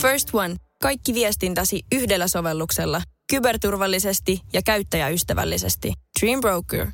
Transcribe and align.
First 0.00 0.28
One. 0.32 0.56
Kaikki 0.82 1.14
viestintäsi 1.14 1.82
yhdellä 1.92 2.28
sovelluksella. 2.28 3.02
Kyberturvallisesti 3.30 4.40
ja 4.52 4.60
käyttäjäystävällisesti. 4.62 5.92
Dream 6.20 6.40
Broker. 6.40 6.86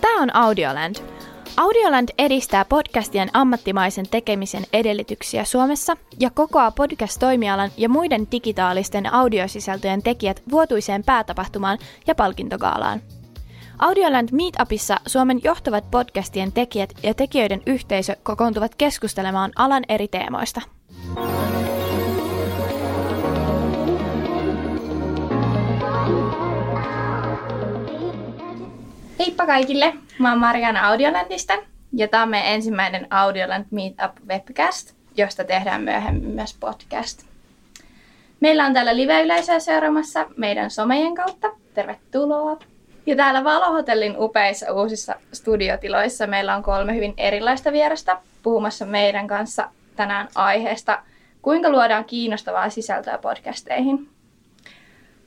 Tämä 0.00 0.22
on 0.22 0.34
Audioland. 0.36 1.11
Audioland 1.56 2.08
edistää 2.18 2.64
podcastien 2.64 3.28
ammattimaisen 3.32 4.08
tekemisen 4.08 4.62
edellytyksiä 4.72 5.44
Suomessa 5.44 5.96
ja 6.20 6.30
kokoaa 6.30 6.70
podcast-toimialan 6.70 7.70
ja 7.76 7.88
muiden 7.88 8.26
digitaalisten 8.32 9.12
audiosisältöjen 9.12 10.02
tekijät 10.02 10.42
vuotuiseen 10.50 11.04
päätapahtumaan 11.04 11.78
ja 12.06 12.14
palkintogaalaan. 12.14 13.00
Audioland 13.78 14.28
Meetupissa 14.32 15.00
Suomen 15.06 15.40
johtavat 15.44 15.90
podcastien 15.90 16.52
tekijät 16.52 16.92
ja 17.02 17.14
tekijöiden 17.14 17.62
yhteisö 17.66 18.16
kokoontuvat 18.22 18.74
keskustelemaan 18.74 19.52
alan 19.56 19.84
eri 19.88 20.08
teemoista. 20.08 20.60
Heippa 29.22 29.46
kaikille! 29.46 29.94
Mä 30.18 30.30
oon 30.30 30.38
Mariana 30.38 30.88
Audiolandista 30.88 31.54
ja 31.92 32.08
tämä 32.08 32.22
on 32.22 32.28
meidän 32.28 32.52
ensimmäinen 32.52 33.06
Audioland 33.10 33.64
Meetup 33.70 34.16
webcast, 34.28 34.94
josta 35.16 35.44
tehdään 35.44 35.82
myöhemmin 35.82 36.30
myös 36.30 36.56
podcast. 36.60 37.22
Meillä 38.40 38.66
on 38.66 38.72
täällä 38.72 38.96
live-yleisöä 38.96 39.58
seuraamassa 39.58 40.26
meidän 40.36 40.70
somejen 40.70 41.14
kautta. 41.14 41.50
Tervetuloa! 41.74 42.58
Ja 43.06 43.16
täällä 43.16 43.44
Valohotellin 43.44 44.14
upeissa 44.18 44.72
uusissa 44.72 45.14
studiotiloissa 45.32 46.26
meillä 46.26 46.56
on 46.56 46.62
kolme 46.62 46.94
hyvin 46.94 47.14
erilaista 47.16 47.72
vierasta 47.72 48.18
puhumassa 48.42 48.86
meidän 48.86 49.26
kanssa 49.26 49.68
tänään 49.96 50.28
aiheesta, 50.34 51.02
kuinka 51.42 51.70
luodaan 51.70 52.04
kiinnostavaa 52.04 52.70
sisältöä 52.70 53.18
podcasteihin. 53.18 54.08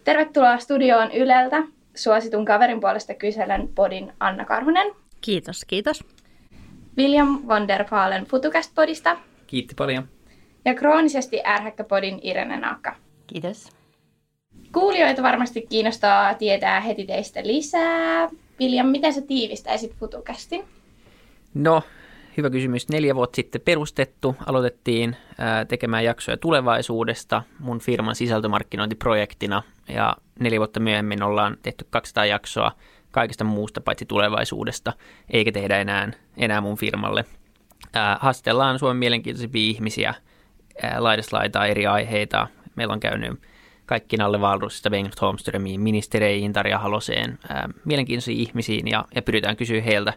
Tervetuloa 0.04 0.58
studioon 0.58 1.12
Yleltä 1.12 1.64
suositun 1.96 2.46
kaverin 2.46 2.80
puolesta 2.80 3.14
kyselen 3.14 3.70
podin 3.76 4.14
Anna 4.20 4.46
Karhunen. 4.46 4.96
Kiitos, 5.22 5.66
kiitos. 5.66 6.04
William 6.98 7.42
von 7.48 7.68
der 7.68 7.86
Paalen 7.90 8.26
Futucast-podista. 8.26 9.18
Kiitti 9.48 9.76
paljon. 9.76 10.08
Ja 10.66 10.74
kroonisesti 10.74 11.42
ärhäkkäpodin 11.46 12.20
Irene 12.24 12.60
Naakka. 12.60 12.96
Kiitos. 13.28 13.70
Kuulijoita 14.72 15.24
varmasti 15.24 15.66
kiinnostaa 15.70 16.34
tietää 16.34 16.80
heti 16.80 17.06
teistä 17.06 17.40
lisää. 17.44 18.30
William, 18.60 18.88
miten 18.88 19.14
sä 19.14 19.22
tiivistäisit 19.22 19.96
Futucastin? 20.00 20.66
No, 21.54 21.82
hyvä 22.38 22.50
kysymys. 22.50 22.90
Neljä 22.90 23.16
vuotta 23.16 23.36
sitten 23.36 23.62
perustettu. 23.62 24.36
Aloitettiin 24.46 25.16
ää, 25.38 25.66
tekemään 25.66 26.04
jaksoja 26.04 26.38
tulevaisuudesta 26.38 27.44
mun 27.60 27.80
firman 27.80 28.16
sisältömarkkinointiprojektina. 28.16 29.64
Ja 29.88 30.16
neljä 30.40 30.60
vuotta 30.60 30.80
myöhemmin 30.80 31.24
ollaan 31.24 31.58
tehty 31.62 31.88
200 31.90 32.26
jaksoa 32.26 32.72
kaikesta 33.12 33.44
muusta 33.44 33.82
paitsi 33.82 34.06
tulevaisuudesta, 34.06 34.94
eikä 35.30 35.52
tehdä 35.52 35.78
enää, 35.78 36.12
enää 36.38 36.62
mun 36.62 36.78
firmalle. 36.78 37.26
Haastellaan 38.20 38.80
Suomen 38.80 38.98
mielenkiintoisimpia 38.98 39.70
ihmisiä 39.70 40.14
laidasta 40.98 41.38
laitaa 41.38 41.68
eri 41.68 41.88
aiheita. 41.88 42.48
Meillä 42.76 42.94
on 42.94 43.00
käynyt 43.00 43.40
kaikki 43.86 44.18
Nalle 44.18 44.42
Valrusista 44.42 44.90
Bengt 44.90 45.22
Holmströmiin, 45.22 45.82
ministereihin, 45.82 46.54
Tarja 46.54 46.80
Haloseen, 46.80 47.40
mielenkiintoisiin 47.86 48.40
ihmisiin 48.40 48.88
ja, 48.88 49.06
ja 49.16 49.22
pyritään 49.22 49.56
kysyä 49.56 49.82
heiltä 49.82 50.14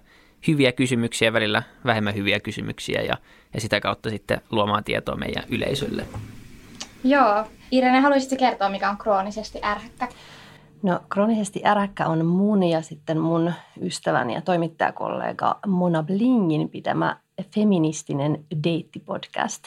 hyviä 0.47 0.73
kysymyksiä, 0.73 1.33
välillä 1.33 1.63
vähemmän 1.85 2.15
hyviä 2.15 2.41
kysymyksiä 2.41 3.03
ja, 3.03 3.17
ja 3.55 3.61
sitä 3.61 3.81
kautta 3.81 4.11
sitten 4.11 4.41
luomaan 4.51 4.85
tietoa 4.85 5.17
meidän 5.17 5.45
yleisölle. 5.49 6.07
Joo. 7.05 7.45
Irene, 7.71 8.01
haluaisitko 8.01 8.37
kertoa, 8.37 8.69
mikä 8.69 8.91
on 8.91 8.99
kroonisesti 8.99 9.59
ärhäkkä? 9.63 10.09
No 10.83 11.01
kroonisesti 11.09 11.63
äräkkä 11.67 12.07
on 12.07 12.27
mun 12.27 12.63
ja 12.63 12.83
sitten 12.83 13.19
mun 13.19 13.53
ystäväni 13.83 14.35
ja 14.35 14.41
toimittajakollega 14.41 15.59
Mona 15.67 16.03
Blingin 16.03 16.69
pitämä 16.69 17.17
feministinen 17.55 18.45
deittipodcast. 18.65 19.65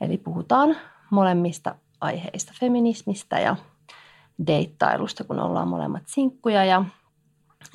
Eli 0.00 0.18
puhutaan 0.18 0.76
molemmista 1.10 1.74
aiheista, 2.00 2.52
feminismistä 2.60 3.38
ja 3.38 3.56
deittailusta, 4.46 5.24
kun 5.24 5.40
ollaan 5.40 5.68
molemmat 5.68 6.02
sinkkuja. 6.06 6.64
Ja, 6.64 6.84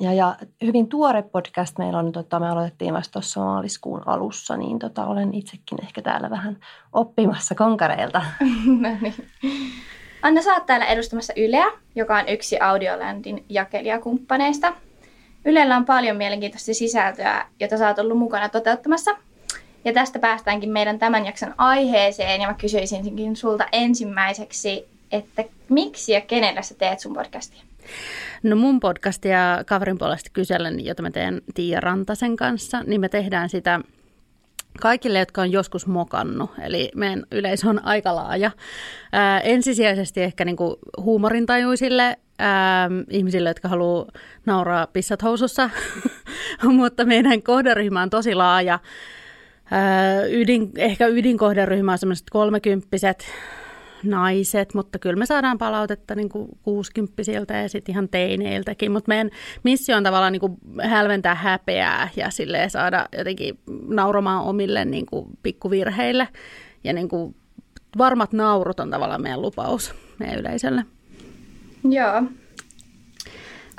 ja, 0.00 0.12
ja 0.12 0.36
hyvin 0.64 0.88
tuore 0.88 1.22
podcast 1.22 1.78
meillä 1.78 1.98
on, 1.98 2.12
tota, 2.12 2.40
me 2.40 2.48
aloitettiin 2.48 2.94
vasta 2.94 3.12
tuossa 3.12 3.40
maaliskuun 3.40 4.02
alussa, 4.06 4.56
niin 4.56 4.78
tota, 4.78 5.06
olen 5.06 5.34
itsekin 5.34 5.82
ehkä 5.82 6.02
täällä 6.02 6.30
vähän 6.30 6.56
oppimassa 6.92 7.54
konkareilta. 7.54 8.22
no 8.80 8.88
niin. 9.00 9.14
Anna, 10.22 10.42
sä 10.42 10.54
oot 10.54 10.66
täällä 10.66 10.86
edustamassa 10.86 11.32
Yleä, 11.36 11.66
joka 11.94 12.16
on 12.16 12.28
yksi 12.28 12.60
Audiolandin 12.60 13.44
jakelijakumppaneista. 13.48 14.72
Ylellä 15.44 15.76
on 15.76 15.84
paljon 15.84 16.16
mielenkiintoista 16.16 16.74
sisältöä, 16.74 17.46
jota 17.60 17.78
sä 17.78 17.88
oot 17.88 17.98
ollut 17.98 18.18
mukana 18.18 18.48
toteuttamassa. 18.48 19.10
Ja 19.84 19.92
tästä 19.92 20.18
päästäänkin 20.18 20.70
meidän 20.70 20.98
tämän 20.98 21.26
jakson 21.26 21.54
aiheeseen, 21.58 22.40
ja 22.40 22.48
mä 22.48 22.54
kysyisinkin 22.54 23.36
sulta 23.36 23.66
ensimmäiseksi, 23.72 24.88
että 25.12 25.44
miksi 25.68 26.12
ja 26.12 26.20
kenellä 26.20 26.62
sä 26.62 26.74
teet 26.74 27.00
sun 27.00 27.14
podcastia? 27.14 27.62
No 28.42 28.56
mun 28.56 28.80
podcastia 28.80 29.38
kaverin 29.66 29.98
puolesta 29.98 30.30
kyselen, 30.32 30.84
jota 30.84 31.02
mä 31.02 31.10
teen 31.10 31.42
Tiia 31.54 31.80
Rantasen 31.80 32.36
kanssa, 32.36 32.82
niin 32.82 33.00
me 33.00 33.08
tehdään 33.08 33.48
sitä 33.48 33.80
kaikille, 34.80 35.18
jotka 35.18 35.40
on 35.40 35.52
joskus 35.52 35.86
mokannut. 35.86 36.50
Eli 36.62 36.90
meidän 36.94 37.22
yleisö 37.32 37.68
on 37.68 37.84
aika 37.84 38.14
laaja. 38.14 38.50
Ää, 39.12 39.40
ensisijaisesti 39.40 40.22
ehkä 40.22 40.44
niinku 40.44 40.78
huumorintajuisille 41.00 42.16
ää, 42.38 42.90
ihmisille, 43.10 43.50
jotka 43.50 43.68
haluaa 43.68 44.06
nauraa 44.46 44.86
pissat 44.86 45.22
housussa, 45.22 45.70
mutta 46.76 47.04
meidän 47.04 47.42
kohderyhmä 47.42 48.02
on 48.02 48.10
tosi 48.10 48.34
laaja. 48.34 48.78
Ää, 49.70 50.24
ydin, 50.24 50.70
ehkä 50.76 51.06
ydinkohderyhmä 51.06 51.92
on 51.92 51.98
sellaiset 51.98 52.26
kolmekymppiset 52.30 53.26
naiset, 54.04 54.74
mutta 54.74 54.98
kyllä 54.98 55.16
me 55.16 55.26
saadaan 55.26 55.58
palautetta 55.58 56.14
niin 56.14 56.28
kuin 56.28 56.48
kuusikymppisiltä 56.62 57.54
ja 57.54 57.68
sitten 57.68 57.92
ihan 57.92 58.08
teineiltäkin. 58.08 58.92
Mutta 58.92 59.08
meidän 59.08 59.30
missio 59.62 59.96
on 59.96 60.02
tavallaan 60.02 60.32
niin 60.32 60.40
kuin 60.40 60.56
hälventää 60.82 61.34
häpeää 61.34 62.08
ja 62.16 62.28
saada 62.68 63.08
jotenkin 63.18 63.58
nauramaan 63.88 64.44
omille 64.44 64.84
niin 64.84 65.06
kuin 65.06 65.26
pikkuvirheille. 65.42 66.28
Ja 66.84 66.92
niin 66.92 67.08
kuin 67.08 67.36
varmat 67.98 68.32
naurut 68.32 68.80
on 68.80 68.90
tavallaan 68.90 69.22
meidän 69.22 69.42
lupaus 69.42 69.94
meidän 70.18 70.38
yleisölle. 70.38 70.84
Joo. 71.84 72.22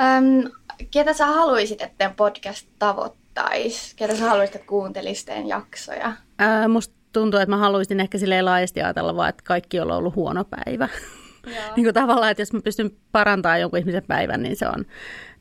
Öm, 0.02 0.52
ketä 0.92 1.14
sä 1.14 1.26
haluaisit, 1.26 1.82
että 1.82 2.14
podcast 2.18 2.68
tavoittaisi? 2.80 3.96
Ketä 3.96 4.16
sä 4.16 4.30
haluaisit, 4.30 4.56
että 4.56 4.68
kuuntelisi 4.68 5.26
jaksoja? 5.48 6.14
Ää, 6.40 6.68
musta 6.68 7.03
tuntuu, 7.13 7.40
että 7.40 7.56
mä 7.56 7.57
haluaisin 7.57 8.00
ehkä 8.00 8.18
silleen 8.18 8.46
laajasti 8.46 8.81
ajatella 8.81 9.16
vaan, 9.16 9.29
että 9.29 9.44
kaikki 9.46 9.79
on 9.79 9.91
ollut 9.91 10.16
huono 10.16 10.46
päivä. 10.46 10.90
niin 11.75 11.84
kuin 11.84 11.94
tavallaan, 11.94 12.31
että 12.31 12.41
jos 12.41 12.53
mä 12.53 12.62
pystyn 12.63 12.91
parantamaan 13.12 13.62
jonkun 13.62 13.79
ihmisen 13.79 14.03
päivän, 14.07 14.44
niin 14.44 14.56
se 14.56 14.68
on 14.68 14.85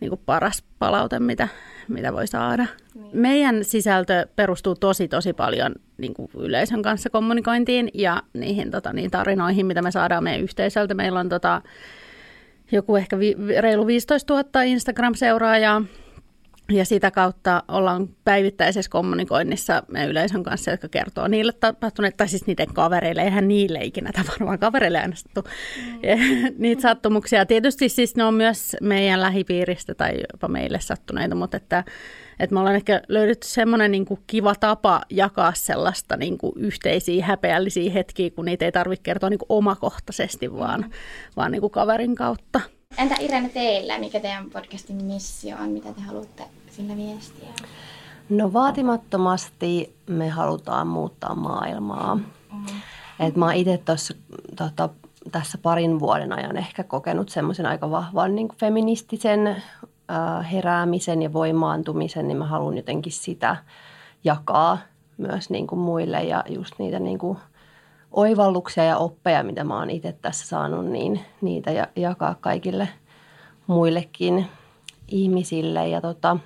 niin 0.00 0.08
kuin 0.08 0.20
paras 0.26 0.64
palaute, 0.78 1.18
mitä, 1.18 1.48
mitä 1.88 2.12
voi 2.12 2.26
saada. 2.26 2.66
Niin. 2.94 3.10
Meidän 3.12 3.64
sisältö 3.64 4.26
perustuu 4.36 4.74
tosi, 4.74 5.08
tosi 5.08 5.32
paljon 5.32 5.74
niin 5.98 6.14
kuin 6.14 6.28
yleisön 6.38 6.82
kanssa 6.82 7.10
kommunikointiin 7.10 7.90
ja 7.94 8.22
niihin 8.32 8.70
tota, 8.70 8.92
niin 8.92 9.10
tarinoihin, 9.10 9.66
mitä 9.66 9.82
me 9.82 9.90
saadaan 9.90 10.25
meidän 10.25 10.42
yhteisöltä. 10.42 10.94
Meillä 10.94 11.20
on 11.20 11.28
tota, 11.28 11.62
joku 12.72 12.96
ehkä 12.96 13.18
vi, 13.18 13.36
reilu 13.60 13.86
15 13.86 14.34
000 14.34 14.62
Instagram-seuraajaa 14.62 15.82
ja 16.72 16.84
sitä 16.84 17.10
kautta 17.10 17.62
ollaan 17.69 18.08
päivittäisessä 18.24 18.90
kommunikoinnissa 18.90 19.82
yleisön 20.08 20.42
kanssa, 20.42 20.70
jotka 20.70 20.88
kertoo 20.88 21.28
niille 21.28 21.52
tapahtuneet, 21.52 22.16
tai 22.16 22.28
siis 22.28 22.46
niiden 22.46 22.74
kavereille, 22.74 23.22
eihän 23.22 23.48
niille 23.48 23.78
ikinä 23.82 24.10
varmaan 24.28 24.58
kavereille 24.58 24.98
äänestetty 24.98 25.40
mm. 25.40 26.54
niitä 26.62 26.82
sattumuksia. 26.82 27.46
Tietysti 27.46 27.88
siis 27.88 28.16
ne 28.16 28.24
on 28.24 28.34
myös 28.34 28.76
meidän 28.80 29.20
lähipiiristä 29.20 29.94
tai 29.94 30.12
jopa 30.32 30.48
meille 30.48 30.80
sattuneita, 30.80 31.34
mutta 31.34 31.56
että, 31.56 31.84
että 32.40 32.54
me 32.54 32.60
ollaan 32.60 32.76
ehkä 32.76 33.02
löydetty 33.08 33.46
semmoinen 33.46 33.90
niin 33.90 34.04
kuin 34.04 34.20
kiva 34.26 34.54
tapa 34.54 35.02
jakaa 35.10 35.52
sellaista 35.54 36.16
niin 36.16 36.38
kuin 36.38 36.52
yhteisiä 36.56 37.25
häpeällisiä 37.25 37.90
hetkiä, 37.90 38.30
kun 38.30 38.44
niitä 38.44 38.64
ei 38.64 38.72
tarvitse 38.72 39.02
kertoa 39.02 39.30
niin 39.30 39.38
kuin 39.38 39.46
omakohtaisesti, 39.48 40.52
vaan, 40.52 40.80
mm. 40.80 40.90
vaan 41.36 41.52
niin 41.52 41.60
kuin 41.60 41.70
kaverin 41.70 42.14
kautta. 42.14 42.60
Entä 42.98 43.14
Irene 43.20 43.48
teillä, 43.48 43.98
mikä 43.98 44.20
teidän 44.20 44.50
podcastin 44.50 45.04
missio 45.04 45.56
on, 45.56 45.68
mitä 45.68 45.92
te 45.92 46.00
haluatte 46.00 46.42
sillä 46.72 46.96
viestiä? 46.96 47.48
No 48.28 48.52
vaatimattomasti 48.52 49.96
me 50.06 50.28
halutaan 50.28 50.86
muuttaa 50.86 51.34
maailmaa. 51.34 52.14
Mm-hmm. 52.14 52.80
Et 53.20 53.36
mä 53.36 53.44
oon 53.44 53.54
itse 53.54 53.82
tuossa 53.84 54.14
tota, 54.56 54.88
tässä 55.32 55.58
parin 55.58 56.00
vuoden 56.00 56.32
ajan 56.32 56.56
ehkä 56.56 56.84
kokenut 56.84 57.28
semmoisen 57.28 57.66
aika 57.66 57.90
vahvan 57.90 58.34
niin 58.34 58.48
kuin 58.48 58.58
feministisen 58.58 59.46
äh, 59.46 60.52
heräämisen 60.52 61.22
ja 61.22 61.32
voimaantumisen, 61.32 62.28
niin 62.28 62.38
mä 62.38 62.46
haluan 62.46 62.76
jotenkin 62.76 63.12
sitä 63.12 63.56
jakaa 64.25 64.78
myös 65.18 65.50
niin 65.50 65.66
kuin 65.66 65.78
muille 65.78 66.22
ja 66.22 66.44
just 66.48 66.75
niitä 66.78 66.98
niin 66.98 67.18
kuin 67.18 67.38
oivalluksia 68.12 68.84
ja 68.84 68.96
oppeja, 68.96 69.42
mitä 69.42 69.64
mä 69.64 69.78
oon 69.78 69.90
itse 69.90 70.12
tässä 70.22 70.46
saanut, 70.46 70.86
niin 70.86 71.20
niitä 71.40 71.70
ja, 71.70 71.86
jakaa 71.96 72.34
kaikille 72.40 72.88
muillekin 73.66 74.46
ihmisille. 75.08 75.88
Ja 75.88 76.00
tota, 76.00 76.36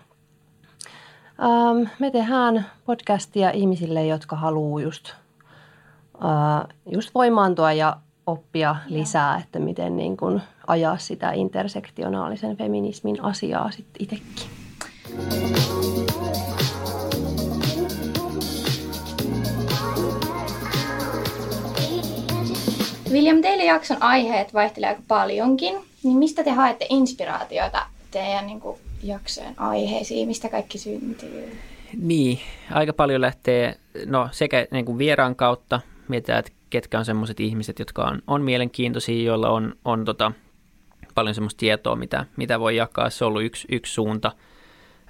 ähm, 1.41 1.89
me 1.99 2.11
tehdään 2.11 2.67
podcastia 2.85 3.51
ihmisille, 3.51 4.07
jotka 4.07 4.37
haluaa 4.37 4.83
just, 4.83 5.11
äh, 6.25 6.77
just 6.93 7.15
voimaantua 7.15 7.73
ja 7.73 7.97
oppia 8.27 8.77
lisää, 8.87 9.39
että 9.39 9.59
miten 9.59 9.97
niin 9.97 10.17
kun 10.17 10.41
ajaa 10.67 10.99
sitä 10.99 11.33
intersektionaalisen 11.33 12.57
feminismin 12.57 13.23
asiaa 13.23 13.71
sitten 13.71 14.03
itsekin. 14.03 14.51
William, 23.13 23.41
teille 23.41 23.65
jakson 23.65 23.97
aiheet 24.01 24.55
vaihtelee 24.55 24.89
aika 24.89 25.03
paljonkin. 25.09 25.75
Niin 26.03 26.19
mistä 26.19 26.45
te 26.45 26.51
haette 26.51 26.87
inspiraatiota 26.89 27.87
teidän 28.11 28.47
niin 28.47 28.61
kuin, 28.61 28.79
jaksojen 29.09 29.61
aiheisiin? 29.61 30.29
Mistä 30.29 30.49
kaikki 30.49 30.79
syntyy? 30.79 31.59
Niin, 31.99 32.39
aika 32.71 32.93
paljon 32.93 33.21
lähtee 33.21 33.77
no, 34.07 34.29
sekä 34.33 34.67
niin 34.71 34.85
kuin 34.85 34.99
vieraan 34.99 35.37
kautta, 35.37 35.81
mietitään, 36.09 36.39
että 36.39 36.53
ketkä 36.71 36.99
on 36.99 37.05
sellaiset 37.05 37.41
ihmiset, 37.41 37.79
jotka 37.79 38.05
on, 38.05 38.23
on 38.27 38.43
mielenkiintoisia, 38.43 39.25
joilla 39.25 39.51
on, 39.51 39.75
on 39.85 40.05
tota, 40.05 40.33
paljon 41.15 41.35
semmoista 41.35 41.59
tietoa, 41.59 41.97
mitä, 41.97 42.27
mitä 42.37 42.61
voi 42.61 42.77
jakaa. 42.77 43.11
Se 43.11 43.25
on 43.25 43.29
ollut 43.29 43.43
yksi, 43.43 43.69
yksi 43.71 43.93
suunta, 43.93 44.33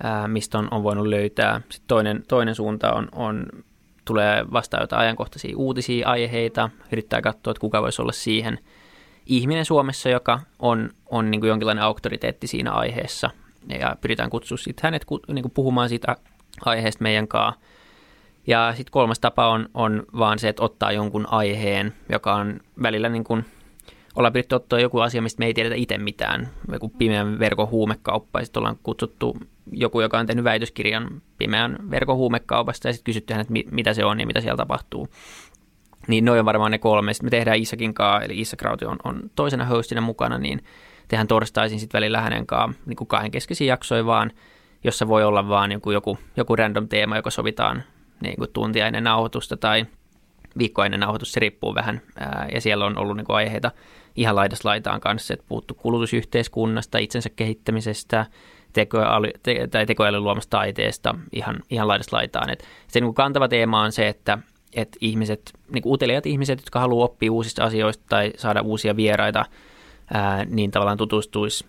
ää, 0.03 0.29
mistä 0.29 0.59
on, 0.59 0.69
on 0.71 0.83
voinut 0.83 1.07
löytää. 1.07 1.61
Sitten 1.69 1.89
toinen, 1.89 2.23
toinen 2.29 2.55
suunta 2.55 2.93
on, 2.93 3.09
on 3.13 3.47
tulee 4.05 4.45
vastaan 4.53 4.83
jotain 4.83 5.03
ajankohtaisia 5.03 5.57
uutisia 5.57 6.09
aiheita, 6.09 6.71
yrittää 6.93 7.23
katsoa, 7.23 7.51
että 7.51 7.61
kuka 7.61 7.83
voisi 7.83 8.03
olla 8.03 8.13
siihen 8.13 8.59
ihminen 9.27 9.65
Suomessa, 9.65 10.09
joka 10.09 10.41
on, 10.59 10.91
on 11.11 11.31
niin 11.31 11.41
kuin 11.41 11.49
jonkinlainen 11.49 11.85
auktoriteetti 11.85 12.47
siinä 12.47 12.73
aiheessa. 12.73 13.31
Ja 13.69 13.97
pyritään 14.01 14.31
kutsua 14.31 14.59
sit 14.59 14.81
hänet 14.81 15.07
niin 15.29 15.43
kuin 15.43 15.53
puhumaan 15.53 15.89
siitä 15.89 16.17
aiheesta 16.65 17.03
meidän 17.03 17.29
kanssa. 17.29 17.61
Ja 18.47 18.73
sitten 18.77 18.93
kolmas 18.93 19.19
tapa 19.19 19.49
on, 19.49 19.69
on 19.75 20.03
vaan 20.19 20.39
se, 20.39 20.49
että 20.49 20.63
ottaa 20.63 20.93
jonkun 20.93 21.27
aiheen, 21.31 21.93
joka 22.09 22.35
on 22.35 22.61
välillä 22.83 23.09
niin 23.09 23.25
kuin, 23.25 23.45
ollaan 24.15 24.33
pyritty 24.33 24.55
ottaa 24.55 24.81
joku 24.81 24.99
asia, 24.99 25.23
mistä 25.23 25.39
me 25.39 25.47
ei 25.47 25.55
tiedetä 25.55 25.75
itse 25.75 25.99
mitään. 25.99 26.49
Joku 26.73 26.89
pimeän 26.89 27.39
verkon 27.39 27.69
huumekauppa, 27.69 28.39
ja 28.39 28.45
sitten 28.45 28.61
ollaan 28.61 28.79
kutsuttu 28.83 29.37
joku, 29.73 30.01
joka 30.01 30.19
on 30.19 30.27
tehnyt 30.27 30.45
väitöskirjan 30.45 31.23
pimeän 31.39 31.79
verkon 31.91 32.17
huumekaupasta, 32.17 32.89
ja 32.89 32.93
sitten 32.93 33.05
kysytty 33.05 33.35
hänet, 33.35 33.49
mitä 33.71 33.95
se 33.95 34.05
on 34.05 34.21
ja 34.21 34.27
mitä 34.27 34.41
siellä 34.41 34.57
tapahtuu. 34.57 35.09
Niin 36.09 36.25
noin 36.25 36.41
on 36.41 36.47
varmaan 36.47 36.71
ne 36.71 36.79
kolme. 36.79 37.15
Sitten 37.15 37.27
me 37.27 37.31
tehdään 37.31 37.59
Isakin 37.59 37.95
kanssa, 37.95 38.25
eli 38.25 38.43
Rauti 38.63 38.85
on, 38.85 38.97
on 39.05 39.31
toisena 39.35 39.65
hostina 39.65 40.01
mukana, 40.01 40.39
niin 40.39 40.65
tehdään 41.09 41.27
torstaisin 41.27 41.81
sitten 41.81 41.99
välillä 41.99 42.21
hänen 42.21 42.47
kanssa 42.47 42.83
niin 42.87 42.97
kuin 42.97 43.09
kahden 43.09 43.31
keskeisiä 43.31 43.67
jaksoja 43.67 44.07
vaan, 44.07 44.31
jossa 44.85 45.09
voi 45.09 45.25
olla 45.25 45.49
vaan 45.49 45.73
joku, 45.73 45.91
joku, 45.91 46.19
joku 46.37 46.57
random 46.57 46.89
teema, 46.89 47.17
joka 47.17 47.31
sovitaan 47.31 47.83
niin 48.21 48.37
kuin 48.37 48.51
tuntia 48.53 48.87
ennen 48.87 49.05
nauhoitusta 49.05 49.57
tai 49.57 49.87
viikkoa 50.59 50.85
ennen 50.85 51.01
nauhoitusta, 51.01 51.35
se 51.35 51.41
riippuu 51.41 51.75
vähän. 51.75 52.01
Ää, 52.19 52.49
ja 52.55 52.61
siellä 52.61 52.87
on 52.87 52.99
ollut 52.99 53.17
niin 53.17 53.27
kuin 53.27 53.37
aiheita 53.37 53.71
ihan 54.17 54.37
laidas 54.37 54.65
laitaan 54.65 55.01
kanssa, 55.01 55.35
että 55.35 55.47
puhuttu 55.49 55.75
kulutusyhteiskunnasta, 55.75 56.99
itsensä 56.99 57.31
kehittämisestä, 57.37 58.27
tekoäly, 58.73 59.31
te, 59.43 59.67
tai 59.67 59.87
luomasta 60.19 60.51
taiteesta 60.51 61.15
ihan, 61.33 61.57
ihan 61.71 61.89
laidasta 61.89 62.17
laitaan. 62.17 62.51
Et 62.51 62.65
se 62.87 63.01
niin 63.01 63.07
kuin 63.07 63.15
kantava 63.15 63.49
teema 63.49 63.81
on 63.81 63.93
se, 63.93 64.09
että, 64.09 64.39
että 64.75 64.99
ihmiset, 65.01 65.53
niin 65.73 65.83
uteliaat 65.87 66.27
ihmiset, 66.27 66.59
jotka 66.59 66.81
haluaa 66.81 67.05
oppia 67.05 67.33
uusista 67.33 67.65
asioista 67.65 68.05
tai 68.09 68.33
saada 68.37 68.63
uusia 68.63 68.97
vieraita, 68.97 69.45
ää, 70.15 70.45
niin 70.45 70.71
tavallaan 70.71 70.99
tutustuisi 70.99 71.67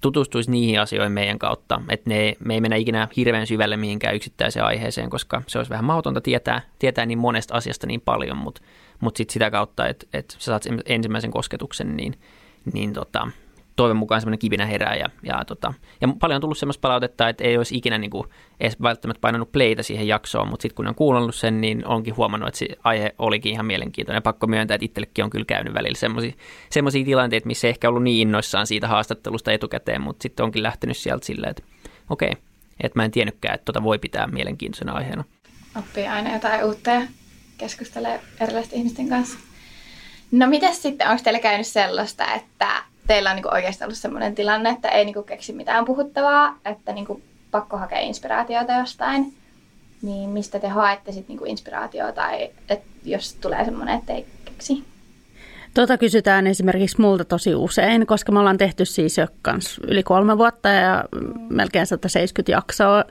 tutustuisi 0.00 0.50
niihin 0.50 0.80
asioihin 0.80 1.12
meidän 1.12 1.38
kautta. 1.38 1.80
Että 1.88 2.10
ne, 2.10 2.36
me 2.44 2.54
ei 2.54 2.60
mennä 2.60 2.76
ikinä 2.76 3.08
hirveän 3.16 3.46
syvälle 3.46 3.76
mihinkään 3.76 4.14
yksittäiseen 4.14 4.64
aiheeseen, 4.64 5.10
koska 5.10 5.42
se 5.46 5.58
olisi 5.58 5.70
vähän 5.70 5.84
mahdotonta 5.84 6.20
tietää, 6.20 6.62
tietää 6.78 7.06
niin 7.06 7.18
monesta 7.18 7.54
asiasta 7.54 7.86
niin 7.86 8.00
paljon, 8.00 8.36
mutta 8.36 8.60
mut 9.00 9.16
sitten 9.16 9.32
sitä 9.32 9.50
kautta, 9.50 9.88
että, 9.88 10.06
että 10.12 10.34
sä 10.38 10.44
saat 10.44 10.62
ensimmäisen 10.86 11.30
kosketuksen, 11.30 11.96
niin, 11.96 12.18
niin 12.72 12.92
tota, 12.92 13.28
toivon 13.76 13.96
mukaan 13.96 14.20
semmoinen 14.20 14.38
kivinä 14.38 14.66
herää. 14.66 14.94
Ja, 14.94 15.06
ja, 15.22 15.44
tota, 15.46 15.74
ja 16.00 16.08
paljon 16.20 16.36
on 16.36 16.40
tullut 16.40 16.58
semmoista 16.58 16.80
palautetta, 16.80 17.28
että 17.28 17.44
ei 17.44 17.56
olisi 17.56 17.76
ikinä 17.76 17.98
niin 17.98 18.10
kuin, 18.10 18.28
edes 18.60 18.82
välttämättä 18.82 19.20
painanut 19.20 19.52
playtä 19.52 19.82
siihen 19.82 20.08
jaksoon, 20.08 20.48
mutta 20.48 20.62
sitten 20.62 20.76
kun 20.76 20.86
on 20.86 20.94
kuunnellut 20.94 21.34
sen, 21.34 21.60
niin 21.60 21.86
onkin 21.86 22.16
huomannut, 22.16 22.48
että 22.48 22.58
se 22.58 22.68
aihe 22.84 23.14
olikin 23.18 23.52
ihan 23.52 23.66
mielenkiintoinen. 23.66 24.22
Pakko 24.22 24.46
myöntää, 24.46 24.74
että 24.74 24.84
itsellekin 24.84 25.24
on 25.24 25.30
kyllä 25.30 25.44
käynyt 25.44 25.74
välillä 25.74 25.96
semmoisia 26.70 27.04
tilanteita, 27.04 27.46
missä 27.46 27.66
ei 27.66 27.70
ehkä 27.70 27.88
ollut 27.88 28.02
niin 28.02 28.28
innoissaan 28.28 28.66
siitä 28.66 28.88
haastattelusta 28.88 29.52
etukäteen, 29.52 30.00
mutta 30.00 30.22
sitten 30.22 30.44
onkin 30.44 30.62
lähtenyt 30.62 30.96
sieltä 30.96 31.26
silleen, 31.26 31.50
että 31.50 31.62
okei, 32.10 32.30
okay, 32.30 32.42
että 32.80 32.98
mä 32.98 33.04
en 33.04 33.10
tiennytkään, 33.10 33.54
että 33.54 33.64
tota 33.64 33.82
voi 33.82 33.98
pitää 33.98 34.26
mielenkiintoisena 34.26 34.92
aiheena. 34.92 35.24
Oppii 35.78 36.06
aina 36.06 36.32
jotain 36.32 36.64
uutta 36.64 36.90
ja 36.90 37.02
keskustelee 37.58 38.20
erilaisten 38.40 38.78
ihmisten 38.78 39.08
kanssa. 39.08 39.38
No 40.32 40.46
mitäs 40.46 40.82
sitten, 40.82 41.08
onko 41.08 41.22
teillä 41.22 41.40
käynyt 41.40 41.66
sellaista, 41.66 42.34
että 42.34 42.82
teillä 43.06 43.30
on 43.30 43.36
niin 43.36 43.54
oikeasti 43.54 43.84
ollut 43.84 43.98
sellainen 43.98 44.34
tilanne, 44.34 44.70
että 44.70 44.88
ei 44.88 45.04
niin 45.04 45.24
keksi 45.26 45.52
mitään 45.52 45.84
puhuttavaa, 45.84 46.58
että 46.64 46.92
niin 46.92 47.22
pakko 47.50 47.76
hakea 47.76 47.98
inspiraatiota 47.98 48.72
jostain, 48.72 49.34
niin 50.02 50.30
mistä 50.30 50.58
te 50.58 50.68
haette 50.68 51.12
sitten 51.12 51.36
niin 51.36 51.46
inspiraatiota 51.46 52.12
tai 52.12 52.50
jos 53.04 53.34
tulee 53.34 53.64
semmoinen, 53.64 53.98
että 53.98 54.12
ei 54.12 54.26
keksi? 54.44 54.84
Tota 55.74 55.98
kysytään 55.98 56.46
esimerkiksi 56.46 57.00
multa 57.00 57.24
tosi 57.24 57.54
usein, 57.54 58.06
koska 58.06 58.32
me 58.32 58.38
ollaan 58.38 58.58
tehty 58.58 58.84
siis 58.84 59.18
jo 59.18 59.26
kans 59.42 59.80
yli 59.88 60.02
kolme 60.02 60.38
vuotta 60.38 60.68
ja 60.68 61.04
melkein 61.50 61.86
170 61.86 62.52
jaksoa. 62.52 63.04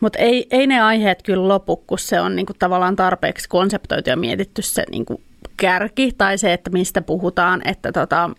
Mutta 0.00 0.18
ei, 0.18 0.46
ei 0.50 0.66
ne 0.66 0.80
aiheet 0.80 1.22
kyllä 1.22 1.48
lopu, 1.48 1.76
kun 1.76 1.98
se 1.98 2.20
on 2.20 2.36
niinku 2.36 2.52
tavallaan 2.58 2.96
tarpeeksi 2.96 3.48
konseptoitu 3.48 4.10
ja 4.10 4.16
mietitty 4.16 4.62
se 4.62 4.84
niinku 4.90 5.20
kärki 5.56 6.12
tai 6.18 6.38
se, 6.38 6.52
että 6.52 6.70
mistä 6.70 7.02
puhutaan. 7.02 7.62
Että 7.64 7.92
tota, 7.92 8.30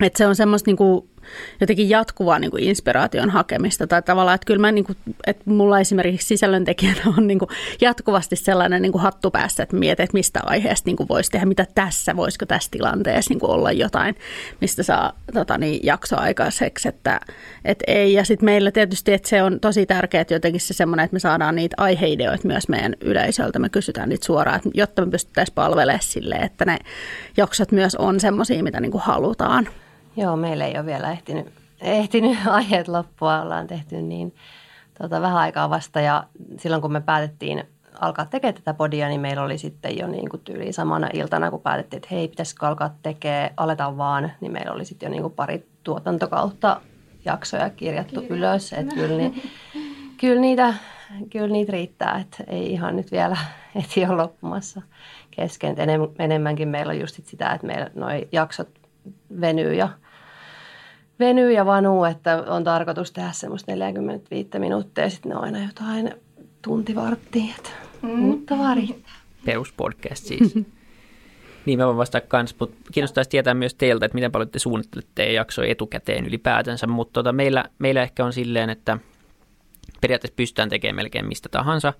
että 0.00 0.18
se 0.18 0.26
on 0.26 0.36
semmoista 0.36 0.68
niin 0.68 0.76
kuin, 0.76 1.08
jotenkin 1.60 1.90
jatkuvaa 1.90 2.38
niin 2.38 2.50
kuin 2.50 2.62
inspiraation 2.62 3.30
hakemista. 3.30 3.86
Tai 3.86 4.02
tavallaan, 4.02 4.34
että 4.34 4.46
kyllä 4.46 4.60
mä, 4.60 4.72
niin 4.72 4.84
kuin, 4.84 4.96
että 5.26 5.42
mulla 5.50 5.80
esimerkiksi 5.80 6.26
sisällöntekijänä 6.26 7.00
on 7.18 7.26
niin 7.26 7.38
kuin 7.38 7.48
jatkuvasti 7.80 8.36
sellainen 8.36 8.82
niin 8.82 8.92
kuin 8.92 9.02
hattu 9.02 9.30
päässä, 9.30 9.62
että 9.62 9.76
mietin, 9.76 10.04
että 10.04 10.16
mistä 10.16 10.40
aiheesta 10.44 10.88
niin 10.88 10.96
kuin 10.96 11.08
voisi 11.08 11.30
tehdä, 11.30 11.46
mitä 11.46 11.66
tässä, 11.74 12.16
voisiko 12.16 12.46
tässä 12.46 12.70
tilanteessa 12.70 13.30
niin 13.30 13.40
kuin 13.40 13.50
olla 13.50 13.72
jotain, 13.72 14.14
mistä 14.60 14.82
saa 14.82 15.12
tota, 15.34 15.58
niin, 15.58 15.80
jaksoa 15.82 16.18
aikaiseksi, 16.18 16.88
että, 16.88 17.20
että 17.64 17.84
ei. 17.86 18.12
Ja 18.12 18.24
sitten 18.24 18.44
meillä 18.44 18.70
tietysti, 18.70 19.12
että 19.12 19.28
se 19.28 19.42
on 19.42 19.60
tosi 19.60 19.86
tärkeää, 19.86 20.22
että 20.22 20.34
jotenkin 20.34 20.60
se 20.60 20.74
semmoinen, 20.74 21.04
että 21.04 21.14
me 21.14 21.20
saadaan 21.20 21.54
niitä 21.54 21.74
aiheideoita 21.78 22.48
myös 22.48 22.68
meidän 22.68 22.94
yleisöltä, 23.00 23.58
me 23.58 23.68
kysytään 23.68 24.08
niitä 24.08 24.26
suoraan, 24.26 24.56
että 24.56 24.70
jotta 24.74 25.04
me 25.04 25.10
pystyttäisiin 25.10 25.54
palvelemaan 25.54 26.02
sille, 26.02 26.34
että 26.34 26.64
ne 26.64 26.78
jaksot 27.36 27.72
myös 27.72 27.94
on 27.94 28.20
semmoisia, 28.20 28.62
mitä 28.62 28.80
niin 28.80 28.92
kuin 28.92 29.02
halutaan. 29.02 29.68
Joo, 30.16 30.36
meillä 30.36 30.64
ei 30.64 30.74
ole 30.76 30.86
vielä 30.86 31.12
ehtinyt, 31.12 31.46
ehtinyt 31.80 32.38
aiheet 32.46 32.88
loppua. 32.88 33.42
Ollaan 33.42 33.66
tehty 33.66 34.02
niin 34.02 34.34
tota, 35.02 35.20
vähän 35.20 35.38
aikaa 35.38 35.70
vasta 35.70 36.00
ja 36.00 36.24
silloin 36.58 36.82
kun 36.82 36.92
me 36.92 37.00
päätettiin 37.00 37.64
alkaa 38.00 38.24
tekemään 38.24 38.54
tätä 38.54 38.74
podia, 38.74 39.08
niin 39.08 39.20
meillä 39.20 39.42
oli 39.42 39.58
sitten 39.58 39.98
jo 39.98 40.06
niin 40.06 40.28
kuin 40.28 40.42
tyyli 40.44 40.72
samana 40.72 41.08
iltana, 41.12 41.50
kun 41.50 41.60
päätettiin, 41.60 41.98
että 41.98 42.08
hei, 42.10 42.28
pitäisikö 42.28 42.66
alkaa 42.66 42.94
tekemään, 43.02 43.50
aletaan 43.56 43.96
vaan, 43.96 44.32
niin 44.40 44.52
meillä 44.52 44.72
oli 44.72 44.84
sitten 44.84 45.06
jo 45.06 45.10
niin 45.10 45.22
kuin 45.22 45.34
pari 45.34 45.66
tuotantokautta 45.84 46.80
jaksoja 47.24 47.70
kirjattu 47.70 48.20
Kirjat. 48.20 48.38
ylös. 48.38 48.72
Että 48.72 48.94
kyllä, 49.00 49.16
niin, 49.16 49.42
kyllä, 50.20 50.40
niitä, 50.40 50.74
kyllä 51.30 51.48
niitä 51.48 51.72
riittää, 51.72 52.18
että 52.18 52.44
ei 52.46 52.72
ihan 52.72 52.96
nyt 52.96 53.12
vielä 53.12 53.36
eti 53.84 54.06
ole 54.06 54.16
loppumassa 54.16 54.82
kesken. 55.30 55.76
enemmänkin 56.18 56.68
meillä 56.68 56.90
on 56.90 57.00
just 57.00 57.20
sitä, 57.24 57.50
että 57.50 57.66
meillä 57.66 57.90
noi 57.94 58.28
jaksot 58.32 58.68
venyy 59.40 59.74
ja 59.74 59.88
venyy 61.18 61.52
ja 61.52 61.66
vanuu, 61.66 62.04
että 62.04 62.44
on 62.46 62.64
tarkoitus 62.64 63.12
tehdä 63.12 63.32
semmoista 63.32 63.72
45 63.72 64.58
minuuttia 64.58 65.04
ja 65.04 65.10
sitten 65.10 65.30
ne 65.30 65.36
on 65.36 65.44
aina 65.44 65.66
jotain 65.66 66.14
tuntivarttia, 66.62 67.54
että 67.58 67.70
mm. 68.02 68.08
muuttavaa 68.08 68.74
riittää. 68.74 69.14
Peruspodcast 69.44 70.24
siis. 70.24 70.54
niin 71.66 71.78
mä 71.78 71.86
voin 71.86 71.96
vastata 71.96 72.26
kans, 72.26 72.56
mutta 72.60 72.76
kiinnostaisi 72.92 73.30
tietää 73.30 73.54
myös 73.54 73.74
teiltä, 73.74 74.06
että 74.06 74.14
miten 74.14 74.32
paljon 74.32 74.50
te 74.50 74.58
suunnittelette 74.58 75.32
jaksoja 75.32 75.70
etukäteen 75.70 76.26
ylipäätänsä, 76.26 76.86
mutta 76.86 77.12
tota, 77.12 77.32
meillä, 77.32 77.64
meillä 77.78 78.02
ehkä 78.02 78.24
on 78.24 78.32
silleen, 78.32 78.70
että 78.70 78.98
periaatteessa 80.00 80.36
pystytään 80.36 80.68
tekemään 80.68 80.96
melkein 80.96 81.26
mistä 81.26 81.48
tahansa, 81.48 81.92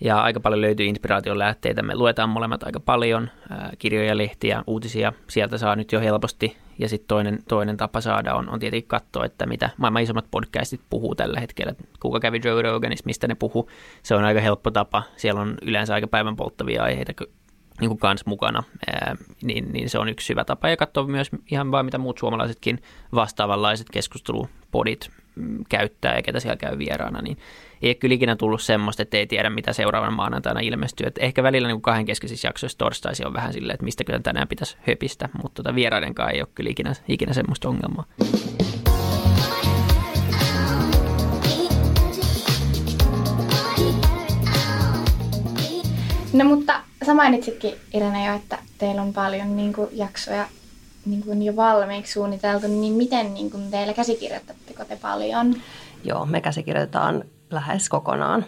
ja 0.00 0.22
aika 0.22 0.40
paljon 0.40 0.60
löytyy 0.60 0.86
inspiraation 0.86 1.38
lähteitä. 1.38 1.82
Me 1.82 1.94
luetaan 1.94 2.28
molemmat 2.28 2.62
aika 2.62 2.80
paljon 2.80 3.30
ää, 3.50 3.72
kirjoja, 3.78 4.18
lehtiä, 4.18 4.64
uutisia. 4.66 5.12
Sieltä 5.28 5.58
saa 5.58 5.76
nyt 5.76 5.92
jo 5.92 6.00
helposti. 6.00 6.56
Ja 6.78 6.88
sitten 6.88 7.08
toinen, 7.08 7.38
toinen 7.48 7.76
tapa 7.76 8.00
saada 8.00 8.34
on, 8.34 8.48
on 8.48 8.58
tietenkin 8.58 8.88
katsoa, 8.88 9.24
että 9.24 9.46
mitä 9.46 9.70
maailman 9.76 10.02
isommat 10.02 10.26
podcastit 10.30 10.80
puhuu 10.90 11.14
tällä 11.14 11.40
hetkellä. 11.40 11.74
Kuka 12.00 12.20
kävi 12.20 12.40
Joe 12.44 12.62
Roganissa, 12.62 13.06
mistä 13.06 13.28
ne 13.28 13.34
puhuu. 13.34 13.70
Se 14.02 14.14
on 14.14 14.24
aika 14.24 14.40
helppo 14.40 14.70
tapa. 14.70 15.02
Siellä 15.16 15.40
on 15.40 15.54
yleensä 15.62 15.94
aika 15.94 16.06
päivän 16.06 16.36
polttavia 16.36 16.82
aiheita 16.82 17.12
niin 17.80 17.88
kuin 17.88 17.98
kans 17.98 18.26
mukana, 18.26 18.62
ää, 18.86 19.16
niin, 19.42 19.72
niin 19.72 19.90
se 19.90 19.98
on 19.98 20.08
yksi 20.08 20.28
hyvä 20.28 20.44
tapa. 20.44 20.68
Ja 20.68 20.76
katsoa 20.76 21.06
myös 21.06 21.30
ihan 21.50 21.70
vain 21.70 21.86
mitä 21.86 21.98
muut 21.98 22.18
suomalaisetkin 22.18 22.82
vastaavanlaiset 23.14 23.86
keskustelupodit 23.92 25.10
käyttää 25.68 26.16
ja 26.16 26.22
ketä 26.22 26.40
siellä 26.40 26.56
käy 26.56 26.78
vieraana, 26.78 27.22
niin 27.22 27.38
ei 27.82 27.88
ole 27.88 27.94
kyllä 27.94 28.14
ikinä 28.14 28.36
tullut 28.36 28.62
semmoista, 28.62 29.02
että 29.02 29.16
ei 29.16 29.26
tiedä, 29.26 29.50
mitä 29.50 29.72
seuraavana 29.72 30.16
maanantaina 30.16 30.60
ilmestyy. 30.60 31.06
Että 31.06 31.20
ehkä 31.20 31.42
välillä 31.42 31.68
niin 31.68 31.82
kahden 31.82 32.04
keskeisissä 32.04 32.48
jaksoissa 32.48 32.78
torstaisi 32.78 33.24
on 33.24 33.32
vähän 33.34 33.52
silleen, 33.52 33.74
että 33.74 33.84
mistä 33.84 34.04
kyllä 34.04 34.18
tänään 34.18 34.48
pitäisi 34.48 34.76
höpistä, 34.88 35.28
mutta 35.42 35.62
tota 35.62 35.74
vieraidenkaan 35.74 36.34
ei 36.34 36.40
ole 36.40 36.48
kyllä 36.54 36.70
ikinä, 36.70 36.92
ikinä 37.08 37.32
semmoista 37.32 37.68
ongelmaa. 37.68 38.04
No 46.32 46.44
mutta 46.44 46.80
sä 47.06 47.14
mainitsitkin 47.14 47.74
Irene 47.94 48.26
jo, 48.26 48.34
että 48.34 48.58
teillä 48.78 49.02
on 49.02 49.12
paljon 49.12 49.56
niin 49.56 49.72
kuin, 49.72 49.88
jaksoja 49.92 50.48
niin 51.06 51.22
kuin 51.22 51.42
jo 51.42 51.56
valmiiksi 51.56 52.12
suunniteltu, 52.12 52.66
niin 52.66 52.92
miten 52.92 53.34
niin 53.34 53.50
kuin, 53.50 53.70
teillä 53.70 53.94
käsikirjoitatteko 53.94 54.84
te 54.84 54.96
paljon? 54.96 55.54
Joo, 56.04 56.26
me 56.26 56.40
käsikirjoitetaan 56.40 57.24
lähes 57.50 57.88
kokonaan 57.88 58.44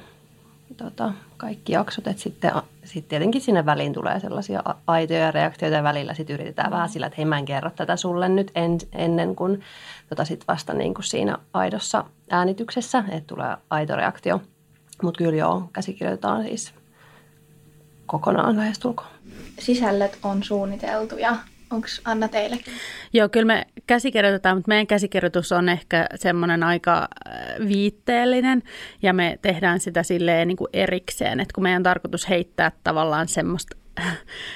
tota, 0.77 1.13
kaikki 1.37 1.73
jaksot. 1.73 2.07
Et 2.07 2.19
sitten 2.19 2.53
sit 2.85 3.09
tietenkin 3.09 3.41
sinne 3.41 3.67
väliin 3.67 3.93
tulee 3.93 4.21
sellaisia 4.21 4.63
aitoja 4.87 5.19
ja 5.19 5.31
reaktioita 5.31 5.77
ja 5.77 5.83
välillä 5.83 6.15
sitten 6.15 6.35
yritetään 6.35 6.71
mm. 6.71 6.75
vähän 6.75 6.89
sillä, 6.89 7.07
että 7.07 7.17
hei 7.17 7.25
mä 7.25 7.39
en 7.39 7.45
kerro 7.45 7.71
tätä 7.71 7.97
sulle 7.97 8.29
nyt 8.29 8.51
en, 8.55 8.79
ennen 8.93 9.37
kuin 9.37 9.61
tota 10.09 10.25
sit 10.25 10.45
vasta 10.49 10.75
niin 10.75 10.95
kuin 10.95 11.05
siinä 11.05 11.39
aidossa 11.53 12.05
äänityksessä, 12.31 13.05
että 13.09 13.27
tulee 13.27 13.57
aito 13.71 13.97
reaktio. 13.97 14.41
Mutta 15.03 15.19
kyllä 15.19 15.37
joo, 15.37 15.69
käsikirjoitetaan 15.73 16.43
siis 16.43 16.75
kokonaan 18.07 18.57
lähestulkoon. 18.57 19.11
Sisällöt 19.59 20.19
on 20.23 20.43
suunniteltu 20.43 21.17
ja 21.19 21.37
Onko 21.71 21.89
Anna 22.05 22.29
teillekin? 22.29 22.75
Joo, 23.13 23.29
kyllä 23.29 23.47
me 23.47 23.67
käsikirjoitetaan, 23.87 24.57
mutta 24.57 24.69
meidän 24.69 24.87
käsikirjoitus 24.87 25.53
on 25.53 25.69
ehkä 25.69 26.07
semmoinen 26.15 26.63
aika 26.63 26.99
äh, 26.99 27.69
viitteellinen 27.69 28.63
ja 29.03 29.13
me 29.13 29.39
tehdään 29.43 29.81
sitä 29.81 30.03
silleen 30.03 30.49
niin 30.49 30.57
kuin 30.57 30.69
erikseen, 30.73 31.41
että 31.41 31.55
kun 31.55 31.63
meidän 31.63 31.83
tarkoitus 31.83 32.29
heittää 32.29 32.73
tavallaan 32.85 33.29
semmoista 33.29 33.77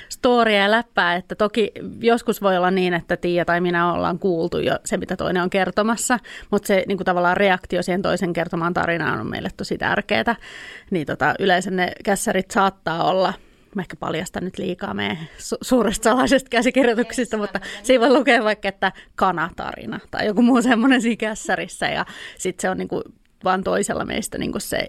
storia 0.08 0.58
ja 0.58 0.70
läppää, 0.70 1.14
että 1.14 1.34
toki 1.34 1.72
joskus 2.00 2.42
voi 2.42 2.56
olla 2.56 2.70
niin, 2.70 2.94
että 2.94 3.16
Tiia 3.16 3.44
tai 3.44 3.60
minä 3.60 3.92
ollaan 3.92 4.18
kuultu 4.18 4.58
jo 4.58 4.78
se, 4.84 4.96
mitä 4.96 5.16
toinen 5.16 5.42
on 5.42 5.50
kertomassa, 5.50 6.18
mutta 6.50 6.66
se 6.66 6.84
niin 6.88 6.98
kuin 6.98 7.04
tavallaan 7.04 7.36
reaktio 7.36 7.82
siihen 7.82 8.02
toisen 8.02 8.32
kertomaan 8.32 8.74
tarinaan 8.74 9.20
on 9.20 9.30
meille 9.30 9.48
tosi 9.56 9.78
tärkeää, 9.78 10.36
niin 10.90 11.06
tota, 11.06 11.34
yleensä 11.38 11.70
ne 11.70 11.92
kässärit 12.04 12.50
saattaa 12.50 13.04
olla– 13.04 13.34
mä 13.76 13.82
ehkä 13.82 13.96
paljastan 13.96 14.44
nyt 14.44 14.58
liikaa 14.58 14.94
meidän 14.94 15.18
su- 15.38 15.58
suuresta 15.60 16.10
salaisesta 16.10 16.48
käsikirjoituksista, 16.48 17.36
mutta 17.36 17.60
siinä 17.82 18.00
voi 18.00 18.18
lukea 18.18 18.44
vaikka, 18.44 18.68
että 18.68 18.92
kanatarina 19.14 20.00
tai 20.10 20.26
joku 20.26 20.42
muu 20.42 20.62
semmoinen 20.62 21.02
siinä 21.02 21.16
kässärissä. 21.16 21.86
Ja 21.86 22.06
sitten 22.38 22.62
se 22.62 22.70
on 22.70 22.78
niin 22.78 22.88
kuin 22.88 23.02
vaan 23.44 23.64
toisella 23.64 24.04
meistä 24.04 24.38
niin 24.38 24.52
kuin 24.52 24.62
se 24.62 24.88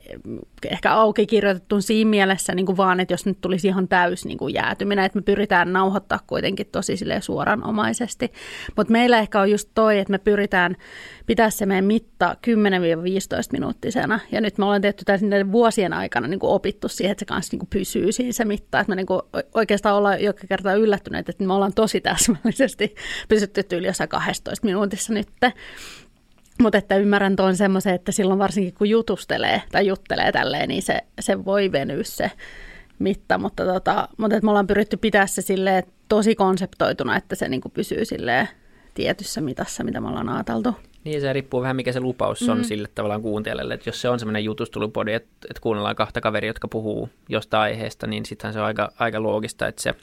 ehkä 0.69 0.93
auki 0.93 1.25
kirjoitettu 1.25 1.81
siinä 1.81 2.09
mielessä 2.09 2.55
niin 2.55 2.65
kuin 2.65 2.77
vaan, 2.77 2.99
että 2.99 3.13
jos 3.13 3.25
nyt 3.25 3.41
tulisi 3.41 3.67
ihan 3.67 3.87
täys 3.87 4.25
niin 4.25 4.37
kuin 4.37 4.53
jäätyminen, 4.53 5.05
että 5.05 5.17
me 5.17 5.21
pyritään 5.21 5.73
nauhoittaa 5.73 6.19
kuitenkin 6.27 6.67
tosi 6.71 6.93
suoranomaisesti. 7.19 8.31
Mutta 8.77 8.91
meillä 8.91 9.19
ehkä 9.19 9.41
on 9.41 9.51
just 9.51 9.69
toi, 9.75 9.99
että 9.99 10.11
me 10.11 10.17
pyritään 10.17 10.75
pitää 11.25 11.49
se 11.49 11.65
meidän 11.65 11.85
mitta 11.85 12.35
10-15 12.47 12.49
minuuttisena. 13.51 14.19
Ja 14.31 14.41
nyt 14.41 14.57
me 14.57 14.65
ollaan 14.65 14.81
tehty 14.81 15.05
tässä 15.05 15.25
vuosien 15.51 15.93
aikana 15.93 16.27
niin 16.27 16.39
kuin 16.39 16.51
opittu 16.51 16.87
siihen, 16.87 17.11
että 17.11 17.21
se 17.21 17.25
kanssa 17.25 17.53
niin 17.53 17.59
kuin 17.59 17.69
pysyy 17.69 18.11
siinä 18.11 18.31
se 18.31 18.45
mitta. 18.45 18.79
Että 18.79 18.89
me 18.89 18.95
niin 18.95 19.05
kuin 19.05 19.21
oikeastaan 19.53 19.95
ollaan 19.95 20.23
joka 20.23 20.47
kerta 20.49 20.73
yllättyneet, 20.73 21.29
että 21.29 21.43
me 21.43 21.53
ollaan 21.53 21.73
tosi 21.73 22.01
täsmällisesti 22.01 22.95
pysytty 23.27 23.77
yli 23.77 23.87
jossain 23.87 24.09
12 24.09 24.65
minuutissa 24.65 25.13
nyt. 25.13 25.27
Mutta 26.63 26.77
että 26.77 26.97
ymmärrän 26.97 27.35
tuon 27.35 27.55
semmoisen, 27.55 27.95
että 27.95 28.11
silloin 28.11 28.39
varsinkin 28.39 28.73
kun 28.73 28.89
jutustelee 28.89 29.61
tai 29.71 29.87
juttelee 29.87 30.31
tälleen, 30.31 30.69
niin 30.69 30.81
se, 30.81 30.99
se 31.19 31.45
voi 31.45 31.71
venyä 31.71 32.03
se 32.03 32.31
mitta. 32.99 33.37
Mutta, 33.37 33.65
tota, 33.65 34.07
mutta 34.17 34.35
että 34.35 34.45
me 34.45 34.51
ollaan 34.51 34.67
pyritty 34.67 34.97
pitää 34.97 35.27
se 35.27 35.41
silleen 35.41 35.83
tosi 36.09 36.35
konseptoituna, 36.35 37.17
että 37.17 37.35
se 37.35 37.49
niinku 37.49 37.69
pysyy 37.69 38.05
silleen 38.05 38.47
tietyssä 38.93 39.41
mitassa, 39.41 39.83
mitä 39.83 40.01
me 40.01 40.07
ollaan 40.07 40.29
ajateltu. 40.29 40.75
Niin, 41.03 41.21
se 41.21 41.33
riippuu 41.33 41.61
vähän 41.61 41.75
mikä 41.75 41.91
se 41.91 41.99
lupaus 41.99 42.49
on 42.49 42.57
mm. 42.57 42.63
sille 42.63 42.87
tavallaan 42.95 43.21
kuuntelijalle. 43.21 43.73
Että 43.73 43.89
jos 43.89 44.01
se 44.01 44.09
on 44.09 44.19
semmoinen 44.19 44.43
jutustulupodi, 44.43 45.13
että, 45.13 45.29
että 45.49 45.61
kuunnellaan 45.61 45.95
kahta 45.95 46.21
kaveria, 46.21 46.49
jotka 46.49 46.67
puhuu 46.67 47.09
jostain 47.29 47.61
aiheesta, 47.61 48.07
niin 48.07 48.25
sittenhän 48.25 48.53
se 48.53 48.59
on 48.59 48.65
aika, 48.65 48.91
aika 48.99 49.23
loogista, 49.23 49.67
että 49.67 49.81
se 49.81 49.95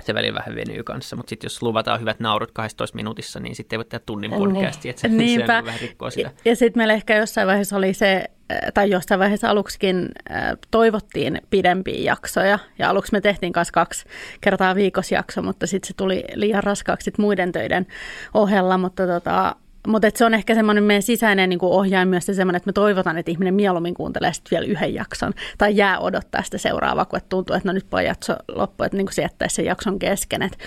se 0.00 0.14
välillä 0.14 0.38
vähän 0.38 0.54
venyy 0.54 0.82
kanssa, 0.82 1.16
mutta 1.16 1.30
sitten 1.30 1.46
jos 1.46 1.62
luvataan 1.62 2.00
hyvät 2.00 2.20
naurut 2.20 2.50
12 2.52 2.96
minuutissa, 2.96 3.40
niin 3.40 3.54
sitten 3.54 3.76
ei 3.76 3.78
voi 3.78 3.84
tehdä 3.84 4.02
tunnin 4.06 4.30
niin. 4.30 4.52
podcastia, 4.52 4.90
että 4.90 5.00
se, 5.00 5.08
Niinpä. 5.08 5.58
se 5.60 5.64
vähän 5.64 5.80
rikkoo 5.80 6.10
sitä. 6.10 6.30
Ja, 6.44 6.50
ja 6.50 6.56
sitten 6.56 6.80
meillä 6.80 6.94
ehkä 6.94 7.16
jossain 7.16 7.48
vaiheessa 7.48 7.76
oli 7.76 7.94
se, 7.94 8.24
äh, 8.52 8.58
tai 8.74 8.90
jossain 8.90 9.18
vaiheessa 9.18 9.50
aluksikin 9.50 10.08
äh, 10.30 10.52
toivottiin 10.70 11.40
pidempiä 11.50 12.00
jaksoja, 12.00 12.58
ja 12.78 12.90
aluksi 12.90 13.12
me 13.12 13.20
tehtiin 13.20 13.52
kanssa 13.52 13.72
kaksi 13.72 14.04
kertaa 14.40 14.74
viikossa 14.74 15.14
jakso, 15.14 15.42
mutta 15.42 15.66
sitten 15.66 15.88
se 15.88 15.94
tuli 15.96 16.24
liian 16.34 16.64
raskaaksi 16.64 17.04
sit 17.04 17.18
muiden 17.18 17.52
töiden 17.52 17.86
ohella, 18.34 18.78
mutta 18.78 19.06
tota, 19.06 19.56
mutta 19.88 20.10
se 20.14 20.24
on 20.24 20.34
ehkä 20.34 20.54
semmoinen 20.54 20.84
meidän 20.84 21.02
sisäinen 21.02 21.48
niin 21.48 21.58
ohjain 21.62 22.08
myös 22.08 22.26
se 22.26 22.34
semmoinen, 22.34 22.56
että 22.56 22.68
me 22.68 22.72
toivotaan, 22.72 23.18
että 23.18 23.30
ihminen 23.30 23.54
mieluummin 23.54 23.94
kuuntelee 23.94 24.32
sitten 24.32 24.50
vielä 24.50 24.72
yhden 24.72 24.94
jakson 24.94 25.32
tai 25.58 25.76
jää 25.76 25.98
odottaa 25.98 26.42
sitä 26.42 26.58
seuraavaa, 26.58 27.04
kun 27.04 27.20
tuntuu, 27.28 27.56
että 27.56 27.68
no 27.68 27.72
nyt 27.72 27.86
voi 27.92 28.06
jakso 28.06 28.36
loppu, 28.48 28.84
että 28.84 28.96
niin 28.96 29.06
kuin 29.06 29.14
se 29.14 29.22
jättäisi 29.22 29.54
sen 29.54 29.64
jakson 29.64 29.98
kesken. 29.98 30.42
Et 30.42 30.58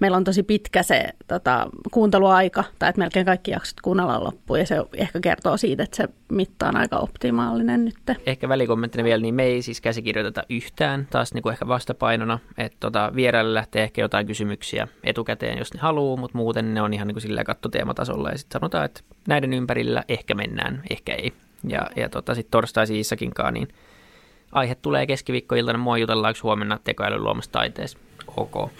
meillä 0.00 0.16
on 0.16 0.24
tosi 0.24 0.42
pitkä 0.42 0.82
se 0.82 1.08
tota, 1.28 1.66
kuunteluaika, 1.90 2.64
tai 2.78 2.88
että 2.88 2.98
melkein 2.98 3.26
kaikki 3.26 3.50
jaksot 3.50 3.80
kuunnellaan 3.80 4.24
loppuun, 4.24 4.58
ja 4.58 4.66
se 4.66 4.76
ehkä 4.96 5.20
kertoo 5.20 5.56
siitä, 5.56 5.82
että 5.82 5.96
se 5.96 6.08
mitta 6.28 6.68
on 6.68 6.76
aika 6.76 6.96
optimaalinen 6.96 7.84
nyt. 7.84 7.96
Ehkä 8.26 8.48
välikommenttina 8.48 9.04
vielä, 9.04 9.22
niin 9.22 9.34
me 9.34 9.42
ei 9.42 9.62
siis 9.62 9.80
käsikirjoiteta 9.80 10.42
yhtään, 10.50 11.06
taas 11.10 11.34
niin 11.34 11.42
kuin 11.42 11.52
ehkä 11.52 11.68
vastapainona, 11.68 12.38
että 12.58 12.76
tota, 12.80 13.12
vieraille 13.14 13.54
lähtee 13.54 13.82
ehkä 13.82 14.02
jotain 14.02 14.26
kysymyksiä 14.26 14.88
etukäteen, 15.04 15.58
jos 15.58 15.74
ne 15.74 15.80
haluaa, 15.80 16.16
mutta 16.16 16.38
muuten 16.38 16.74
ne 16.74 16.82
on 16.82 16.94
ihan 16.94 17.08
niin 17.08 17.14
kuin 17.14 17.22
silleen 17.22 17.46
kattoteematasolla, 17.46 18.30
ja 18.30 18.38
sitten 18.38 18.60
sanotaan, 18.64 18.84
että 18.84 19.00
näiden 19.28 19.52
ympärillä 19.52 20.04
ehkä 20.08 20.34
mennään, 20.34 20.82
ehkä 20.90 21.14
ei. 21.14 21.32
Ja, 21.68 21.90
ja 21.96 22.08
tota, 22.08 22.34
sitten 22.34 22.50
torstaisin 22.50 22.96
Issakinkaan, 22.96 23.54
niin 23.54 23.68
aihe 24.52 24.74
tulee 24.74 25.06
keskiviikkoiltana, 25.06 25.78
mua 25.78 25.98
jutellaanko 25.98 26.38
huomenna 26.42 26.78
tekoälyn 26.84 27.24
luomassa 27.24 27.52
taiteessa. 27.52 27.98
Ok. 28.36 28.52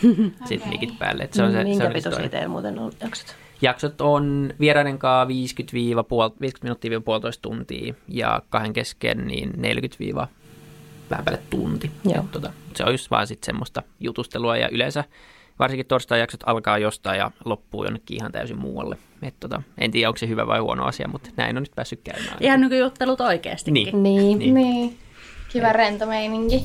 Sitten 0.49 0.59
okay. 0.59 0.69
mikit 0.69 0.99
päälle. 0.99 1.23
Et 1.23 1.33
se 1.33 1.43
on 1.43 1.53
se, 1.53 1.65
Minkä 1.65 1.91
pitoisia 1.91 2.29
teillä 2.29 2.49
muuten 2.49 2.79
on 2.79 2.93
jaksot? 3.01 3.37
Jaksot 3.63 4.01
on 4.01 4.55
vieraiden 4.61 4.99
kanssa 4.99 5.29
50, 5.29 5.77
50 6.41 6.59
minuuttia 6.63 7.01
puolitoista 7.01 7.43
tuntia 7.43 7.95
ja 8.09 8.43
kahden 8.51 8.73
kesken 8.73 9.27
niin 9.27 9.51
40 9.57 10.29
vähän 11.11 11.25
päälle 11.25 11.43
tunti. 11.51 11.91
Joo. 12.05 12.25
tota, 12.33 12.53
se 12.75 12.85
on 12.85 12.93
just 12.93 13.11
vaan 13.11 13.27
sitten 13.27 13.47
semmoista 13.47 13.83
jutustelua 14.01 14.57
ja 14.57 14.69
yleensä 14.69 15.05
varsinkin 15.59 15.87
torstai-jaksot 15.87 16.41
alkaa 16.47 16.79
jostain 16.79 17.19
ja 17.19 17.31
loppuu 17.45 17.85
jonnekin 17.85 18.17
ihan 18.17 18.33
täysin 18.33 18.59
muualle. 18.59 18.97
Et 19.23 19.35
tota, 19.41 19.63
en 19.79 19.91
tiedä, 19.91 20.09
onko 20.09 20.19
se 20.19 20.29
hyvä 20.29 20.47
vai 20.47 20.59
huono 20.59 20.85
asia, 20.85 21.09
mutta 21.09 21.31
näin 21.37 21.57
on 21.57 21.63
nyt 21.63 21.73
päässyt 21.75 22.01
käymään. 22.05 22.37
Ihan 22.41 22.61
niin 22.61 22.71
kuin 22.71 22.79
juttelut 22.79 23.21
oikeastikin. 23.21 24.03
Niin. 24.03 24.03
Niin. 24.03 24.39
niin. 24.39 24.55
niin. 24.55 24.99
Kiva 25.53 25.73
rento 25.73 26.07
meininki. 26.07 26.65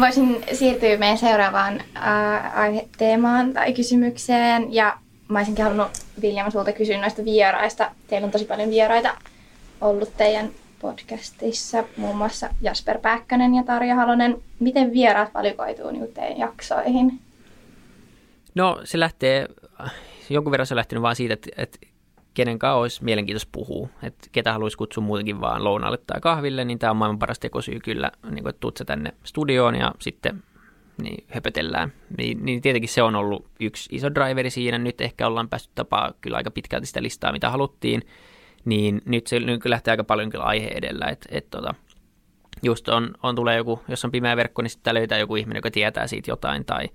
Voisin 0.00 0.44
siirtyä 0.52 0.96
meidän 0.96 1.18
seuraavaan 1.18 1.80
äh, 1.96 2.82
teemaan 2.98 3.52
tai 3.52 3.72
kysymykseen. 3.72 4.74
Ja 4.74 4.98
mä 5.28 5.38
olisinkin 5.38 5.64
halunnut 5.64 5.90
William 6.22 6.50
sulta 6.50 6.72
kysyä 6.72 7.00
noista 7.00 7.24
vieraista. 7.24 7.90
Teillä 8.08 8.24
on 8.24 8.30
tosi 8.30 8.44
paljon 8.44 8.70
vieraita 8.70 9.16
ollut 9.80 10.16
teidän 10.16 10.50
podcastissa, 10.80 11.84
muun 11.96 12.16
muassa 12.16 12.48
Jasper 12.60 12.98
Päkkönen 12.98 13.54
ja 13.54 13.62
Tarja 13.62 13.94
Halonen. 13.94 14.42
Miten 14.60 14.92
vieraat 14.92 15.34
valikoituu 15.34 15.90
niin 15.90 16.38
jaksoihin? 16.38 17.20
No 18.54 18.80
se 18.84 19.00
lähtee, 19.00 19.48
jonkun 20.30 20.50
verran 20.50 20.66
se 20.66 20.74
on 20.74 20.76
lähtenyt 20.76 21.02
vaan 21.02 21.16
siitä, 21.16 21.34
että, 21.34 21.50
että 21.56 21.78
kenen 22.34 22.58
kanssa 22.58 22.74
olisi 22.74 23.04
mielenkiintoista 23.04 23.48
puhua. 23.52 23.88
Että 24.02 24.28
ketä 24.32 24.52
haluaisi 24.52 24.76
kutsua 24.76 25.04
muutenkin 25.04 25.40
vaan 25.40 25.64
lounaalle 25.64 25.98
tai 26.06 26.20
kahville, 26.20 26.64
niin 26.64 26.78
tämä 26.78 26.90
on 26.90 26.96
maailman 26.96 27.18
paras 27.18 27.38
tekosyy 27.38 27.80
kyllä, 27.80 28.12
niin 28.30 28.42
kuin, 28.42 28.50
että 28.50 28.60
tuut 28.60 28.80
tänne 28.86 29.12
studioon 29.24 29.74
ja 29.74 29.94
sitten 29.98 30.42
niin 31.02 31.24
höpötellään. 31.28 31.92
Niin, 32.18 32.44
niin 32.44 32.62
tietenkin 32.62 32.88
se 32.88 33.02
on 33.02 33.16
ollut 33.16 33.46
yksi 33.60 33.88
iso 33.92 34.14
driveri 34.14 34.50
siinä. 34.50 34.78
Nyt 34.78 35.00
ehkä 35.00 35.26
ollaan 35.26 35.48
päästy 35.48 35.72
tapaa 35.74 36.12
kyllä 36.20 36.36
aika 36.36 36.50
pitkälti 36.50 36.86
sitä 36.86 37.02
listaa, 37.02 37.32
mitä 37.32 37.50
haluttiin. 37.50 38.02
Niin 38.64 39.02
nyt 39.04 39.26
se 39.26 39.40
nyt 39.40 39.64
lähtee 39.64 39.92
aika 39.92 40.04
paljon 40.04 40.30
kyllä 40.30 40.44
aihe 40.44 40.68
edellä. 40.68 41.06
Että 41.06 41.28
et, 41.32 41.50
tota, 41.50 41.74
just 42.62 42.88
on, 42.88 43.10
on, 43.22 43.34
tulee 43.34 43.56
joku, 43.56 43.82
jos 43.88 44.04
on 44.04 44.10
pimeä 44.10 44.36
verkko, 44.36 44.62
niin 44.62 44.70
sitten 44.70 44.94
löytää 44.94 45.18
joku 45.18 45.36
ihminen, 45.36 45.58
joka 45.58 45.70
tietää 45.70 46.06
siitä 46.06 46.30
jotain. 46.30 46.64
Tai, 46.64 46.88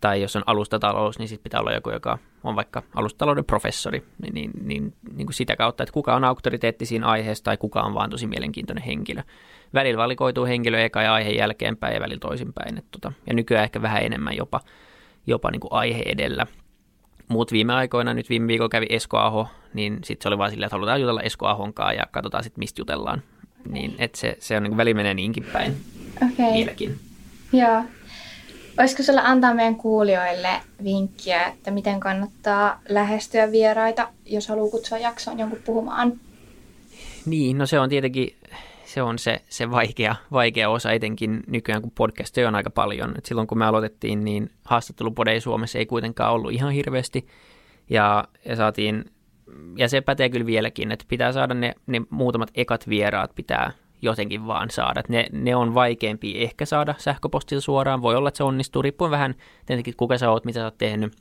tai 0.00 0.22
jos 0.22 0.36
on 0.36 0.42
alustatalous, 0.46 1.18
niin 1.18 1.28
sitten 1.28 1.42
pitää 1.42 1.60
olla 1.60 1.72
joku, 1.72 1.90
joka 1.90 2.18
on 2.44 2.56
vaikka 2.56 2.82
alustatalouden 2.94 3.44
professori. 3.44 4.02
Niin, 4.22 4.34
niin, 4.34 4.50
niin, 4.62 4.94
niin 5.12 5.26
kuin 5.26 5.34
sitä 5.34 5.56
kautta, 5.56 5.82
että 5.82 5.92
kuka 5.92 6.14
on 6.14 6.24
auktoriteetti 6.24 6.86
siinä 6.86 7.06
aiheessa 7.06 7.44
tai 7.44 7.56
kuka 7.56 7.80
on 7.80 7.94
vaan 7.94 8.10
tosi 8.10 8.26
mielenkiintoinen 8.26 8.84
henkilö 8.84 9.22
välillä 9.74 9.98
valikoituu 9.98 10.44
henkilö 10.46 10.80
eka 10.80 11.02
ja 11.02 11.14
aihe 11.14 11.30
jälkeenpäin 11.30 11.94
ja 11.94 12.00
välillä 12.00 12.20
toisinpäin. 12.20 12.78
Et 12.78 12.84
tota, 12.90 13.12
ja 13.26 13.34
nykyään 13.34 13.64
ehkä 13.64 13.82
vähän 13.82 14.02
enemmän 14.02 14.36
jopa, 14.36 14.60
jopa 15.26 15.50
niin 15.50 15.60
kuin 15.60 15.72
aihe 15.72 16.02
edellä. 16.06 16.46
Muut 17.28 17.52
viime 17.52 17.74
aikoina, 17.74 18.14
nyt 18.14 18.30
viime 18.30 18.46
viikolla 18.46 18.68
kävi 18.68 18.86
Esko 18.88 19.18
Aho, 19.18 19.48
niin 19.74 19.98
sitten 20.04 20.22
se 20.22 20.28
oli 20.28 20.38
vaan 20.38 20.50
silleen, 20.50 20.66
että 20.66 20.76
halutaan 20.76 21.00
jutella 21.00 21.22
Esko 21.22 21.46
Ahonkaan 21.46 21.96
ja 21.96 22.06
katsotaan 22.10 22.44
sitten 22.44 22.58
mistä 22.58 22.80
jutellaan. 22.80 23.22
Niin, 23.68 23.94
että 23.98 24.18
se, 24.18 24.36
se 24.40 24.56
on 24.56 24.62
niin 24.62 24.76
väli 24.76 24.94
menee 24.94 25.14
niinkin 25.14 25.44
päin 25.52 25.76
okay. 26.16 26.52
vieläkin. 26.52 26.98
Joo. 27.52 27.84
Olisiko 28.78 29.02
sulla 29.02 29.20
antaa 29.20 29.54
meidän 29.54 29.76
kuulijoille 29.76 30.60
vinkkiä, 30.84 31.46
että 31.46 31.70
miten 31.70 32.00
kannattaa 32.00 32.80
lähestyä 32.88 33.52
vieraita, 33.52 34.08
jos 34.26 34.48
haluaa 34.48 34.70
kutsua 34.70 34.98
jaksoon 34.98 35.38
jonkun 35.38 35.58
puhumaan? 35.64 36.12
Niin, 37.26 37.58
no 37.58 37.66
se 37.66 37.80
on 37.80 37.88
tietenkin 37.88 38.36
se 38.90 39.02
on 39.02 39.18
se, 39.18 39.40
se 39.48 39.70
vaikea, 39.70 40.14
vaikea 40.32 40.70
osa 40.70 40.92
etenkin 40.92 41.40
nykyään, 41.46 41.82
kun 41.82 41.92
podcasteja 41.94 42.48
on 42.48 42.54
aika 42.54 42.70
paljon. 42.70 43.14
Et 43.18 43.26
silloin 43.26 43.46
kun 43.46 43.58
me 43.58 43.66
aloitettiin, 43.66 44.24
niin 44.24 44.50
haastattelupodeja 44.64 45.40
Suomessa 45.40 45.78
ei 45.78 45.86
kuitenkaan 45.86 46.32
ollut 46.32 46.52
ihan 46.52 46.72
hirveästi. 46.72 47.26
Ja, 47.90 48.24
ja 48.44 48.56
saatiin, 48.56 49.04
ja 49.76 49.88
se 49.88 50.00
pätee 50.00 50.28
kyllä 50.28 50.46
vieläkin, 50.46 50.92
että 50.92 51.04
pitää 51.08 51.32
saada 51.32 51.54
ne, 51.54 51.74
ne 51.86 52.00
muutamat 52.10 52.50
ekat 52.54 52.88
vieraat 52.88 53.34
pitää 53.34 53.72
jotenkin 54.02 54.46
vaan 54.46 54.70
saada. 54.70 55.02
ne, 55.08 55.26
ne 55.32 55.56
on 55.56 55.74
vaikeampi 55.74 56.42
ehkä 56.42 56.64
saada 56.64 56.94
sähköpostilla 56.98 57.60
suoraan. 57.60 58.02
Voi 58.02 58.16
olla, 58.16 58.28
että 58.28 58.38
se 58.38 58.44
onnistuu, 58.44 58.82
riippuen 58.82 59.10
vähän 59.10 59.34
tietenkin 59.66 59.94
kuka 59.96 60.18
sä 60.18 60.30
oot, 60.30 60.44
mitä 60.44 60.60
sä 60.60 60.64
oot 60.64 60.78
tehnyt, 60.78 61.12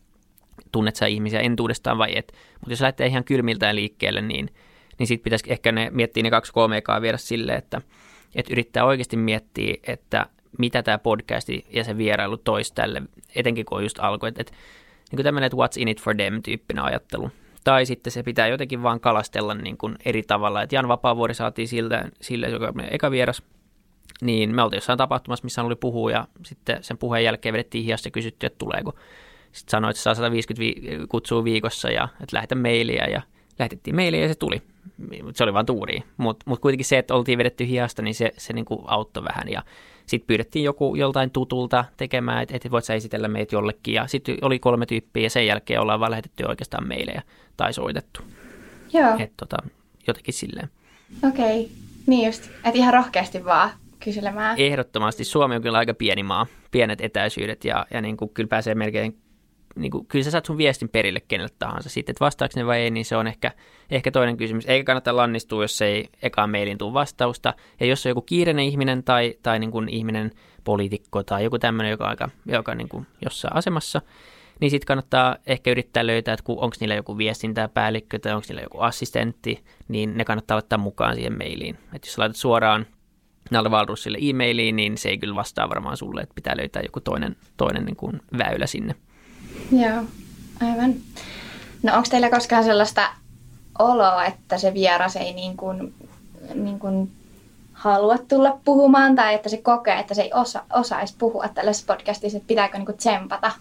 tunnet 0.72 0.96
sä 0.96 1.06
ihmisiä 1.06 1.40
entuudestaan 1.40 1.98
vai 1.98 2.18
et. 2.18 2.34
Mutta 2.60 2.72
jos 2.72 2.82
lähtee 2.82 3.08
ihan 3.08 3.24
kylmiltään 3.24 3.76
liikkeelle, 3.76 4.22
niin– 4.22 4.50
niin 5.00 5.08
sitten 5.08 5.24
pitäisi 5.24 5.52
ehkä 5.52 5.72
ne 5.72 5.90
miettiä 5.94 6.24
ne 6.24 6.30
kaksi 6.30 6.54
kolme 6.54 6.78
ekaa 6.78 7.02
viedä 7.02 7.18
silleen, 7.18 7.58
että, 7.58 7.82
että 8.36 8.54
yrittää 8.54 8.86
oikeasti 8.86 9.18
miettiä, 9.18 9.76
että 9.88 10.26
mitä 10.58 10.84
tämä 10.84 10.98
podcasti 10.98 11.66
ja 11.70 11.84
se 11.84 11.98
vierailu 11.98 12.38
toisi 12.38 12.74
tälle, 12.74 13.02
etenkin 13.36 13.66
kun 13.66 13.78
on 13.78 13.84
just 13.84 14.00
alku, 14.00 14.26
että, 14.26 14.42
että 14.42 14.54
niin 15.12 15.24
tämmöinen, 15.24 15.46
että 15.46 15.58
what's 15.58 15.82
in 15.82 15.88
it 15.88 16.02
for 16.02 16.16
them 16.16 16.42
tyyppinen 16.44 16.84
ajattelu. 16.84 17.32
Tai 17.70 17.86
sitten 17.86 18.12
se 18.12 18.24
pitää 18.24 18.48
jotenkin 18.48 18.84
vaan 18.84 19.00
kalastella 19.00 19.54
niin 19.54 19.78
kuin 19.78 19.96
eri 20.06 20.24
tavalla. 20.24 20.62
Että 20.62 20.76
Jan 20.76 20.88
Vapaavuori 20.88 21.34
saatiin 21.34 21.68
siltä, 21.68 22.10
sille, 22.22 22.50
joka 22.50 22.68
on 22.68 22.84
eka 22.92 23.12
vieras, 23.12 23.44
niin 24.22 24.56
me 24.56 24.64
oltiin 24.64 24.78
jossain 24.78 24.98
tapahtumassa, 24.98 25.44
missä 25.44 25.62
hän 25.62 25.66
oli 25.66 25.76
puhua 25.76 26.12
ja 26.12 26.28
sitten 26.46 26.84
sen 26.84 26.98
puheen 26.98 27.24
jälkeen 27.24 27.54
vedettiin 27.54 27.84
hiasta 27.84 28.08
ja 28.08 28.12
kysyttiin, 28.12 28.48
että 28.48 28.58
tuleeko. 28.58 28.94
Sitten 29.52 29.72
sanoi, 29.72 29.90
että 29.90 30.02
saa 30.02 30.16
150 30.16 30.60
vi- 30.60 31.08
kutsua 31.10 31.44
viikossa 31.44 31.90
ja 31.90 32.04
että 32.22 32.36
lähetä 32.36 32.56
mailia 32.56 33.10
ja 33.10 33.22
lähetettiin 33.60 33.96
mailia 33.96 34.22
ja 34.22 34.28
se 34.28 34.36
tuli 34.36 34.62
se 35.34 35.44
oli 35.44 35.54
vaan 35.54 35.66
tuuri. 35.66 36.04
Mutta 36.18 36.44
mut 36.46 36.60
kuitenkin 36.60 36.86
se, 36.86 36.98
että 36.98 37.16
oltiin 37.16 37.38
vedetty 37.38 37.68
hiasta, 37.68 38.02
niin 38.02 38.16
se, 38.16 38.32
se 38.38 38.54
niinku 38.54 38.84
auttoi 38.88 39.24
vähän. 39.24 39.50
Ja 39.50 39.64
sitten 40.10 40.28
pyydettiin 40.28 40.66
joku 40.66 40.96
joltain 40.96 41.32
tutulta 41.32 41.86
tekemään, 41.98 42.44
että 42.44 42.56
et 42.56 42.72
voit 42.72 42.86
sä 42.86 42.94
esitellä 42.94 43.28
meitä 43.28 43.56
jollekin. 43.56 43.94
Ja 43.94 44.08
sitten 44.08 44.38
oli 44.42 44.60
kolme 44.60 44.86
tyyppiä 44.86 45.24
ja 45.24 45.30
sen 45.30 45.48
jälkeen 45.48 45.82
ollaan 45.82 46.00
vaan 46.00 46.12
lähetetty 46.12 46.44
oikeastaan 46.44 46.88
meille 46.88 47.24
tai 47.58 47.74
soitettu. 47.74 48.22
Joo. 48.94 49.16
Et 49.20 49.32
tota, 49.38 49.58
jotenkin 50.08 50.34
silleen. 50.34 50.70
Okei, 51.28 51.62
okay. 51.62 51.76
niin 52.08 52.26
just. 52.26 52.46
Että 52.46 52.78
ihan 52.78 52.94
rohkeasti 52.94 53.46
vaan 53.46 53.70
kyselemään. 54.00 54.60
Ehdottomasti. 54.60 55.24
Suomi 55.24 55.56
on 55.56 55.62
kyllä 55.62 55.78
aika 55.78 55.94
pieni 55.94 56.24
maa, 56.24 56.48
pienet 56.72 57.02
etäisyydet 57.02 57.66
ja, 57.66 57.86
ja 57.94 58.02
niin 58.02 58.18
kuin 58.18 58.32
kyllä 58.34 58.48
pääsee 58.48 58.76
melkein 58.76 59.18
niin 59.76 59.92
kuin, 59.92 60.06
kyllä 60.06 60.24
sä 60.24 60.32
saat 60.32 60.46
sun 60.46 60.58
viestin 60.58 60.90
perille 60.90 61.20
kenelle 61.28 61.54
tahansa. 61.60 61.90
Sitten, 61.90 62.14
että 62.14 62.26
vastaako 62.26 62.54
ne 62.56 62.66
vai 62.66 62.80
ei, 62.80 62.92
niin 62.92 63.06
se 63.06 63.18
on 63.18 63.28
ehkä, 63.28 63.52
ehkä 63.90 64.12
toinen 64.12 64.38
kysymys. 64.38 64.66
Eikä 64.66 64.84
kannata 64.84 65.16
lannistua, 65.16 65.64
jos 65.64 65.82
ei 65.82 66.10
ekaan 66.22 66.50
mailin 66.50 66.78
tule 66.78 66.94
vastausta. 66.94 67.54
Ja 67.80 67.86
jos 67.86 68.06
on 68.06 68.10
joku 68.10 68.22
kiireinen 68.22 68.66
ihminen 68.66 69.04
tai, 69.04 69.36
tai 69.44 69.60
niin 69.60 69.72
kuin 69.72 69.90
ihminen, 69.90 70.32
poliitikko 70.64 71.24
tai 71.24 71.44
joku 71.44 71.60
tämmöinen, 71.60 71.92
joka 71.92 72.04
on 72.04 72.10
aika, 72.10 72.30
joka 72.46 72.76
niin 72.76 72.90
kuin 72.90 73.08
jossain 73.26 73.56
asemassa, 73.56 74.02
niin 74.60 74.72
sitten 74.72 74.86
kannattaa 74.86 75.36
ehkä 75.48 75.72
yrittää 75.72 76.08
löytää, 76.08 76.34
että 76.34 76.44
onko 76.48 76.76
niillä 76.80 76.96
joku 76.96 77.18
viestintäpäällikkö 77.18 78.20
tai 78.20 78.34
onko 78.34 78.46
niillä 78.50 78.62
joku 78.62 78.80
assistentti, 78.80 79.64
niin 79.88 80.18
ne 80.18 80.26
kannattaa 80.26 80.56
laittaa 80.56 80.78
mukaan 80.78 81.16
siihen 81.16 81.38
mailiin. 81.38 81.76
Että 81.76 82.08
jos 82.08 82.18
laitat 82.18 82.36
suoraan 82.36 82.86
Nalle 83.52 83.72
Valrussille 83.72 84.18
e-mailiin, 84.22 84.76
niin 84.76 84.98
se 84.98 85.10
ei 85.10 85.18
kyllä 85.18 85.36
vastaa 85.36 85.70
varmaan 85.70 85.98
sulle, 85.98 86.22
että 86.22 86.36
pitää 86.36 86.58
löytää 86.58 86.82
joku 86.82 87.00
toinen, 87.00 87.36
toinen 87.58 87.86
niin 87.86 87.96
kuin 87.96 88.22
väylä 88.38 88.68
sinne. 88.68 88.96
Joo, 89.72 90.04
aivan. 90.62 90.96
No 91.84 91.96
onko 91.96 92.08
teillä 92.12 92.30
koskaan 92.30 92.64
sellaista 92.64 93.10
oloa, 93.80 94.26
että 94.26 94.58
se 94.58 94.74
vieras 94.74 95.16
ei 95.16 95.34
niin 95.34 95.58
kuin, 95.58 95.94
niin 96.54 96.80
kuin 96.80 97.12
halua 97.74 98.18
tulla 98.18 98.60
puhumaan 98.66 99.16
tai 99.16 99.34
että 99.34 99.50
se 99.50 99.58
kokee, 99.58 100.00
että 100.00 100.14
se 100.14 100.22
ei 100.22 100.32
osa, 100.34 100.64
osaisi 100.74 101.16
puhua 101.18 101.48
tällaisessa 101.48 101.94
podcastissa, 101.94 102.38
että 102.38 102.48
pitääkö 102.48 102.78
niin 102.78 102.86
kuin 102.86 102.98
tsempata 102.98 103.52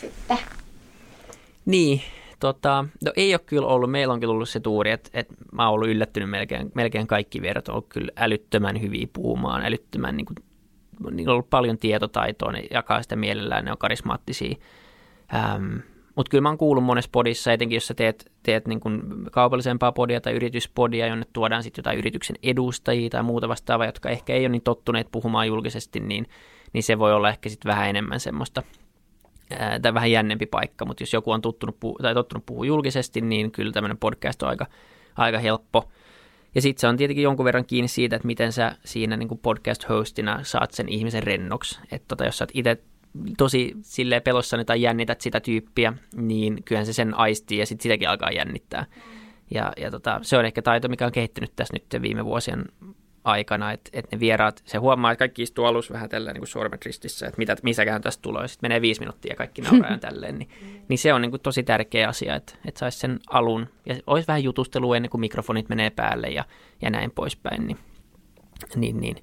sitten? 0.00 0.38
Niin, 1.64 2.02
tota, 2.40 2.84
no 3.04 3.12
ei 3.16 3.34
ole 3.34 3.40
kyllä 3.46 3.68
ollut, 3.68 3.90
meillä 3.90 4.14
on 4.14 4.20
kyllä 4.20 4.32
ollut 4.32 4.48
se 4.48 4.60
tuuri, 4.60 4.90
että, 4.90 5.10
että 5.14 5.34
mä 5.52 5.64
oon 5.64 5.74
ollut 5.74 5.88
yllättynyt 5.88 6.30
melkein, 6.30 6.72
melkein 6.74 7.06
kaikki 7.06 7.42
vierat 7.42 7.68
on 7.68 7.74
ollut 7.74 7.88
kyllä 7.88 8.12
älyttömän 8.16 8.80
hyviä 8.80 9.06
puhumaan, 9.12 9.64
älyttömän, 9.64 10.16
niin 10.16 10.26
kuin, 10.26 10.36
niillä 11.10 11.30
on 11.30 11.34
ollut 11.34 11.50
paljon 11.50 11.78
tietotaitoa, 11.78 12.52
ne 12.52 12.64
jakaa 12.70 13.02
sitä 13.02 13.16
mielellään, 13.16 13.64
ne 13.64 13.70
on 13.70 13.78
karismaattisia 13.78 14.56
Ähm, 15.34 15.76
mutta 16.16 16.30
kyllä 16.30 16.42
mä 16.42 16.48
oon 16.48 16.58
kuullut 16.58 16.84
monessa 16.84 17.08
podissa, 17.12 17.52
etenkin 17.52 17.76
jos 17.76 17.86
sä 17.86 17.94
teet, 17.94 18.32
teet 18.42 18.66
niin 18.66 18.80
kuin 18.80 19.02
kaupallisempaa 19.32 19.92
podia 19.92 20.20
tai 20.20 20.32
yrityspodia, 20.32 21.06
jonne 21.06 21.26
tuodaan 21.32 21.62
sitten 21.62 21.82
jotain 21.82 21.98
yrityksen 21.98 22.36
edustajia 22.42 23.10
tai 23.10 23.22
muuta 23.22 23.48
vastaavaa, 23.48 23.86
jotka 23.86 24.10
ehkä 24.10 24.32
ei 24.32 24.40
ole 24.40 24.48
niin 24.48 24.62
tottuneet 24.62 25.08
puhumaan 25.12 25.46
julkisesti, 25.46 26.00
niin, 26.00 26.26
niin 26.72 26.82
se 26.82 26.98
voi 26.98 27.12
olla 27.12 27.28
ehkä 27.28 27.48
sitten 27.48 27.70
vähän 27.70 27.88
enemmän 27.88 28.20
semmoista, 28.20 28.62
ää, 29.58 29.80
tai 29.80 29.94
vähän 29.94 30.10
jännempi 30.10 30.46
paikka, 30.46 30.84
mutta 30.84 31.02
jos 31.02 31.12
joku 31.12 31.30
on 31.30 31.40
tottunut, 31.40 31.80
puhu, 31.80 31.98
tai 32.02 32.14
tottunut 32.14 32.46
puhua 32.46 32.64
julkisesti, 32.64 33.20
niin 33.20 33.50
kyllä 33.50 33.72
tämmöinen 33.72 33.98
podcast 33.98 34.42
on 34.42 34.48
aika, 34.48 34.66
aika 35.16 35.38
helppo. 35.38 35.88
Ja 36.54 36.62
sitten 36.62 36.80
se 36.80 36.86
on 36.86 36.96
tietenkin 36.96 37.24
jonkun 37.24 37.44
verran 37.44 37.66
kiinni 37.66 37.88
siitä, 37.88 38.16
että 38.16 38.26
miten 38.26 38.52
sä 38.52 38.76
siinä 38.84 39.16
niin 39.16 39.28
podcast-hostina 39.42 40.40
saat 40.42 40.70
sen 40.70 40.88
ihmisen 40.88 41.22
rennoksi. 41.22 41.78
Että 41.92 42.04
tota, 42.08 42.24
jos 42.24 42.38
sä 42.38 42.44
oot 42.44 42.50
itse 42.54 42.78
tosi 43.38 43.76
sille 43.82 44.20
pelossa 44.20 44.64
tai 44.64 44.82
jännität 44.82 45.20
sitä 45.20 45.40
tyyppiä, 45.40 45.92
niin 46.16 46.64
kyllähän 46.64 46.86
se 46.86 46.92
sen 46.92 47.14
aistii 47.14 47.58
ja 47.58 47.66
sitten 47.66 47.82
sitäkin 47.82 48.08
alkaa 48.08 48.30
jännittää. 48.30 48.86
Ja, 49.50 49.72
ja 49.76 49.90
tota, 49.90 50.18
se 50.22 50.38
on 50.38 50.44
ehkä 50.44 50.62
taito, 50.62 50.88
mikä 50.88 51.06
on 51.06 51.12
kehittynyt 51.12 51.52
tässä 51.56 51.74
nyt 51.74 52.02
viime 52.02 52.24
vuosien 52.24 52.64
aikana, 53.24 53.72
että, 53.72 53.90
että 53.92 54.16
ne 54.16 54.20
vieraat, 54.20 54.62
se 54.64 54.78
huomaa, 54.78 55.12
että 55.12 55.18
kaikki 55.18 55.42
istuu 55.42 55.64
alussa 55.64 55.94
vähän 55.94 56.08
tällä 56.08 56.32
niin 56.32 56.46
sormet 56.46 56.84
ristissä, 56.84 57.26
että 57.26 57.38
mitä, 57.38 57.56
missäkään 57.62 58.02
tästä 58.02 58.22
tulee, 58.22 58.48
sitten 58.48 58.68
menee 58.68 58.80
viisi 58.80 59.00
minuuttia 59.00 59.32
ja 59.32 59.36
kaikki 59.36 59.62
nauraa 59.62 59.98
tälleen, 60.08 60.38
niin, 60.38 60.48
niin 60.88 60.98
se 60.98 61.12
on 61.12 61.22
niin 61.22 61.30
kuin 61.30 61.42
tosi 61.42 61.62
tärkeä 61.62 62.08
asia, 62.08 62.34
että, 62.34 62.54
että 62.64 62.78
saisi 62.78 62.98
sen 62.98 63.20
alun 63.30 63.68
ja 63.86 63.96
olisi 64.06 64.28
vähän 64.28 64.44
jutustelua 64.44 64.96
ennen 64.96 65.10
kuin 65.10 65.20
mikrofonit 65.20 65.68
menee 65.68 65.90
päälle 65.90 66.26
ja, 66.26 66.44
ja 66.82 66.90
näin 66.90 67.10
poispäin, 67.10 67.66
niin, 67.66 67.78
niin, 68.76 69.00
niin 69.00 69.16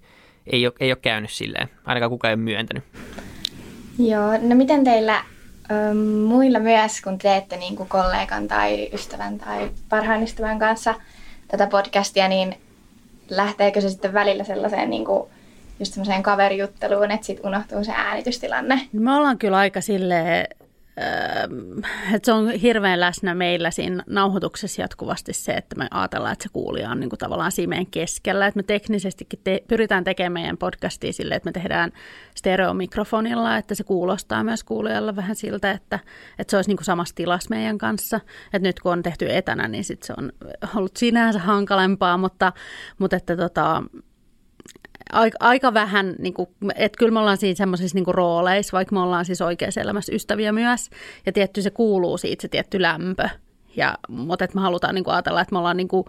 ei, 0.47 0.67
ole, 0.67 0.73
ei 0.80 0.91
ole 0.91 0.99
käynyt 1.01 1.32
silleen, 1.32 1.69
ainakaan 1.86 2.10
kukaan 2.10 2.30
ei 2.30 2.36
ole 2.36 2.43
myöntänyt. 2.43 2.84
Joo, 3.99 4.38
no 4.41 4.56
miten 4.56 4.84
teillä 4.84 5.23
muilla 6.27 6.60
myös, 6.60 7.01
kun 7.01 7.17
teette 7.17 7.58
niin 7.58 7.75
kuin 7.75 7.89
kollegan 7.89 8.47
tai 8.47 8.89
ystävän 8.93 9.38
tai 9.38 9.71
parhaan 9.89 10.23
ystävän 10.23 10.60
kanssa 10.60 10.95
tätä 11.47 11.67
podcastia, 11.67 12.27
niin 12.27 12.56
lähteekö 13.30 13.82
se 13.82 13.89
sitten 13.89 14.13
välillä 14.13 14.43
sellaiseen 14.43 14.89
niin 14.89 15.06
kuin, 15.06 15.30
just 15.80 15.93
semmoiseen 15.93 16.23
kaverijutteluun, 16.23 17.12
että 17.12 17.27
sitten 17.27 17.47
unohtuu 17.47 17.84
se 17.84 17.91
äänitystilanne? 17.95 18.82
Me 18.93 19.15
ollaan 19.15 19.38
kyllä 19.38 19.58
aika 19.58 19.82
silleen 19.82 20.47
että 22.13 22.25
se 22.25 22.32
on 22.32 22.51
hirveän 22.51 22.99
läsnä 22.99 23.36
meillä 23.36 23.71
siinä 23.71 24.04
nauhoituksessa 24.08 24.82
jatkuvasti 24.82 25.34
se, 25.34 25.51
että 25.51 25.75
me 25.75 25.88
ajatellaan, 25.91 26.34
että 26.34 26.43
se 26.43 26.49
kuulija 26.54 26.89
on 26.89 26.99
niin 26.99 27.10
kuin 27.10 27.19
tavallaan 27.19 27.51
simeen 27.51 27.86
keskellä. 27.86 28.47
Että 28.47 28.58
me 28.58 28.63
teknisestikin 28.63 29.39
te- 29.43 29.63
pyritään 29.67 30.04
tekemään 30.04 30.34
meidän 30.34 30.58
podcastia 30.58 31.13
sille, 31.13 31.36
että 31.36 31.47
me 31.47 31.51
tehdään 31.51 31.91
stereomikrofonilla, 32.36 33.58
että 33.58 33.75
se 33.75 33.84
kuulostaa 33.84 34.43
myös 34.43 34.63
kuulijalle 34.63 35.15
vähän 35.15 35.36
siltä, 35.36 35.71
että, 35.71 35.99
että 36.39 36.51
se 36.51 36.58
olisi 36.58 36.69
niin 36.69 36.77
kuin 36.77 36.86
samassa 36.86 37.15
tilassa 37.15 37.49
meidän 37.49 37.77
kanssa. 37.77 38.19
Että 38.54 38.67
nyt 38.67 38.80
kun 38.80 38.91
on 38.91 39.04
tehty 39.04 39.36
etänä, 39.36 39.67
niin 39.67 39.84
sit 39.84 40.04
se 40.04 40.13
on 40.17 40.32
ollut 40.75 40.97
sinänsä 40.97 41.39
hankalempaa, 41.39 42.17
mutta, 42.17 42.54
mutta 42.99 43.15
että 43.15 43.38
tota, 43.38 43.84
aika, 45.12 45.38
aika 45.39 45.74
vähän, 45.74 46.15
niin 46.19 46.34
kuin, 46.34 46.50
että 46.76 46.97
kyllä 46.97 47.12
me 47.12 47.19
ollaan 47.19 47.38
siinä 47.38 47.56
semmoisissa 47.56 47.97
niin 47.97 48.15
rooleissa, 48.15 48.78
vaikka 48.78 48.95
me 48.95 49.02
ollaan 49.02 49.26
siis 49.26 49.41
oikeassa 49.41 49.82
elämässä 49.82 50.15
ystäviä 50.15 50.52
myös. 50.52 50.89
Ja 51.26 51.32
tietty 51.32 51.62
se 51.62 51.69
kuuluu 51.69 52.17
siitä, 52.17 52.41
se 52.41 52.47
tietty 52.47 52.82
lämpö. 52.82 53.30
Ja, 53.76 53.97
mutta 54.08 54.45
että 54.45 54.56
me 54.56 54.62
halutaan 54.62 54.95
niin 54.95 55.04
kuin 55.04 55.13
ajatella, 55.13 55.41
että 55.41 55.54
me 55.54 55.60
ollaan 55.60 55.78
niin 55.78 55.88
kuin, 55.88 56.06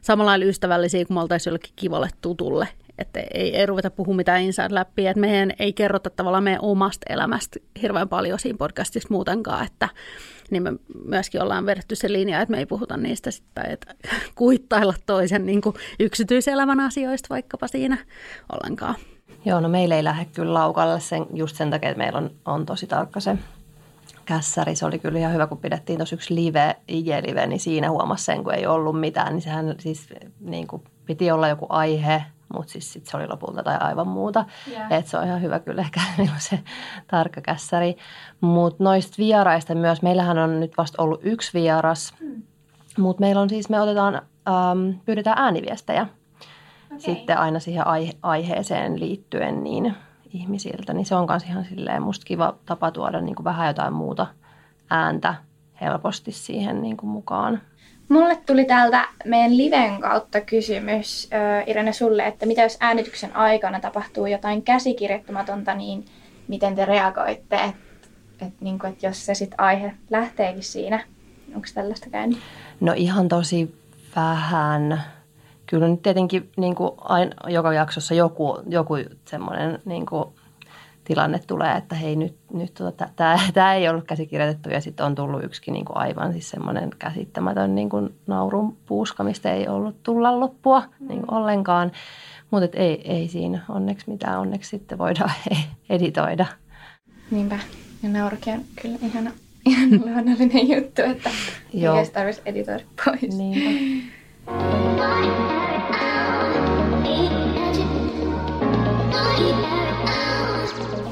samalla 0.00 0.30
lailla 0.30 0.44
ystävällisiä 0.44 1.04
kuin 1.04 1.14
me 1.14 1.20
oltaisiin 1.20 1.50
jollekin 1.50 1.72
kivalle 1.76 2.08
tutulle. 2.20 2.68
Että 2.98 3.20
ei, 3.20 3.56
ei 3.56 3.66
ruveta 3.66 3.90
puhumaan 3.90 4.16
mitään 4.16 4.42
inside 4.42 4.74
läpi, 4.74 5.06
että 5.06 5.20
meidän 5.20 5.52
ei 5.58 5.72
kerrota 5.72 6.10
tavallaan 6.10 6.44
meidän 6.44 6.62
omasta 6.62 7.06
elämästä 7.12 7.60
hirveän 7.82 8.08
paljon 8.08 8.38
siinä 8.38 8.56
podcastissa 8.58 9.08
muutenkaan, 9.10 9.66
että 9.66 9.88
niin 10.50 10.62
me 10.62 10.72
myöskin 11.04 11.42
ollaan 11.42 11.66
vedetty 11.66 11.94
se 11.94 12.12
linja, 12.12 12.40
että 12.40 12.50
me 12.50 12.58
ei 12.58 12.66
puhuta 12.66 12.96
niistä 12.96 13.30
sitten, 13.30 13.70
että 13.70 13.94
kuittailla 14.34 14.94
toisen 15.06 15.46
niin 15.46 15.60
kuin 15.60 15.74
yksityiselämän 16.00 16.80
asioista 16.80 17.26
vaikkapa 17.30 17.68
siinä 17.68 17.98
ollenkaan. 18.52 18.94
Joo, 19.44 19.60
no 19.60 19.68
meillä 19.68 19.96
ei 19.96 20.04
lähde 20.04 20.24
kyllä 20.24 20.54
laukalle 20.54 21.00
sen, 21.00 21.26
just 21.34 21.56
sen 21.56 21.70
takia, 21.70 21.88
että 21.90 22.02
meillä 22.02 22.18
on, 22.18 22.30
on 22.44 22.66
tosi 22.66 22.86
tarkka 22.86 23.20
se 23.20 23.38
kässäri. 24.24 24.76
Se 24.76 24.86
oli 24.86 24.98
kyllä 24.98 25.18
ihan 25.18 25.32
hyvä, 25.32 25.46
kun 25.46 25.58
pidettiin 25.58 25.98
tuossa 25.98 26.14
yksi 26.14 26.34
live, 26.34 26.76
IG-live, 26.88 27.46
niin 27.46 27.60
siinä 27.60 27.90
huomasi 27.90 28.24
sen, 28.24 28.44
kun 28.44 28.54
ei 28.54 28.66
ollut 28.66 29.00
mitään. 29.00 29.32
Niin 29.32 29.42
sehän 29.42 29.74
siis 29.78 30.06
niin 30.40 30.66
kuin 30.66 30.82
piti 31.06 31.30
olla 31.30 31.48
joku 31.48 31.66
aihe, 31.68 32.22
mutta 32.54 32.72
siis 32.72 32.92
sit 32.92 33.06
se 33.06 33.16
oli 33.16 33.28
lopulta 33.28 33.62
tai 33.62 33.76
aivan 33.80 34.08
muuta. 34.08 34.44
Yeah. 34.70 34.92
Et 34.92 35.06
se 35.06 35.18
on 35.18 35.26
ihan 35.26 35.42
hyvä 35.42 35.58
kyllä 35.58 35.80
ehkä 35.80 36.00
on 36.20 36.28
se 36.50 36.60
tarkka 37.06 37.40
kässäri. 37.40 37.96
Mutta 38.40 38.84
noista 38.84 39.14
vieraista 39.18 39.74
myös, 39.74 40.02
meillähän 40.02 40.38
on 40.38 40.60
nyt 40.60 40.72
vasta 40.76 41.02
ollut 41.02 41.20
yksi 41.22 41.52
vieras, 41.54 42.14
mm. 42.20 42.42
mutta 42.98 43.20
meillä 43.20 43.42
on 43.42 43.48
siis, 43.48 43.68
me 43.68 43.80
otetaan, 43.80 44.14
ähm, 44.14 44.98
pyydetään 45.04 45.38
ääniviestejä 45.38 46.02
okay. 46.02 47.00
sitten 47.00 47.38
aina 47.38 47.60
siihen 47.60 47.86
aihe- 47.86 48.18
aiheeseen 48.22 49.00
liittyen 49.00 49.64
niin 49.64 49.94
ihmisiltä. 50.30 50.94
Niin 50.94 51.06
se 51.06 51.14
on 51.14 51.26
myös 51.30 51.42
ihan 51.44 51.64
silleen 51.64 52.02
musta 52.02 52.26
kiva 52.26 52.54
tapa 52.66 52.90
tuoda 52.90 53.20
niin 53.20 53.34
kuin 53.34 53.44
vähän 53.44 53.66
jotain 53.66 53.92
muuta 53.92 54.26
ääntä 54.90 55.34
helposti 55.80 56.32
siihen 56.32 56.82
niin 56.82 56.96
kuin 56.96 57.10
mukaan. 57.10 57.60
Mulle 58.08 58.36
tuli 58.46 58.64
täältä 58.64 59.08
meidän 59.24 59.56
liven 59.56 60.00
kautta 60.00 60.40
kysymys, 60.40 61.30
Irene, 61.66 61.92
sulle, 61.92 62.26
että 62.26 62.46
mitä 62.46 62.62
jos 62.62 62.76
äänityksen 62.80 63.36
aikana 63.36 63.80
tapahtuu 63.80 64.26
jotain 64.26 64.62
käsikirjoittamatonta, 64.62 65.74
niin 65.74 66.04
miten 66.48 66.74
te 66.74 66.84
reagoitte, 66.84 67.56
että 67.56 67.84
et, 68.40 68.52
niin 68.60 68.86
et 68.86 69.02
jos 69.02 69.26
se 69.26 69.34
sit 69.34 69.54
aihe 69.58 69.94
lähteekin 70.10 70.62
siinä, 70.62 71.04
onko 71.54 71.66
tällaista 71.74 72.10
käynyt? 72.10 72.38
No 72.80 72.92
ihan 72.96 73.28
tosi 73.28 73.74
vähän. 74.16 75.02
Kyllä 75.66 75.88
nyt 75.88 76.02
tietenkin 76.02 76.50
niin 76.56 76.74
kuin 76.74 76.90
aina, 76.98 77.34
joka 77.48 77.72
jaksossa 77.72 78.14
joku, 78.14 78.58
joku 78.68 78.94
semmoinen 79.24 79.78
niin 79.84 80.06
kuin 80.06 80.24
tilanne 81.04 81.40
tulee, 81.46 81.76
että 81.76 81.94
hei 81.94 82.16
nyt, 82.16 82.36
nyt 82.52 82.74
tota, 82.74 83.08
tämä 83.54 83.74
ei 83.74 83.88
ollut 83.88 84.04
käsikirjoitettu 84.04 84.68
ja 84.68 84.80
sitten 84.80 85.06
on 85.06 85.14
tullut 85.14 85.44
yksikin 85.44 85.74
niin 85.74 85.84
kuin 85.84 85.96
aivan 85.96 86.32
siis 86.32 86.50
semmoinen 86.50 86.90
käsittämätön 86.98 87.74
niin 87.74 87.88
kuin 87.88 88.14
naurun 88.26 88.76
puuska, 88.86 89.24
mistä 89.24 89.52
ei 89.52 89.68
ollut 89.68 90.02
tulla 90.02 90.40
loppua 90.40 90.82
niin 91.00 91.20
kuin 91.20 91.34
ollenkaan. 91.34 91.92
Mutta 92.50 92.78
ei, 92.78 93.12
ei 93.12 93.28
siinä 93.28 93.60
onneksi 93.68 94.10
mitään, 94.10 94.40
onneksi 94.40 94.70
sitten 94.70 94.98
voidaan 94.98 95.32
editoida. 95.90 96.46
Niinpä, 97.30 97.58
ja 98.02 98.08
naurukin 98.08 98.54
on 98.54 98.64
kyllä 98.82 98.98
ihana, 99.02 99.30
ihan 99.66 99.90
luonnollinen 99.90 100.68
juttu, 100.68 101.02
että 101.02 101.30
Joo. 101.72 101.98
ei 101.98 102.06
tarvitsisi 102.06 102.48
editoida 102.48 102.84
pois. 103.04 103.36
Niinpä. 103.38 104.04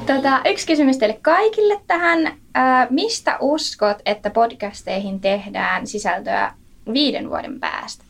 Tota, 0.07 0.41
yksi 0.45 0.67
kysymys 0.67 0.97
teille 0.97 1.19
kaikille 1.21 1.81
tähän. 1.87 2.33
Ää, 2.53 2.87
mistä 2.89 3.37
uskot, 3.41 3.97
että 4.05 4.29
podcasteihin 4.29 5.19
tehdään 5.19 5.87
sisältöä 5.87 6.53
viiden 6.93 7.29
vuoden 7.29 7.59
päästä? 7.59 8.03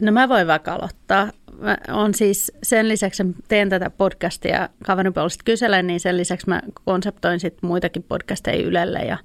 No 0.00 0.12
mä 0.12 0.28
voin 0.28 0.46
vaikka 0.46 0.74
aloittaa. 0.74 1.30
Mä 1.58 1.76
on 1.88 2.14
siis 2.14 2.52
sen 2.62 2.88
lisäksi, 2.88 3.22
että 3.22 3.42
teen 3.48 3.68
tätä 3.68 3.90
podcastia 3.90 4.68
kaverin 4.86 5.14
puolesta 5.14 5.44
kyselen, 5.44 5.86
niin 5.86 6.00
sen 6.00 6.16
lisäksi 6.16 6.48
mä 6.48 6.62
konseptoin 6.84 7.40
sit 7.40 7.62
muitakin 7.62 8.02
podcasteja 8.02 8.66
Ylelle 8.66 8.98
ja 8.98 9.18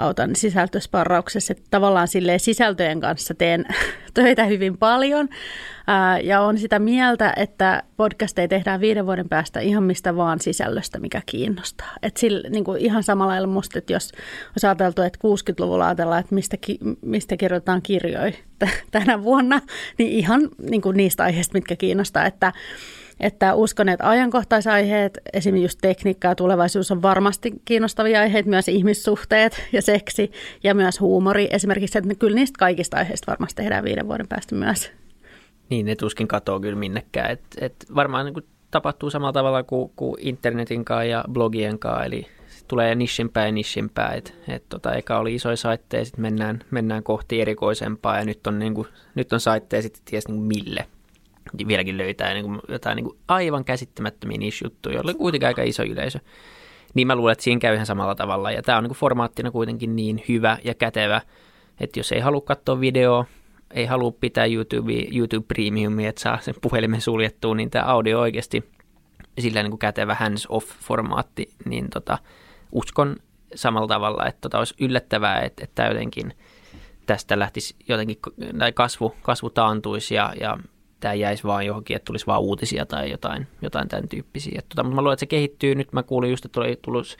autan 0.00 0.36
sisältösparrauksessa. 0.36 1.52
Että 1.52 1.64
tavallaan 1.70 2.08
sisältöjen 2.38 3.00
kanssa 3.00 3.34
teen 3.34 3.66
töitä 4.14 4.44
hyvin 4.44 4.78
paljon 4.78 5.28
ja 6.22 6.40
on 6.40 6.58
sitä 6.58 6.78
mieltä, 6.78 7.32
että 7.36 7.82
podcasteja 7.96 8.48
tehdään 8.48 8.80
viiden 8.80 9.06
vuoden 9.06 9.28
päästä 9.28 9.60
ihan 9.60 9.84
mistä 9.84 10.16
vaan 10.16 10.40
sisällöstä, 10.40 10.98
mikä 10.98 11.22
kiinnostaa. 11.26 11.92
Et 12.02 12.16
sillä, 12.16 12.48
niin 12.48 12.64
kuin 12.64 12.80
ihan 12.80 13.02
samalla 13.02 13.32
lailla 13.32 13.48
musta, 13.48 13.78
että 13.78 13.92
jos 13.92 14.12
olisi 14.50 14.66
ajateltu, 14.66 15.02
että 15.02 15.18
60-luvulla 15.26 15.86
ajatellaan, 15.86 16.20
että 16.20 16.34
mistä, 16.34 16.56
mistä 17.02 17.36
kirjoitetaan 17.36 17.82
kirjoja 17.82 18.32
tänä 18.90 19.22
vuonna, 19.22 19.60
niin 19.98 20.12
ihan 20.12 20.48
niin 20.70 20.82
kuin 20.82 20.96
niistä 20.96 21.22
aiheista, 21.22 21.52
mitkä 21.58 21.76
kiinnostaa. 21.76 22.26
Että 22.26 22.52
että 23.20 23.54
uskon, 23.54 23.88
että 23.88 24.08
ajankohtaisaiheet, 24.08 25.18
esimerkiksi 25.32 25.64
just 25.64 25.78
tekniikka 25.82 26.28
ja 26.28 26.34
tulevaisuus 26.34 26.90
on 26.90 27.02
varmasti 27.02 27.52
kiinnostavia 27.64 28.20
aiheita, 28.20 28.48
myös 28.48 28.68
ihmissuhteet 28.68 29.62
ja 29.72 29.82
seksi 29.82 30.32
ja 30.64 30.74
myös 30.74 31.00
huumori. 31.00 31.48
Esimerkiksi, 31.50 31.98
että 31.98 32.14
kyllä 32.14 32.34
niistä 32.34 32.58
kaikista 32.58 32.96
aiheista 32.96 33.30
varmasti 33.30 33.62
tehdään 33.62 33.84
viiden 33.84 34.08
vuoden 34.08 34.28
päästä 34.28 34.54
myös. 34.54 34.92
Niin, 35.70 35.86
ne 35.86 35.96
tuskin 35.96 36.28
katoo 36.28 36.60
kyllä 36.60 36.78
minnekään. 36.78 37.30
Et, 37.30 37.42
et 37.60 37.74
varmaan 37.94 38.26
niin 38.26 38.44
tapahtuu 38.70 39.10
samalla 39.10 39.32
tavalla 39.32 39.62
kuin, 39.62 39.92
kuin 39.96 40.16
internetin 40.20 40.84
kanssa 40.84 41.04
ja 41.04 41.24
blogien 41.32 41.78
kanssa, 41.78 42.04
eli 42.04 42.26
tulee 42.68 42.94
nishimpää 42.94 43.46
ja 43.46 43.52
nishimpää. 43.52 44.12
Et, 44.12 44.34
et 44.48 44.64
tota, 44.68 44.94
eka 44.94 45.18
oli 45.18 45.34
isoja 45.34 45.56
saitteja, 45.56 46.04
sitten 46.04 46.22
mennään, 46.22 46.60
mennään 46.70 47.02
kohti 47.02 47.40
erikoisempaa 47.40 48.18
ja 48.18 48.24
nyt 48.24 48.46
on, 48.46 48.58
niin 48.58 48.74
kuin, 48.74 48.88
nyt 49.14 49.32
on 49.32 49.40
saitteja 49.40 49.82
sitten 49.82 50.02
ties 50.04 50.28
niin 50.28 50.42
mille 50.42 50.86
vieläkin 51.68 51.98
löytää 51.98 52.34
niin 52.34 52.44
kuin 52.44 52.60
jotain 52.68 52.96
niin 52.96 53.04
kuin 53.04 53.18
aivan 53.28 53.64
käsittämättömiä 53.64 54.38
niche-juttuja, 54.38 54.94
joilla 54.94 55.10
on 55.10 55.16
kuitenkin 55.16 55.46
aika 55.46 55.62
iso 55.62 55.82
yleisö. 55.82 56.18
Niin 56.94 57.06
mä 57.06 57.16
luulen, 57.16 57.32
että 57.32 57.44
siinä 57.44 57.60
käy 57.60 57.74
ihan 57.74 57.86
samalla 57.86 58.14
tavalla. 58.14 58.50
Ja 58.50 58.62
tämä 58.62 58.78
on 58.78 58.84
niin 58.84 58.88
kuin 58.88 58.98
formaattina 58.98 59.50
kuitenkin 59.50 59.96
niin 59.96 60.22
hyvä 60.28 60.58
ja 60.64 60.74
kätevä, 60.74 61.20
että 61.80 61.98
jos 61.98 62.12
ei 62.12 62.20
halua 62.20 62.40
katsoa 62.40 62.80
videoa, 62.80 63.24
ei 63.70 63.86
halua 63.86 64.12
pitää 64.20 64.46
YouTube, 64.46 64.92
YouTube 65.12 65.44
Premiumia, 65.48 66.08
että 66.08 66.22
saa 66.22 66.38
sen 66.40 66.54
puhelimen 66.60 67.00
suljettua, 67.00 67.54
niin 67.54 67.70
tämä 67.70 67.84
audio 67.84 68.20
oikeasti 68.20 68.64
sillä 69.38 69.62
niin 69.62 69.70
kuin 69.70 69.78
kätevä 69.78 70.14
hands-off-formaatti, 70.14 71.52
niin 71.64 71.90
tota, 71.90 72.18
uskon 72.72 73.16
samalla 73.54 73.88
tavalla, 73.88 74.26
että 74.26 74.40
tota 74.40 74.58
olisi 74.58 74.74
yllättävää, 74.80 75.40
että, 75.40 75.64
että 75.64 75.86
jotenkin 75.86 76.34
tästä 77.06 77.38
lähtisi 77.38 77.74
jotenkin, 77.88 78.16
kasvu, 78.74 79.14
kasvu 79.22 79.50
taantuisi 79.50 80.14
ja, 80.14 80.32
ja 80.40 80.58
tämä 81.00 81.14
jäisi 81.14 81.44
vaan 81.44 81.66
johonkin, 81.66 81.96
että 81.96 82.04
tulisi 82.04 82.26
vaan 82.26 82.40
uutisia 82.40 82.86
tai 82.86 83.10
jotain, 83.10 83.46
jotain 83.62 83.88
tämän 83.88 84.08
tyyppisiä. 84.08 84.62
Tota, 84.68 84.82
mutta 84.82 84.94
mä 84.94 85.00
luulen, 85.02 85.12
että 85.12 85.20
se 85.20 85.26
kehittyy. 85.26 85.74
Nyt 85.74 85.92
mä 85.92 86.02
kuulin 86.02 86.30
just, 86.30 86.44
että 86.44 86.60
oli 86.60 86.78
tullut, 86.82 87.16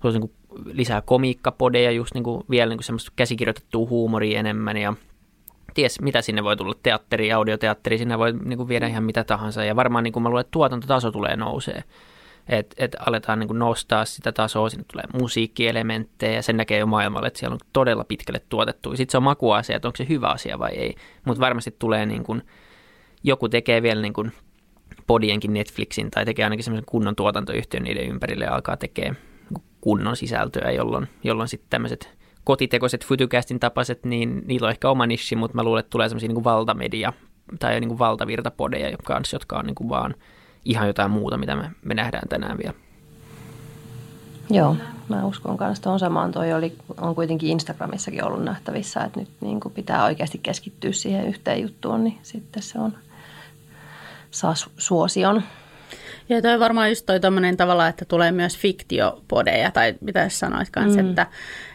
tullut 0.00 0.14
niin 0.20 0.28
kuin 0.28 0.32
lisää 0.76 1.00
komiikkapodeja, 1.00 1.90
just 1.90 2.14
niin 2.14 2.24
kuin 2.24 2.44
vielä 2.50 2.68
niin 2.68 2.78
kuin 2.78 2.84
semmoista 2.84 3.12
käsikirjoitettua 3.16 3.88
huumoria 3.88 4.40
enemmän 4.40 4.76
ja 4.76 4.94
ties 5.74 6.00
mitä 6.00 6.22
sinne 6.22 6.44
voi 6.44 6.56
tulla, 6.56 6.74
teatteri, 6.82 7.32
audioteatteri, 7.32 7.98
sinne 7.98 8.18
voi 8.18 8.32
niin 8.32 8.56
kuin 8.56 8.68
viedä 8.68 8.86
ihan 8.86 9.04
mitä 9.04 9.24
tahansa 9.24 9.64
ja 9.64 9.76
varmaan 9.76 10.04
niin 10.04 10.12
kuin 10.12 10.22
mä 10.22 10.28
luulen, 10.28 10.40
että 10.40 10.50
tuotantotaso 10.50 11.12
tulee 11.12 11.36
nousee. 11.36 11.84
Että 12.48 12.76
et 12.78 12.96
aletaan 13.06 13.38
niin 13.38 13.48
kuin 13.48 13.58
nostaa 13.58 14.04
sitä 14.04 14.32
tasoa, 14.32 14.68
sinne 14.68 14.84
tulee 14.92 15.04
musiikkielementtejä 15.20 16.32
ja 16.32 16.42
sen 16.42 16.56
näkee 16.56 16.78
jo 16.78 16.86
maailmalle, 16.86 17.26
että 17.26 17.38
siellä 17.38 17.54
on 17.54 17.60
todella 17.72 18.04
pitkälle 18.04 18.40
tuotettu. 18.48 18.96
Sitten 18.96 19.12
se 19.12 19.16
on 19.16 19.22
makuasia, 19.22 19.76
että 19.76 19.88
onko 19.88 19.96
se 19.96 20.06
hyvä 20.08 20.28
asia 20.28 20.58
vai 20.58 20.70
ei, 20.70 20.94
mutta 21.24 21.40
varmasti 21.40 21.76
tulee 21.78 22.06
niin 22.06 22.24
kuin, 22.24 22.42
joku 23.22 23.48
tekee 23.48 23.82
vielä 23.82 24.02
niin 24.02 24.12
kuin 24.12 24.32
podienkin 25.06 25.52
Netflixin 25.52 26.10
tai 26.10 26.24
tekee 26.24 26.44
ainakin 26.44 26.64
semmoisen 26.64 26.86
kunnon 26.86 27.16
tuotantoyhtiön 27.16 27.82
niiden 27.82 28.08
ympärille 28.08 28.44
ja 28.44 28.54
alkaa 28.54 28.76
tekemään 28.76 29.16
kunnon 29.80 30.16
sisältöä, 30.16 30.70
jolloin, 30.70 31.08
jolloin 31.24 31.48
sitten 31.48 31.70
tämmöiset 31.70 32.16
kotitekoiset 32.44 33.06
Futucastin 33.06 33.60
tapaiset, 33.60 34.04
niin 34.04 34.42
niillä 34.46 34.66
on 34.66 34.70
ehkä 34.70 34.90
oma 34.90 35.06
nishi, 35.06 35.36
mutta 35.36 35.54
mä 35.54 35.62
luulen, 35.62 35.80
että 35.80 35.90
tulee 35.90 36.08
semmoisia 36.08 36.28
niin 36.28 36.44
valtamedia 36.44 37.12
tai 37.58 37.80
niin 37.80 37.88
kuin 37.88 37.98
valtavirtapodeja, 37.98 38.90
jotka 38.90 39.16
on, 39.16 39.22
jotka 39.32 39.58
on 39.58 39.66
niin 39.66 39.74
kuin 39.74 39.88
vaan 39.88 40.14
ihan 40.64 40.86
jotain 40.86 41.10
muuta, 41.10 41.36
mitä 41.36 41.56
me, 41.56 41.70
me 41.82 41.94
nähdään 41.94 42.28
tänään 42.28 42.58
vielä. 42.58 42.74
Joo, 44.50 44.76
mä 45.08 45.24
uskon 45.24 45.56
kanssa 45.56 45.82
tuohon 45.82 45.98
samaan. 45.98 46.32
Toi 46.32 46.52
oli, 46.52 46.76
on 47.00 47.14
kuitenkin 47.14 47.50
Instagramissakin 47.50 48.24
ollut 48.24 48.44
nähtävissä, 48.44 49.00
että 49.00 49.20
nyt 49.20 49.28
niin 49.40 49.60
kuin 49.60 49.74
pitää 49.74 50.04
oikeasti 50.04 50.38
keskittyä 50.38 50.92
siihen 50.92 51.26
yhteen 51.26 51.62
juttuun, 51.62 52.04
niin 52.04 52.18
sitten 52.22 52.62
se 52.62 52.78
on 52.78 52.92
saa 54.36 54.54
suosion. 54.78 55.42
Ja 56.28 56.42
toi 56.42 56.60
varmaan 56.60 56.88
just 56.88 57.06
toi 57.06 57.20
tommonen 57.20 57.56
tavalla, 57.56 57.88
että 57.88 58.04
tulee 58.04 58.32
myös 58.32 58.58
fiktiopodeja, 58.58 59.70
tai 59.70 59.94
mitä 60.00 60.28
sanoit 60.28 60.70
kanssa, 60.70 61.02
mm. 61.02 61.08
että, 61.08 61.26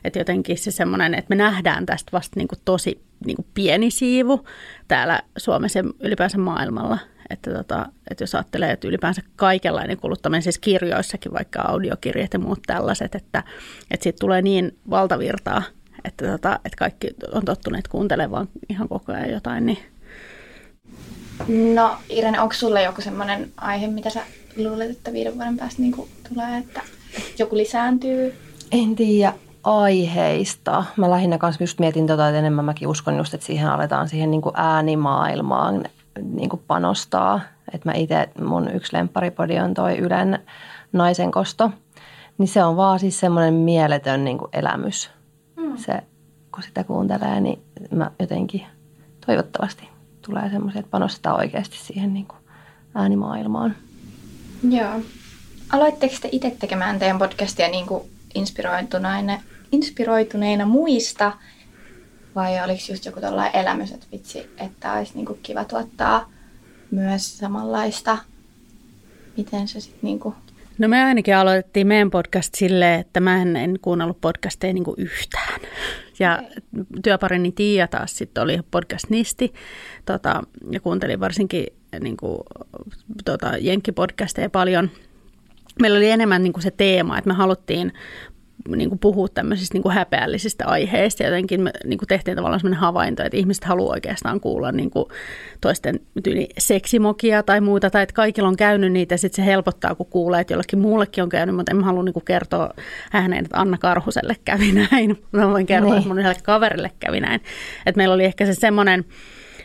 että 0.03 0.19
jotenkin 0.19 0.57
se 0.57 0.71
semmoinen, 0.71 1.13
että 1.13 1.29
me 1.29 1.35
nähdään 1.35 1.85
tästä 1.85 2.11
vasta 2.11 2.39
niin 2.39 2.47
kuin 2.47 2.59
tosi 2.65 3.01
niin 3.25 3.35
kuin 3.35 3.45
pieni 3.53 3.91
siivu 3.91 4.45
täällä 4.87 5.19
Suomessa 5.37 5.79
ylipäänsä 5.99 6.37
maailmalla. 6.37 6.97
että, 7.29 7.53
tota, 7.53 7.85
että 8.09 8.23
jos 8.23 8.35
ajattelee, 8.35 8.71
että 8.71 8.87
ylipäänsä 8.87 9.21
kaikenlainen 9.35 9.97
kuluttaminen, 9.97 10.41
siis 10.41 10.57
kirjoissakin 10.59 11.33
vaikka 11.33 11.61
audiokirjat 11.61 12.33
ja 12.33 12.39
muut 12.39 12.59
tällaiset, 12.67 13.15
että, 13.15 13.43
että 13.91 14.03
siitä 14.03 14.17
tulee 14.19 14.41
niin 14.41 14.77
valtavirtaa, 14.89 15.63
että, 16.03 16.27
tota, 16.27 16.59
että 16.65 16.77
kaikki 16.77 17.07
on 17.31 17.45
tottuneet 17.45 17.87
kuuntelemaan 17.87 18.49
ihan 18.69 18.89
koko 18.89 19.11
ajan 19.11 19.31
jotain, 19.31 19.65
niin 19.65 19.90
No 21.47 21.97
Irene, 22.09 22.41
onko 22.41 22.53
sulle 22.53 22.83
joku 22.83 23.01
semmoinen 23.01 23.51
aihe, 23.57 23.87
mitä 23.87 24.09
sä 24.09 24.21
luulet, 24.57 24.89
että 24.89 25.13
viiden 25.13 25.35
vuoden 25.35 25.57
päästä 25.57 25.81
niin 25.81 25.95
tulee, 26.29 26.57
että, 26.57 26.81
joku 27.39 27.57
lisääntyy? 27.57 28.35
En 28.71 28.95
tiedä 28.95 29.33
aiheista. 29.63 30.83
Mä 30.97 31.09
lähinnä 31.09 31.37
kanssa 31.37 31.63
just 31.63 31.79
mietin 31.79 32.07
tota, 32.07 32.27
että 32.27 32.39
enemmän 32.39 32.65
mäkin 32.65 32.87
uskon 32.87 33.17
just, 33.17 33.33
että 33.33 33.45
siihen 33.45 33.67
aletaan 33.67 34.09
siihen 34.09 34.31
niin 34.31 34.41
kuin 34.41 34.53
äänimaailmaan 34.55 35.83
niin 36.23 36.49
kuin 36.49 36.61
panostaa. 36.67 37.41
Että 37.73 37.89
mä 37.89 37.93
itse, 37.95 38.29
mun 38.41 38.71
yksi 38.73 38.97
lempparipodi 38.97 39.59
on 39.59 39.73
toi 39.73 39.97
Ylen 39.97 40.39
naisen 40.93 41.31
kosto. 41.31 41.71
Niin 42.37 42.47
se 42.47 42.63
on 42.63 42.77
vaan 42.77 42.99
siis 42.99 43.19
semmoinen 43.19 43.53
mieletön 43.53 44.23
niin 44.23 44.37
kuin 44.37 44.49
elämys. 44.53 45.09
Mm. 45.57 45.77
Se, 45.77 46.01
kun 46.51 46.63
sitä 46.63 46.83
kuuntelee, 46.83 47.41
niin 47.41 47.61
mä 47.91 48.11
jotenkin 48.19 48.65
toivottavasti 49.25 49.89
tulee 50.21 50.49
semmoisia, 50.49 50.79
että 50.79 50.91
panostetaan 50.91 51.35
oikeasti 51.35 51.77
siihen 51.77 52.13
niin 52.13 52.25
kuin 52.25 52.39
äänimaailmaan. 52.95 53.75
Joo. 54.69 55.01
Aloitteko 55.69 56.15
te 56.21 56.29
itse 56.31 56.55
tekemään 56.59 56.99
teidän 56.99 57.17
podcastia 57.17 57.67
niin 57.67 57.85
kuin 57.85 58.03
inspiroituneina, 58.35 59.41
inspiroituneina 59.71 60.65
muista? 60.65 61.33
Vai 62.35 62.63
oliko 62.63 62.81
just 62.89 63.05
joku 63.05 63.21
tällainen 63.21 63.61
elämys, 63.61 63.91
että 63.91 64.07
vitsi, 64.11 64.49
että 64.57 64.93
olisi 64.93 65.11
niin 65.15 65.25
kuin 65.25 65.39
kiva 65.43 65.65
tuottaa 65.65 66.31
myös 66.91 67.37
samanlaista? 67.37 68.17
Miten 69.37 69.67
se 69.67 69.79
sitten 69.79 69.99
niin 70.03 70.19
kuin 70.19 70.35
No 70.77 70.87
me 70.87 71.03
ainakin 71.03 71.35
aloitettiin 71.35 71.87
meidän 71.87 72.11
podcast 72.11 72.55
silleen, 72.55 72.99
että 72.99 73.19
mä 73.19 73.41
en, 73.41 73.55
en 73.55 73.79
kuunnellut 73.81 74.21
podcasteja 74.21 74.73
niin 74.73 74.83
yhtään. 74.97 75.61
Ja 76.21 76.43
työparini 77.03 77.51
Tiia 77.51 77.87
taas 77.87 78.17
sitten 78.17 78.43
oli 78.43 78.59
podcast-nisti 78.71 79.53
tota, 80.05 80.43
ja 80.71 80.79
kuuntelin 80.79 81.19
varsinkin 81.19 81.65
niin 81.99 82.17
kuin, 82.17 82.39
tota, 83.25 83.57
jenkkipodcasteja 83.57 84.49
paljon. 84.49 84.89
Meillä 85.81 85.97
oli 85.97 86.09
enemmän 86.09 86.43
niin 86.43 86.53
kuin 86.53 86.63
se 86.63 86.71
teema, 86.71 87.17
että 87.17 87.27
me 87.27 87.33
haluttiin 87.33 87.93
niin 88.67 88.89
kuin 88.89 88.99
puhua 88.99 89.27
tämmöisistä 89.27 89.75
niin 89.75 89.83
kuin 89.83 89.95
häpeällisistä 89.95 90.67
aiheista. 90.67 91.23
Jotenkin 91.23 91.61
me 91.61 91.71
niin 91.85 91.97
kuin 91.97 92.07
tehtiin 92.07 92.35
tavallaan 92.35 92.59
sellainen 92.59 92.79
havainto, 92.79 93.23
että 93.23 93.37
ihmiset 93.37 93.63
haluaa 93.63 93.93
oikeastaan 93.93 94.39
kuulla 94.39 94.71
niin 94.71 94.89
kuin 94.89 95.05
toisten 95.61 95.99
tyyli 96.23 96.49
seksimokia 96.57 97.43
tai 97.43 97.61
muuta, 97.61 97.89
tai 97.89 98.03
että 98.03 98.13
kaikilla 98.13 98.49
on 98.49 98.57
käynyt 98.57 98.91
niitä, 98.91 99.13
ja 99.13 99.17
sitten 99.17 99.43
se 99.43 99.51
helpottaa, 99.51 99.95
kun 99.95 100.05
kuulee, 100.05 100.41
että 100.41 100.53
jollekin 100.53 100.79
muullekin 100.79 101.23
on 101.23 101.29
käynyt, 101.29 101.55
mutta 101.55 101.71
en 101.71 101.77
mä 101.77 101.85
halua 101.85 102.03
niin 102.03 102.13
kuin 102.13 102.25
kertoa 102.25 102.73
ääneen, 103.13 103.45
että 103.45 103.59
Anna 103.59 103.77
Karhuselle 103.77 104.35
kävi 104.45 104.71
näin. 104.71 105.23
Mä 105.31 105.49
voin 105.49 105.65
kertoa, 105.65 105.89
niin. 105.89 105.97
että 105.97 106.07
mun 106.07 106.19
yhdelle 106.19 106.41
kaverille 106.43 106.91
kävi 106.99 107.19
näin. 107.19 107.41
Että 107.85 107.97
meillä 107.97 108.15
oli 108.15 108.25
ehkä 108.25 108.45
se 108.45 108.53
semmoinen 108.53 109.05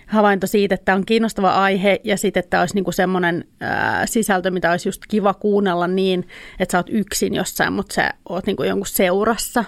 havainto 0.07 0.47
siitä, 0.47 0.75
että 0.75 0.85
tämä 0.85 0.97
on 0.97 1.07
kiinnostava 1.07 1.51
aihe 1.51 2.01
ja 2.05 2.16
sitten, 2.16 2.40
että 2.40 2.51
tämä 2.51 2.61
olisi 2.61 2.75
niinku 2.75 2.92
semmoinen 2.92 3.45
ää, 3.61 4.07
sisältö, 4.07 4.51
mitä 4.51 4.71
olisi 4.71 4.88
just 4.88 5.03
kiva 5.09 5.35
kuunnella 5.35 5.87
niin, 5.87 6.29
että 6.59 6.73
sä 6.73 6.79
oot 6.79 6.90
yksin 6.90 7.35
jossain, 7.35 7.73
mutta 7.73 7.95
sä 7.95 8.11
oot 8.29 8.47
niinku 8.47 8.62
jonkun 8.62 8.87
seurassa. 8.87 9.64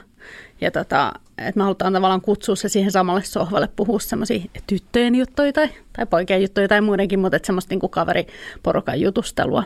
Ja 0.60 0.70
tota, 0.70 1.12
että 1.38 1.58
me 1.58 1.62
halutaan 1.62 1.92
tavallaan 1.92 2.20
kutsua 2.20 2.56
se 2.56 2.68
siihen 2.68 2.92
samalle 2.92 3.24
sohvalle 3.24 3.68
puhua 3.76 3.98
semmoisia 3.98 4.40
tyttöjen 4.66 5.14
juttuja 5.14 5.52
tai, 5.52 5.68
tai 5.92 6.06
poikien 6.06 6.42
juttuja 6.42 6.68
tai 6.68 6.80
muidenkin, 6.80 7.18
mutta 7.18 7.36
että 7.36 7.46
semmoista 7.46 7.72
niinku 7.72 7.88
kaveriporukan 7.88 9.00
jutustelua. 9.00 9.64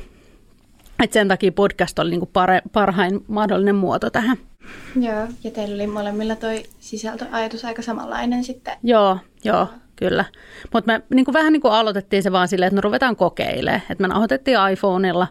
Et 1.04 1.12
sen 1.12 1.28
takia 1.28 1.52
podcast 1.52 1.98
oli 1.98 2.11
niinku 2.11 2.30
pare, 2.32 2.62
parhain 2.72 3.24
mahdollinen 3.28 3.74
muoto 3.74 4.11
tähän. 4.11 4.37
Joo, 5.00 5.26
ja 5.44 5.50
teillä 5.50 5.74
oli 5.74 5.87
molemmilla 5.87 6.37
toi 6.37 6.62
sisältöajatus 6.80 7.64
aika 7.64 7.82
samanlainen 7.82 8.44
sitten. 8.44 8.74
Joo, 8.82 9.18
joo 9.44 9.68
kyllä. 9.96 10.24
Mutta 10.72 10.92
me 10.92 11.02
niin 11.14 11.24
kuin 11.24 11.33
vähän 11.33 11.52
niin 11.52 11.61
kuin 11.61 11.74
aloitettiin 11.74 12.22
se 12.22 12.33
vaan 12.33 12.48
silleen, 12.48 12.66
että 12.66 12.76
no 12.76 12.81
ruvetaan 12.81 13.16
kokeilemaan. 13.16 13.83
Että 13.90 14.02
me 14.02 14.09
nauhoitettiin 14.09 14.59
iPhoneilla 14.72 15.28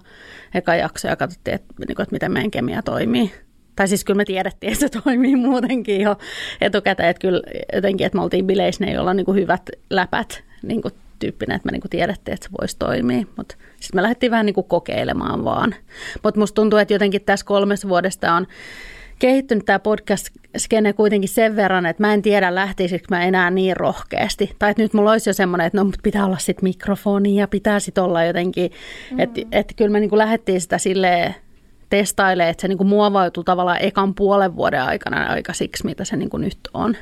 eka 0.53 0.75
jakso 0.75 1.07
ja 1.07 1.15
katsottiin, 1.15 1.55
että, 1.55 1.73
niin 1.87 1.95
kuin, 1.95 2.03
että 2.03 2.13
miten 2.13 2.31
meidän 2.31 2.51
kemia 2.51 2.81
toimii. 2.81 3.31
Tai 3.75 3.87
siis 3.87 4.03
kyllä 4.03 4.17
me 4.17 4.25
tiedettiin, 4.25 4.73
että 4.73 4.87
se 4.87 5.01
toimii 5.03 5.35
muutenkin 5.35 6.01
jo 6.01 6.17
etukäteen, 6.61 7.09
että 7.09 7.21
kyllä 7.21 7.41
jotenkin, 7.73 8.05
että 8.05 8.17
me 8.17 8.23
oltiin 8.23 8.47
bileissä, 8.47 8.85
ne 8.85 8.91
ei 8.91 8.97
olla 8.97 9.13
niin 9.13 9.25
kuin 9.25 9.37
hyvät 9.37 9.69
läpät 9.89 10.43
niin 10.61 10.81
kuin 10.81 10.93
tyyppinen, 11.19 11.55
että 11.55 11.65
me 11.65 11.71
niin 11.71 11.81
kuin 11.81 11.89
tiedettiin, 11.89 12.33
että 12.33 12.45
se 12.45 12.51
voisi 12.61 12.75
toimia. 12.79 13.25
Mutta 13.37 13.55
sitten 13.79 13.97
me 13.97 14.01
lähdettiin 14.01 14.31
vähän 14.31 14.45
niin 14.45 14.53
kuin 14.53 14.67
kokeilemaan 14.67 15.43
vaan. 15.43 15.75
Mutta 16.23 16.39
musta 16.39 16.55
tuntuu, 16.55 16.79
että 16.79 16.93
jotenkin 16.93 17.21
tässä 17.21 17.45
kolmessa 17.45 17.89
vuodesta 17.89 18.33
on 18.33 18.47
kehittynyt 19.21 19.65
tämä 19.65 19.79
podcast-skene 19.79 20.93
kuitenkin 20.93 21.29
sen 21.29 21.55
verran, 21.55 21.85
että 21.85 22.03
mä 22.03 22.13
en 22.13 22.21
tiedä 22.21 22.55
lähtisikö 22.55 23.05
mä 23.09 23.23
enää 23.23 23.51
niin 23.51 23.77
rohkeasti. 23.77 24.55
Tai 24.59 24.71
että 24.71 24.83
nyt 24.83 24.93
mulla 24.93 25.11
olisi 25.11 25.29
jo 25.29 25.33
semmoinen, 25.33 25.67
että 25.67 25.83
no 25.83 25.91
pitää 26.03 26.25
olla 26.25 26.37
sitten 26.37 26.63
mikrofoni 26.63 27.35
ja 27.35 27.47
pitää 27.47 27.79
sitten 27.79 28.03
olla 28.03 28.23
jotenkin, 28.23 28.71
mm. 29.11 29.19
että, 29.19 29.41
että 29.51 29.73
kyllä 29.77 29.91
me 29.91 29.99
niin 29.99 30.09
kuin 30.09 30.17
lähdettiin 30.17 30.61
sitä 30.61 30.77
silleen 30.77 31.35
testailemaan, 31.89 32.51
että 32.51 32.61
se 32.61 32.67
niin 32.67 32.77
kuin 32.77 32.87
muovautui 32.87 33.43
tavallaan 33.43 33.81
ekan 33.81 34.15
puolen 34.15 34.55
vuoden 34.55 34.81
aikana 34.81 35.25
aika 35.25 35.53
siksi, 35.53 35.85
mitä 35.85 36.05
se 36.05 36.15
niin 36.15 36.29
kuin 36.29 36.41
nyt 36.41 36.57
on. 36.73 36.97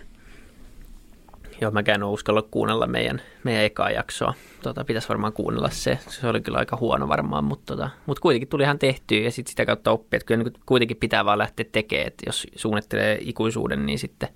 Joo, 1.62 1.72
mä 1.72 1.84
en 1.88 2.04
ole 2.04 2.14
uskalla 2.14 2.42
kuunnella 2.42 2.88
meidän, 2.88 3.22
meidän 3.44 3.64
ekaa 3.64 3.92
jaksoa. 3.92 4.34
Tota, 4.64 4.84
pitäisi 4.84 5.10
varmaan 5.10 5.34
kuunnella 5.34 5.70
se. 5.70 6.00
Se 6.08 6.28
oli 6.28 6.42
kyllä 6.42 6.58
aika 6.58 6.78
huono 6.78 7.08
varmaan, 7.08 7.44
mutta, 7.44 7.76
tota, 7.76 7.90
mutta 8.06 8.22
kuitenkin 8.22 8.48
tuli 8.48 8.64
ihan 8.64 8.80
tehtyä 8.80 9.18
ja 9.18 9.32
sitten 9.32 9.50
sitä 9.50 9.66
kautta 9.66 9.92
oppia. 9.92 10.18
Että 10.18 10.26
kyllä 10.26 10.44
niin 10.44 10.54
kuitenkin 10.66 10.98
pitää 10.98 11.26
vaan 11.26 11.38
lähteä 11.38 11.66
tekemään, 11.72 12.08
että 12.08 12.24
jos 12.26 12.48
suunnittelee 12.56 13.18
ikuisuuden, 13.22 13.86
niin 13.86 14.00
sitten 14.00 14.30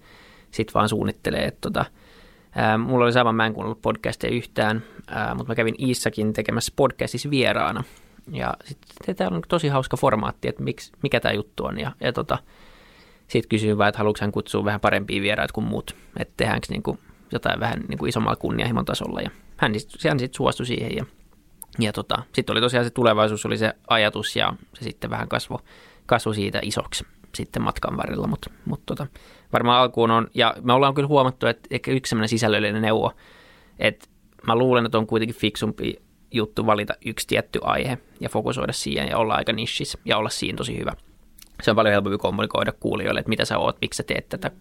sit 0.52 0.74
vaan 0.74 0.90
suunnittelee. 0.90 1.46
Että, 1.46 1.62
tota, 1.62 1.86
ää, 2.56 2.78
mulla 2.78 3.06
oli 3.06 3.14
sama, 3.14 3.34
mä 3.34 3.46
en 3.46 3.54
kuunnellut 3.54 3.82
podcasteja 3.82 4.34
yhtään, 4.34 4.84
ää, 5.08 5.36
mutta 5.36 5.52
mä 5.52 5.56
kävin 5.56 5.76
Iissakin 5.80 6.34
tekemässä 6.34 6.74
podcastissa 6.76 7.30
vieraana. 7.30 7.84
Ja 8.32 8.54
sitten 8.96 9.16
tämä 9.16 9.36
on 9.36 9.42
tosi 9.48 9.68
hauska 9.68 9.98
formaatti, 9.98 10.48
että 10.48 10.64
miksi, 10.64 10.92
mikä 11.04 11.20
tämä 11.20 11.34
juttu 11.34 11.66
on. 11.66 11.80
Ja, 11.80 11.92
ja 12.00 12.14
tota, 12.14 12.38
sitten 13.28 13.50
kysyin 13.50 13.78
vaan, 13.78 13.90
että 13.90 14.00
haluatko 14.00 14.22
hän 14.22 14.32
kutsua 14.32 14.66
vähän 14.66 14.80
parempia 14.80 15.22
vieraita 15.22 15.54
kuin 15.54 15.68
muut, 15.68 15.96
että 16.20 16.34
tehdäänkö 16.38 16.68
niin 16.70 16.84
kuin 16.84 17.00
jotain 17.34 17.60
vähän 17.60 17.80
niin 17.88 17.98
kuin 17.98 18.10
isommalla 18.10 18.36
kunnianhimon 18.36 18.86
tasolla. 18.86 19.22
Ja 19.22 19.30
hän, 19.58 19.74
hän 20.10 20.20
sitten 20.20 20.38
suostui 20.38 20.66
siihen 20.66 20.96
ja, 20.96 21.06
ja 21.80 21.94
tota, 21.94 22.24
sitten 22.34 22.54
oli 22.54 22.62
tosiaan 22.62 22.86
se 22.86 22.90
tulevaisuus, 22.90 23.46
oli 23.46 23.58
se 23.58 23.74
ajatus 23.88 24.36
ja 24.36 24.54
se 24.74 24.84
sitten 24.84 25.10
vähän 25.10 25.28
kasvoi 25.28 25.60
kasvo 26.06 26.34
siitä 26.34 26.60
isoksi 26.62 27.06
sitten 27.36 27.62
matkan 27.62 27.98
varrella, 27.98 28.28
mutta 28.28 28.50
mut 28.66 28.86
tota, 28.86 29.08
varmaan 29.54 29.82
alkuun 29.82 30.12
on, 30.12 30.28
ja 30.34 30.56
me 30.62 30.74
ollaan 30.74 30.94
kyllä 30.94 31.08
huomattu, 31.08 31.48
että 31.48 31.68
ehkä 31.72 31.92
yksi 31.92 32.10
sellainen 32.10 32.30
sisällöllinen 32.30 32.82
neuvo, 32.82 33.12
että 33.80 34.08
mä 34.48 34.56
luulen, 34.56 34.86
että 34.86 34.98
on 34.98 35.08
kuitenkin 35.08 35.36
fiksumpi 35.36 36.02
juttu 36.32 36.66
valita 36.66 36.94
yksi 37.06 37.28
tietty 37.28 37.60
aihe 37.64 37.98
ja 38.20 38.30
fokusoida 38.30 38.74
siihen 38.74 39.08
ja 39.08 39.18
olla 39.18 39.36
aika 39.36 39.54
nishis 39.54 39.98
ja 40.06 40.18
olla 40.18 40.30
siinä 40.30 40.58
tosi 40.58 40.80
hyvä. 40.80 40.92
Se 41.62 41.72
on 41.72 41.76
paljon 41.76 41.92
helpompi 41.92 42.18
kommunikoida 42.18 42.72
kuulijoille, 42.72 43.20
että 43.20 43.30
mitä 43.30 43.46
sä 43.46 43.58
oot, 43.58 43.78
miksi 43.82 43.98
sä 43.98 44.04
teet 44.04 44.30
tätä, 44.30 44.52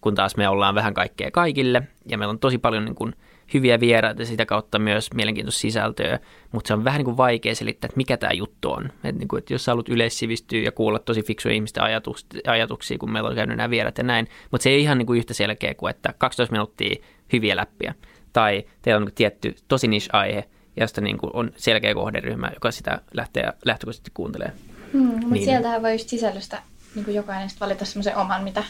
kun 0.00 0.14
taas 0.14 0.36
me 0.36 0.48
ollaan 0.48 0.74
vähän 0.74 0.94
kaikkea 0.94 1.30
kaikille 1.30 1.82
ja 2.06 2.18
meillä 2.18 2.32
on 2.32 2.38
tosi 2.38 2.58
paljon 2.58 2.84
niin 2.84 2.94
kuin 2.94 3.14
hyviä 3.54 3.80
vieraita 3.80 4.22
ja 4.22 4.26
sitä 4.26 4.46
kautta 4.46 4.78
myös 4.78 5.12
mielenkiintoista 5.14 5.60
sisältöä, 5.60 6.18
mutta 6.52 6.68
se 6.68 6.74
on 6.74 6.84
vähän 6.84 6.98
niin 6.98 7.04
kuin 7.04 7.16
vaikea 7.16 7.54
selittää, 7.54 7.86
että 7.86 7.96
mikä 7.96 8.16
tämä 8.16 8.32
juttu 8.32 8.72
on. 8.72 8.84
Että, 8.84 9.18
niin 9.18 9.28
kuin, 9.28 9.38
että 9.38 9.54
jos 9.54 9.64
sä 9.64 9.72
haluat 9.72 9.88
yleissivistyä 9.88 10.60
ja 10.60 10.72
kuulla 10.72 10.98
tosi 10.98 11.22
fiksuja 11.22 11.54
ihmisten 11.54 11.82
ajatus, 11.82 12.26
ajatuksia, 12.46 12.98
kun 12.98 13.12
meillä 13.12 13.28
on 13.28 13.34
käynyt 13.34 13.56
nämä 13.56 13.70
vierat 13.70 13.98
ja 13.98 14.04
näin, 14.04 14.28
mutta 14.50 14.62
se 14.62 14.70
ei 14.70 14.82
ihan 14.82 14.98
niin 14.98 15.06
kuin 15.06 15.18
yhtä 15.18 15.34
selkeä 15.34 15.74
kuin, 15.74 15.90
että 15.90 16.14
12 16.18 16.52
minuuttia 16.52 16.96
hyviä 17.32 17.56
läppiä. 17.56 17.94
Tai 18.32 18.64
teillä 18.82 18.96
on 18.96 19.02
niin 19.02 19.08
kuin 19.08 19.14
tietty 19.14 19.54
tosi 19.68 19.88
niche-aihe, 19.88 20.44
josta 20.76 21.00
niin 21.00 21.18
kuin 21.18 21.30
on 21.34 21.50
selkeä 21.56 21.94
kohderyhmä, 21.94 22.50
joka 22.54 22.70
sitä 22.70 23.00
lähtee 23.14 23.52
lähtökohtaisesti 23.64 24.10
kuuntelemaan. 24.14 24.58
Hmm, 24.92 25.06
mutta 25.06 25.26
niin. 25.28 25.44
sieltähän 25.44 25.82
voi 25.82 25.92
just 25.92 26.08
sisällöstä 26.08 26.62
niin 26.94 27.04
kuin 27.04 27.14
jokainen 27.14 27.50
valita 27.60 27.84
semmoisen 27.84 28.16
oman, 28.16 28.44
mitä 28.44 28.64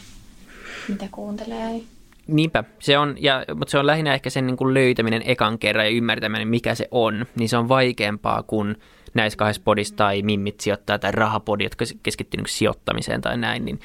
mitä 0.87 1.07
kuuntelee. 1.11 1.81
Niinpä, 2.27 2.63
se 2.79 2.97
on, 2.97 3.15
ja, 3.19 3.45
mutta 3.55 3.71
se 3.71 3.79
on 3.79 3.87
lähinnä 3.87 4.13
ehkä 4.13 4.29
sen 4.29 4.47
niin 4.47 4.57
kuin 4.57 4.73
löytäminen 4.73 5.21
ekan 5.25 5.59
kerran 5.59 5.85
ja 5.85 5.91
ymmärtäminen, 5.91 6.47
mikä 6.47 6.75
se 6.75 6.87
on, 6.91 7.25
niin 7.35 7.49
se 7.49 7.57
on 7.57 7.69
vaikeampaa 7.69 8.43
kuin 8.43 8.75
näissä 9.13 9.37
kahdessa 9.37 9.61
podissa 9.65 9.95
tai 9.95 10.21
Mimmit 10.21 10.59
sijoittaa 10.59 10.99
tai 10.99 11.11
Rahapodi, 11.11 11.63
jotka 11.63 11.85
keskittyy 12.03 12.37
niin 12.37 12.49
sijoittamiseen 12.49 13.21
tai 13.21 13.37
näin, 13.37 13.65
niin 13.65 13.79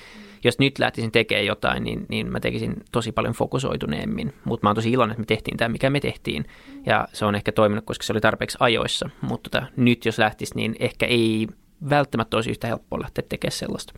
jos 0.44 0.58
nyt 0.58 0.78
lähtisin 0.78 1.12
tekemään 1.12 1.46
jotain, 1.46 1.84
niin, 1.84 2.06
niin 2.08 2.32
mä 2.32 2.40
tekisin 2.40 2.76
tosi 2.92 3.12
paljon 3.12 3.34
fokusoituneemmin. 3.34 4.32
Mutta 4.44 4.66
mä 4.66 4.68
oon 4.68 4.74
tosi 4.74 4.90
iloinen, 4.90 5.12
että 5.12 5.20
me 5.20 5.26
tehtiin 5.26 5.56
tämä, 5.56 5.68
mikä 5.68 5.90
me 5.90 6.00
tehtiin. 6.00 6.44
Ja 6.86 7.08
se 7.12 7.24
on 7.24 7.34
ehkä 7.34 7.52
toiminut, 7.52 7.84
koska 7.84 8.04
se 8.04 8.12
oli 8.12 8.20
tarpeeksi 8.20 8.58
ajoissa. 8.60 9.10
Mutta 9.20 9.50
tota, 9.50 9.66
nyt 9.76 10.04
jos 10.04 10.18
lähtisi, 10.18 10.54
niin 10.54 10.76
ehkä 10.78 11.06
ei 11.06 11.46
välttämättä 11.90 12.36
olisi 12.36 12.50
yhtä 12.50 12.66
helppoa 12.66 13.00
lähteä 13.00 13.24
tekemään 13.28 13.52
sellaista. 13.52 13.94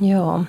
Joo, 0.00 0.44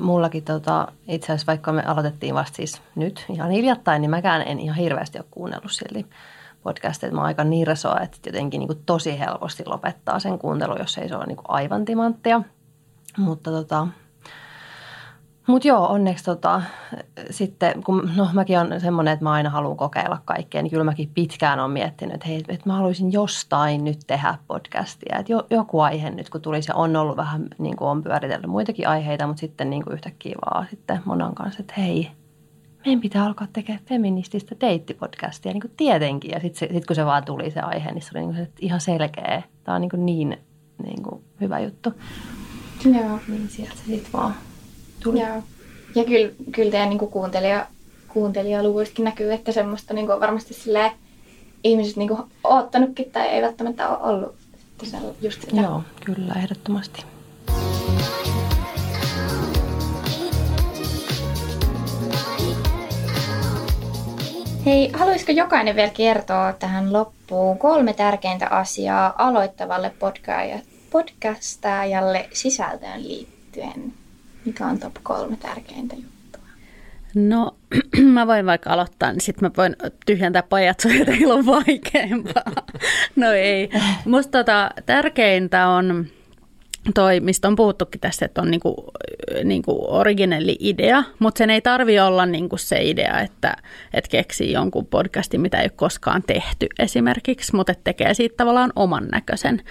Mullakin 0.00 0.44
tota, 0.44 0.88
itse 1.08 1.26
asiassa 1.26 1.46
vaikka 1.46 1.72
me 1.72 1.82
aloitettiin 1.82 2.34
vasta 2.34 2.56
siis 2.56 2.82
nyt 2.94 3.24
ihan 3.28 3.50
hiljattain, 3.50 4.00
niin 4.00 4.10
mäkään 4.10 4.42
en 4.46 4.60
ihan 4.60 4.76
hirveästi 4.76 5.18
ole 5.18 5.26
kuunnellut 5.30 5.72
silti 5.72 6.06
podcast, 6.62 7.04
että 7.04 7.14
mä 7.14 7.20
oon 7.20 7.26
aika 7.26 7.44
nirsoa, 7.44 8.00
että 8.00 8.18
jotenkin 8.26 8.58
niin 8.58 8.68
kuin 8.68 8.82
tosi 8.86 9.18
helposti 9.18 9.62
lopettaa 9.66 10.18
sen 10.18 10.38
kuuntelun, 10.38 10.78
jos 10.78 10.98
ei 10.98 11.08
se 11.08 11.16
ole 11.16 11.26
niin 11.26 11.36
kuin 11.36 11.50
aivan 11.50 11.84
timanttia. 11.84 12.42
Mutta 13.18 13.50
tota, 13.50 13.88
mutta 15.46 15.68
joo, 15.68 15.86
onneksi 15.86 16.24
tota, 16.24 16.62
sitten, 17.30 17.84
kun 17.84 18.10
no 18.16 18.28
mäkin 18.32 18.58
on 18.58 18.80
semmoinen, 18.80 19.12
että 19.12 19.24
mä 19.24 19.32
aina 19.32 19.50
haluan 19.50 19.76
kokeilla 19.76 20.18
kaikkea, 20.24 20.62
niin 20.62 20.70
kyllä 20.70 20.84
mäkin 20.84 21.10
pitkään 21.14 21.60
on 21.60 21.70
miettinyt, 21.70 22.14
että 22.14 22.26
hei, 22.26 22.44
että 22.48 22.68
mä 22.68 22.76
haluaisin 22.76 23.12
jostain 23.12 23.84
nyt 23.84 23.98
tehdä 24.06 24.34
podcastia. 24.48 25.16
Että 25.18 25.32
jo, 25.32 25.46
joku 25.50 25.80
aihe 25.80 26.10
nyt, 26.10 26.30
kun 26.30 26.40
tulisi 26.40 26.70
ja 26.70 26.74
on 26.74 26.96
ollut 26.96 27.16
vähän, 27.16 27.46
niin 27.58 27.76
kuin 27.76 27.88
on 27.88 28.02
pyöritellyt 28.02 28.46
muitakin 28.46 28.88
aiheita, 28.88 29.26
mutta 29.26 29.40
sitten 29.40 29.70
niin 29.70 29.84
kuin 29.84 29.94
yhtäkkiä 29.94 30.34
vaan 30.46 30.66
sitten 30.70 31.00
monan 31.04 31.34
kanssa, 31.34 31.60
että 31.60 31.74
hei, 31.78 32.10
meidän 32.84 33.00
pitää 33.00 33.24
alkaa 33.24 33.46
tekemään 33.52 33.84
feminististä 33.88 34.54
deittipodcastia, 34.60 35.52
niin 35.52 35.60
kuin 35.60 35.72
tietenkin. 35.76 36.30
Ja 36.30 36.40
sitten 36.40 36.68
sit 36.72 36.86
kun 36.86 36.96
se 36.96 37.06
vaan 37.06 37.24
tuli 37.24 37.50
se 37.50 37.60
aihe, 37.60 37.92
niin 37.92 38.02
se 38.02 38.10
oli 38.14 38.20
niin 38.20 38.34
kuin, 38.34 38.42
että 38.42 38.58
ihan 38.60 38.80
selkeä. 38.80 39.42
Tämä 39.64 39.74
on 39.74 39.80
niin, 39.80 39.90
kuin 39.90 40.06
niin, 40.06 40.38
niin 40.84 41.02
kuin 41.02 41.24
hyvä 41.40 41.58
juttu. 41.58 41.92
Joo. 42.84 43.20
Niin 43.28 43.48
sieltä 43.48 43.74
se 43.76 43.84
sitten 43.84 44.12
vaan 44.12 44.34
tuli. 45.04 45.20
Joo. 45.20 45.42
Ja 45.94 46.04
kyllä, 46.04 46.32
kyllä 46.52 46.70
teidän 46.70 46.88
niin 46.88 46.98
kuuntelija, 46.98 47.66
kuuntelijaluvuistakin 48.08 49.04
näkyy, 49.04 49.32
että 49.32 49.52
semmoista 49.52 49.94
niin 49.94 50.08
varmasti 50.08 50.54
silleen, 50.54 50.90
ihmiset 51.64 51.96
niin 51.96 52.10
oottanutkin 52.44 53.10
tai 53.10 53.26
ei 53.26 53.42
välttämättä 53.42 53.88
ole 53.88 54.12
ollut. 54.12 54.34
Just 55.20 55.40
sitä. 55.40 55.56
Joo, 55.56 55.82
kyllä, 56.04 56.34
ehdottomasti. 56.36 57.04
Hei, 64.66 64.90
haluaisiko 64.92 65.32
jokainen 65.32 65.76
vielä 65.76 65.90
kertoa 65.90 66.52
tähän 66.52 66.92
loppuun 66.92 67.58
kolme 67.58 67.92
tärkeintä 67.92 68.48
asiaa 68.48 69.14
aloittavalle 69.18 69.92
podcastajalle 70.90 72.28
sisältöön 72.32 73.08
liittyen? 73.08 74.03
Mikä 74.44 74.66
on 74.66 74.78
top 74.78 74.94
kolme 75.02 75.36
tärkeintä 75.36 75.94
juttua? 75.94 76.42
No, 77.14 77.54
mä 78.14 78.26
voin 78.26 78.46
vaikka 78.46 78.70
aloittaa, 78.70 79.12
niin 79.12 79.20
sitten 79.20 79.48
mä 79.48 79.50
voin 79.56 79.76
tyhjentää 80.06 80.42
pajatsoja, 80.42 81.00
että 81.00 81.12
on 81.34 81.46
vaikeampaa. 81.46 82.52
No 83.16 83.32
ei. 83.32 83.70
Musta 84.04 84.38
tota, 84.38 84.70
tärkeintä 84.86 85.68
on 85.68 86.06
toi, 86.94 87.20
mistä 87.20 87.48
on 87.48 87.56
puhuttukin 87.56 88.00
tässä, 88.00 88.26
että 88.26 88.42
on 88.42 88.50
niinku, 88.50 88.92
niinku 89.44 89.84
originelli 89.88 90.56
idea, 90.60 91.04
mutta 91.18 91.38
sen 91.38 91.50
ei 91.50 91.60
tarvi 91.60 92.00
olla 92.00 92.26
niinku 92.26 92.56
se 92.56 92.82
idea, 92.82 93.20
että 93.20 93.56
et 93.94 94.08
keksii 94.08 94.52
jonkun 94.52 94.86
podcastin, 94.86 95.40
mitä 95.40 95.58
ei 95.58 95.64
ole 95.64 95.72
koskaan 95.76 96.22
tehty 96.22 96.66
esimerkiksi, 96.78 97.56
mutta 97.56 97.72
että 97.72 97.84
tekee 97.84 98.14
siitä 98.14 98.36
tavallaan 98.36 98.72
oman 98.76 99.08
näköisen. 99.12 99.62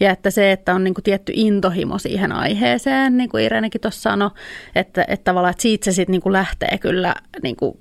Ja 0.00 0.10
että 0.10 0.30
se, 0.30 0.52
että 0.52 0.74
on 0.74 0.84
niinku 0.84 1.00
tietty 1.02 1.32
intohimo 1.36 1.98
siihen 1.98 2.32
aiheeseen, 2.32 3.16
niin 3.16 3.28
kuin 3.28 3.44
Irenekin 3.44 3.80
tuossa 3.80 4.02
sanoi, 4.02 4.30
että, 4.74 5.04
että 5.08 5.24
tavallaan 5.24 5.50
että 5.50 5.62
siitä 5.62 5.84
se 5.84 5.92
sitten 5.92 6.12
niinku 6.12 6.32
lähtee 6.32 6.78
kyllä 6.78 7.14
niinku, 7.42 7.78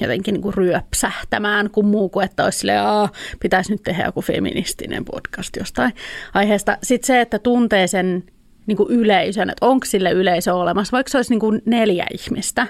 jotenkin 0.00 0.32
niin 0.32 0.42
kuin 0.42 0.54
ryöpsähtämään 0.54 1.70
kuin 1.70 1.86
muu 1.86 2.08
kuin, 2.08 2.24
että 2.24 2.44
olisi 2.44 2.58
silleen, 2.58 2.82
Aa, 2.82 3.08
pitäisi 3.40 3.72
nyt 3.72 3.82
tehdä 3.82 4.04
joku 4.04 4.22
feministinen 4.22 5.04
podcast 5.04 5.56
jostain 5.56 5.92
aiheesta. 6.34 6.78
Sitten 6.82 7.06
se, 7.06 7.20
että 7.20 7.38
tuntee 7.38 7.86
sen 7.86 8.24
niin 8.66 8.76
kuin 8.76 8.90
yleisön, 8.90 9.50
että 9.50 9.66
onko 9.66 9.86
sille 9.86 10.10
yleisö 10.10 10.54
olemassa, 10.54 10.92
vaikka 10.92 11.10
se 11.10 11.18
olisi 11.18 11.32
niin 11.32 11.40
kuin 11.40 11.62
neljä 11.66 12.06
ihmistä, 12.12 12.66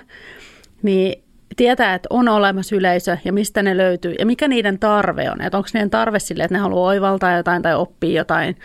niin 0.83 1.23
tietää, 1.57 1.95
että 1.95 2.07
on 2.11 2.29
olemassa 2.29 2.77
yleisö 2.77 3.17
ja 3.25 3.33
mistä 3.33 3.63
ne 3.63 3.77
löytyy 3.77 4.15
ja 4.19 4.27
mikä 4.27 4.49
niiden 4.49 4.79
tarve 4.79 5.31
on. 5.31 5.41
Että 5.41 5.59
onko 5.59 5.69
niiden 5.75 5.91
tarve 5.91 6.19
sille, 6.19 6.45
että 6.45 6.55
ne 6.55 6.59
haluaa 6.59 6.89
oivaltaa 6.89 7.37
jotain 7.37 7.63
tai 7.63 7.75
oppia 7.75 8.21
jotain 8.21 8.57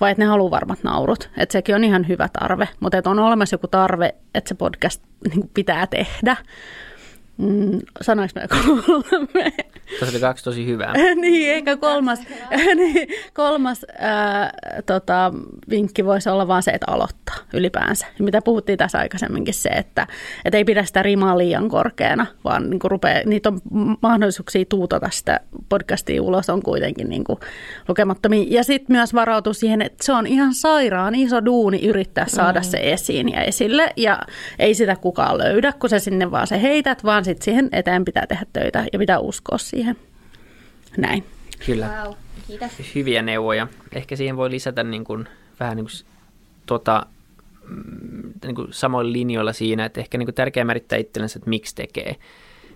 vai 0.00 0.10
että 0.10 0.22
ne 0.22 0.28
haluaa 0.28 0.50
varmat 0.50 0.78
naurut. 0.82 1.30
Että 1.38 1.52
sekin 1.52 1.74
on 1.74 1.84
ihan 1.84 2.08
hyvä 2.08 2.28
tarve, 2.40 2.68
mutta 2.80 2.98
että 2.98 3.10
on 3.10 3.18
olemassa 3.18 3.54
joku 3.54 3.68
tarve, 3.68 4.14
että 4.34 4.48
se 4.48 4.54
podcast 4.54 5.02
niin 5.34 5.50
pitää 5.54 5.86
tehdä. 5.86 6.36
Mm, 7.38 7.80
sanoinko 8.00 8.40
mä 8.40 8.46
kolme? 8.48 9.52
Tässä 10.00 10.14
oli 10.14 10.20
kaksi 10.20 10.44
tosi 10.44 10.66
hyvää. 10.66 10.92
niin, 11.20 11.50
eikä 11.50 11.76
kolmas, 11.76 12.20
niin, 12.76 13.08
kolmas 13.34 13.86
ää, 13.98 14.52
tota, 14.86 15.32
vinkki 15.70 16.04
voisi 16.04 16.28
olla 16.28 16.48
vaan 16.48 16.62
se, 16.62 16.70
että 16.70 16.86
aloittaa 16.92 17.36
ylipäänsä. 17.52 18.06
Ja 18.18 18.24
mitä 18.24 18.42
puhuttiin 18.42 18.78
tässä 18.78 18.98
aikaisemminkin 18.98 19.54
se, 19.54 19.68
että, 19.68 20.06
että 20.44 20.58
ei 20.58 20.64
pidä 20.64 20.84
sitä 20.84 21.02
rimaa 21.02 21.38
liian 21.38 21.68
korkeana, 21.68 22.26
vaan 22.44 22.70
niin 22.70 22.80
rupeaa, 22.84 23.20
niitä 23.26 23.48
on 23.48 23.60
mahdollisuuksia 24.02 24.64
tuutata 24.68 25.08
sitä 25.12 25.40
podcastia 25.68 26.22
ulos 26.22 26.50
on 26.50 26.62
kuitenkin 26.62 27.08
niin 27.08 27.24
kuin 27.24 27.38
lukemattomia. 27.88 28.46
Ja 28.48 28.64
sitten 28.64 28.96
myös 28.96 29.14
varautua 29.14 29.52
siihen, 29.52 29.82
että 29.82 30.04
se 30.04 30.12
on 30.12 30.26
ihan 30.26 30.54
sairaan 30.54 31.14
iso 31.14 31.44
duuni 31.44 31.86
yrittää 31.86 32.26
saada 32.28 32.60
mm. 32.60 32.64
se 32.64 32.78
esiin 32.82 33.32
ja 33.32 33.42
esille. 33.42 33.92
Ja 33.96 34.18
ei 34.58 34.74
sitä 34.74 34.96
kukaan 34.96 35.38
löydä, 35.38 35.72
kun 35.72 35.90
se 35.90 35.98
sinne 35.98 36.30
vaan 36.30 36.46
se 36.46 36.62
heität, 36.62 37.04
vaan 37.04 37.25
sitten 37.26 37.44
siihen 37.44 37.68
eteen 37.72 38.04
pitää 38.04 38.26
tehdä 38.26 38.46
töitä 38.52 38.86
ja 38.92 38.98
pitää 38.98 39.18
uskoa 39.18 39.58
siihen. 39.58 39.96
Näin. 40.96 41.24
Kyllä. 41.66 42.04
Wow. 42.04 42.14
Kiitos. 42.46 42.94
Hyviä 42.94 43.22
neuvoja. 43.22 43.66
Ehkä 43.92 44.16
siihen 44.16 44.36
voi 44.36 44.50
lisätä 44.50 44.82
niin 44.82 45.04
kuin, 45.04 45.28
vähän 45.60 45.76
niin 45.76 45.86
kuin, 45.86 46.06
tota, 46.66 47.06
mm, 47.68 48.32
niin 48.44 48.54
kuin 48.54 48.68
samoilla 48.70 49.12
linjoilla 49.12 49.52
siinä, 49.52 49.84
että 49.84 50.00
ehkä 50.00 50.18
niin 50.18 50.26
kuin 50.26 50.34
tärkeää 50.34 50.64
määrittää 50.64 50.98
itsellensä, 50.98 51.38
että 51.38 51.50
miksi 51.50 51.74
tekee. 51.74 52.16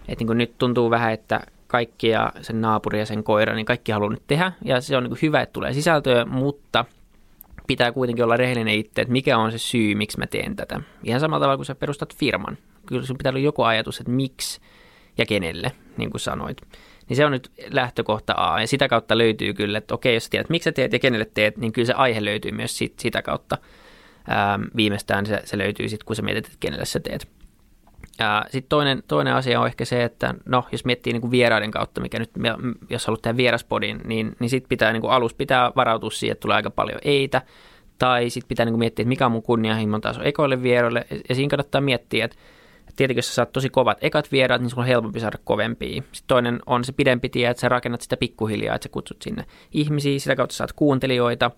Että 0.08 0.18
niin 0.18 0.26
kuin 0.26 0.38
nyt 0.38 0.58
tuntuu 0.58 0.90
vähän, 0.90 1.12
että 1.12 1.40
kaikki 1.66 2.08
ja 2.08 2.32
sen 2.42 2.60
naapuri 2.60 2.98
ja 2.98 3.06
sen 3.06 3.24
koira, 3.24 3.54
niin 3.54 3.66
kaikki 3.66 3.92
haluaa 3.92 4.10
nyt 4.10 4.22
tehdä. 4.26 4.52
Ja 4.64 4.80
se 4.80 4.96
on 4.96 5.02
niin 5.02 5.10
kuin 5.10 5.22
hyvä, 5.22 5.40
että 5.40 5.52
tulee 5.52 5.72
sisältöä, 5.72 6.24
mutta 6.24 6.84
pitää 7.66 7.92
kuitenkin 7.92 8.24
olla 8.24 8.36
rehellinen 8.36 8.74
itse, 8.74 9.02
että 9.02 9.12
mikä 9.12 9.38
on 9.38 9.52
se 9.52 9.58
syy, 9.58 9.94
miksi 9.94 10.18
mä 10.18 10.26
teen 10.26 10.56
tätä. 10.56 10.80
Ihan 11.04 11.20
samalla 11.20 11.44
tavalla 11.44 11.56
kuin 11.56 11.66
sä 11.66 11.74
perustat 11.74 12.16
firman 12.16 12.58
kyllä 12.90 13.06
sun 13.06 13.18
pitää 13.18 13.30
olla 13.30 13.40
joku 13.40 13.62
ajatus, 13.62 14.00
että 14.00 14.12
miksi 14.12 14.60
ja 15.18 15.26
kenelle, 15.26 15.72
niin 15.96 16.10
kuin 16.10 16.20
sanoit. 16.20 16.60
Niin 17.08 17.16
se 17.16 17.24
on 17.24 17.32
nyt 17.32 17.50
lähtökohta 17.70 18.34
A, 18.36 18.60
ja 18.60 18.66
sitä 18.66 18.88
kautta 18.88 19.18
löytyy 19.18 19.54
kyllä, 19.54 19.78
että 19.78 19.94
okei, 19.94 20.14
jos 20.14 20.24
sä 20.24 20.30
tiedät, 20.30 20.50
miksi 20.50 20.64
sä 20.64 20.72
teet 20.72 20.92
ja 20.92 20.98
kenelle 20.98 21.30
teet, 21.34 21.56
niin 21.56 21.72
kyllä 21.72 21.86
se 21.86 21.92
aihe 21.92 22.24
löytyy 22.24 22.52
myös 22.52 22.78
sit, 22.78 22.98
sitä 22.98 23.22
kautta. 23.22 23.58
Ää, 24.28 24.60
viimeistään 24.76 25.26
se, 25.26 25.40
se 25.44 25.58
löytyy 25.58 25.88
sitten, 25.88 26.06
kun 26.06 26.16
sä 26.16 26.22
mietit, 26.22 26.46
että 26.46 26.56
kenelle 26.60 26.84
sä 26.84 27.00
teet. 27.00 27.28
Sitten 28.48 28.68
toinen, 28.68 29.02
toinen 29.08 29.34
asia 29.34 29.60
on 29.60 29.66
ehkä 29.66 29.84
se, 29.84 30.04
että 30.04 30.34
no, 30.46 30.64
jos 30.72 30.84
miettii 30.84 31.12
niin 31.12 31.20
kuin 31.20 31.30
vieraiden 31.30 31.70
kautta, 31.70 32.00
mikä 32.00 32.18
nyt, 32.18 32.30
jos 32.90 33.06
haluat 33.06 33.22
tehdä 33.22 33.36
vieraspodin, 33.36 34.00
niin, 34.04 34.36
niin 34.40 34.50
sitten 34.50 34.68
pitää 34.68 34.92
niin 34.92 35.00
kuin 35.00 35.12
alus 35.12 35.34
pitää 35.34 35.72
varautua 35.76 36.10
siihen, 36.10 36.32
että 36.32 36.42
tulee 36.42 36.56
aika 36.56 36.70
paljon 36.70 36.98
eitä, 37.04 37.42
tai 37.98 38.30
sitten 38.30 38.48
pitää 38.48 38.66
niin 38.66 38.72
kuin 38.72 38.78
miettiä, 38.78 39.02
että 39.02 39.08
mikä 39.08 39.26
on 39.26 39.32
mun 39.32 39.42
kunnianhimon 39.42 40.00
taso 40.00 40.22
ekoille 40.22 40.62
vieraille, 40.62 41.06
ja 41.28 41.34
siinä 41.34 41.50
kannattaa 41.50 41.80
miettiä, 41.80 42.24
että 42.24 42.36
tietenkin, 42.96 43.18
jos 43.18 43.28
sä 43.28 43.34
saat 43.34 43.52
tosi 43.52 43.70
kovat 43.70 43.98
ekat 44.00 44.32
vieraat, 44.32 44.60
niin 44.62 44.70
sulla 44.70 44.82
on 44.82 44.88
helpompi 44.88 45.20
saada 45.20 45.38
kovempia. 45.44 46.02
Sitten 46.12 46.26
toinen 46.26 46.60
on 46.66 46.84
se 46.84 46.92
pidempi 46.92 47.28
tie, 47.28 47.50
että 47.50 47.60
sä 47.60 47.68
rakennat 47.68 48.00
sitä 48.00 48.16
pikkuhiljaa, 48.16 48.74
että 48.74 48.84
sä 48.84 48.92
kutsut 48.92 49.22
sinne 49.22 49.44
ihmisiä, 49.72 50.18
sitä 50.18 50.36
kautta 50.36 50.56
saat 50.56 50.72
kuuntelijoita, 50.72 51.50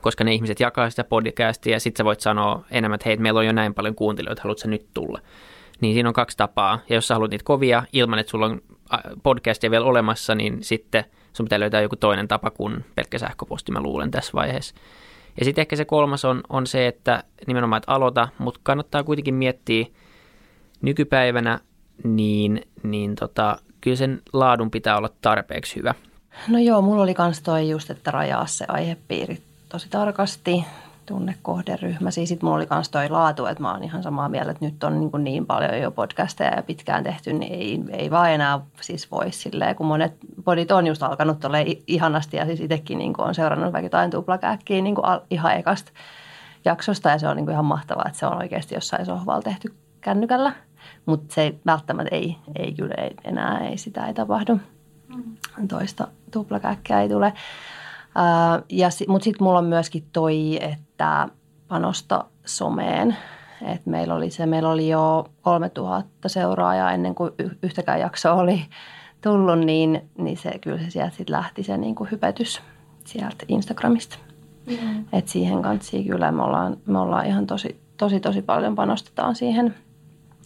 koska 0.00 0.24
ne 0.24 0.34
ihmiset 0.34 0.60
jakaa 0.60 0.90
sitä 0.90 1.04
podcastia 1.04 1.72
ja 1.72 1.80
sitten 1.80 1.98
sä 1.98 2.04
voit 2.04 2.20
sanoa 2.20 2.64
enemmän, 2.70 2.94
että 2.94 3.08
hei, 3.08 3.16
meillä 3.16 3.38
on 3.38 3.46
jo 3.46 3.52
näin 3.52 3.74
paljon 3.74 3.94
kuuntelijoita, 3.94 4.42
haluatko 4.42 4.60
sä 4.60 4.68
nyt 4.68 4.86
tulla? 4.94 5.20
Niin 5.80 5.94
siinä 5.94 6.08
on 6.08 6.12
kaksi 6.12 6.36
tapaa. 6.36 6.78
Ja 6.88 6.94
jos 6.94 7.08
sä 7.08 7.14
haluat 7.14 7.30
niitä 7.30 7.44
kovia 7.44 7.82
ilman, 7.92 8.18
että 8.18 8.30
sulla 8.30 8.46
on 8.46 8.60
podcastia 9.22 9.70
vielä 9.70 9.84
olemassa, 9.84 10.34
niin 10.34 10.62
sitten 10.62 11.04
sun 11.32 11.46
pitää 11.46 11.60
löytää 11.60 11.80
joku 11.80 11.96
toinen 11.96 12.28
tapa 12.28 12.50
kuin 12.50 12.84
pelkkä 12.94 13.18
sähköposti, 13.18 13.72
mä 13.72 13.80
luulen 13.80 14.10
tässä 14.10 14.32
vaiheessa. 14.34 14.74
Ja 15.38 15.44
sitten 15.44 15.62
ehkä 15.62 15.76
se 15.76 15.84
kolmas 15.84 16.24
on, 16.24 16.40
on 16.48 16.66
se, 16.66 16.86
että 16.86 17.24
nimenomaan, 17.46 17.78
että 17.78 17.92
aloita, 17.92 18.28
mutta 18.38 18.60
kannattaa 18.62 19.04
kuitenkin 19.04 19.34
miettiä, 19.34 19.86
nykypäivänä, 20.84 21.58
niin, 22.04 22.62
niin 22.82 23.14
tota, 23.14 23.56
kyllä 23.80 23.96
sen 23.96 24.22
laadun 24.32 24.70
pitää 24.70 24.96
olla 24.96 25.10
tarpeeksi 25.20 25.76
hyvä. 25.76 25.94
No 26.48 26.58
joo, 26.58 26.82
mulla 26.82 27.02
oli 27.02 27.14
kans 27.14 27.42
toi 27.42 27.70
just, 27.70 27.90
että 27.90 28.10
rajaa 28.10 28.46
se 28.46 28.64
aihepiiri 28.68 29.38
tosi 29.68 29.88
tarkasti, 29.90 30.64
tunne 31.06 31.34
kohderyhmä. 31.42 32.10
Siis 32.10 32.28
sitten 32.28 32.46
mulla 32.46 32.56
oli 32.56 32.66
kans 32.66 32.88
toi 32.88 33.08
laatu, 33.08 33.46
että 33.46 33.62
mä 33.62 33.72
oon 33.72 33.84
ihan 33.84 34.02
samaa 34.02 34.28
mieltä, 34.28 34.50
että 34.50 34.64
nyt 34.64 34.84
on 34.84 35.00
niin, 35.00 35.10
kuin 35.10 35.24
niin 35.24 35.46
paljon 35.46 35.78
jo 35.80 35.90
podcasteja 35.90 36.56
ja 36.56 36.62
pitkään 36.62 37.04
tehty, 37.04 37.32
niin 37.32 37.52
ei, 37.52 37.98
ei 37.98 38.10
vaan 38.10 38.30
enää 38.30 38.60
siis 38.80 39.10
voi 39.10 39.32
silleen, 39.32 39.76
kun 39.76 39.86
monet 39.86 40.12
podit 40.44 40.70
on 40.70 40.86
just 40.86 41.02
alkanut 41.02 41.40
tuolle 41.40 41.64
ihanasti 41.86 42.36
ja 42.36 42.46
siis 42.46 42.60
itsekin 42.60 42.98
niin 42.98 43.14
on 43.18 43.34
seurannut 43.34 43.72
vaikka 43.72 43.86
jotain 43.86 44.10
tuplakääkkiä 44.10 44.82
niin 44.82 44.94
kuin 44.94 45.04
ihan 45.30 45.56
ekasta 45.56 45.92
jaksosta 46.64 47.08
ja 47.08 47.18
se 47.18 47.28
on 47.28 47.36
niin 47.36 47.46
kuin 47.46 47.52
ihan 47.52 47.64
mahtavaa, 47.64 48.04
että 48.06 48.18
se 48.18 48.26
on 48.26 48.36
oikeasti 48.36 48.74
jossain 48.74 49.06
sohvalla 49.06 49.42
tehty 49.42 49.74
kännykällä, 50.00 50.52
mutta 51.06 51.34
se 51.34 51.54
välttämättä 51.66 52.14
ei, 52.14 52.36
ei 52.58 52.72
kyllä 52.72 52.94
ei, 52.94 53.14
enää 53.24 53.58
ei 53.58 53.78
sitä 53.78 54.06
ei 54.06 54.14
tapahdu. 54.14 54.60
Mm. 55.08 55.68
Toista 55.68 56.08
tuplakäkkiä 56.30 57.00
ei 57.00 57.08
tule. 57.08 57.32
Mutta 59.08 59.24
sitten 59.24 59.44
mulla 59.44 59.58
on 59.58 59.64
myöskin 59.64 60.04
toi, 60.12 60.58
että 60.64 61.28
panosta 61.68 62.24
someen. 62.44 63.16
Et 63.62 63.86
meillä, 63.86 64.14
oli 64.14 64.30
se, 64.30 64.46
meillä 64.46 64.68
oli 64.68 64.88
jo 64.88 65.28
3000 65.42 66.28
seuraajaa 66.28 66.92
ennen 66.92 67.14
kuin 67.14 67.32
yhtäkään 67.62 68.00
jakso 68.00 68.34
oli 68.34 68.64
tullut, 69.20 69.58
niin, 69.58 70.10
niin 70.18 70.36
se 70.36 70.58
kyllä 70.58 70.78
se 70.78 70.90
sieltä 70.90 71.16
sit 71.16 71.30
lähti 71.30 71.62
se 71.62 71.76
niin 71.76 71.94
kuin 71.94 72.10
hypetys 72.10 72.60
sieltä 73.04 73.44
Instagramista. 73.48 74.18
Mm. 74.66 75.04
Et 75.12 75.28
siihen 75.28 75.62
kanssa 75.62 75.96
kyllä 76.06 76.32
me 76.32 76.42
ollaan, 76.42 76.76
me 76.86 76.98
ollaan 76.98 77.26
ihan 77.26 77.46
tosi, 77.46 77.80
tosi, 77.96 78.20
tosi 78.20 78.42
paljon 78.42 78.74
panostetaan 78.74 79.34
siihen 79.34 79.74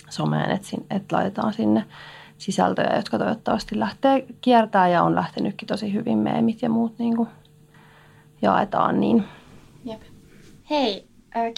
someen, 0.09 0.51
että 0.51 0.69
et 0.91 1.13
laitetaan 1.13 1.53
sinne 1.53 1.85
sisältöjä, 2.39 2.97
jotka 2.97 3.19
toivottavasti 3.19 3.79
lähtee 3.79 4.27
kiertää 4.41 4.89
ja 4.89 5.03
on 5.03 5.15
lähtenytkin 5.15 5.69
tosi 5.69 5.93
hyvin 5.93 6.19
meemit 6.19 6.63
ja 6.63 6.71
muut 6.71 6.99
niin 6.99 7.17
kuin 7.17 7.29
jaetaan. 8.43 9.01
Niin. 9.01 9.25
Jep. 9.85 10.01
Hei, 10.71 11.09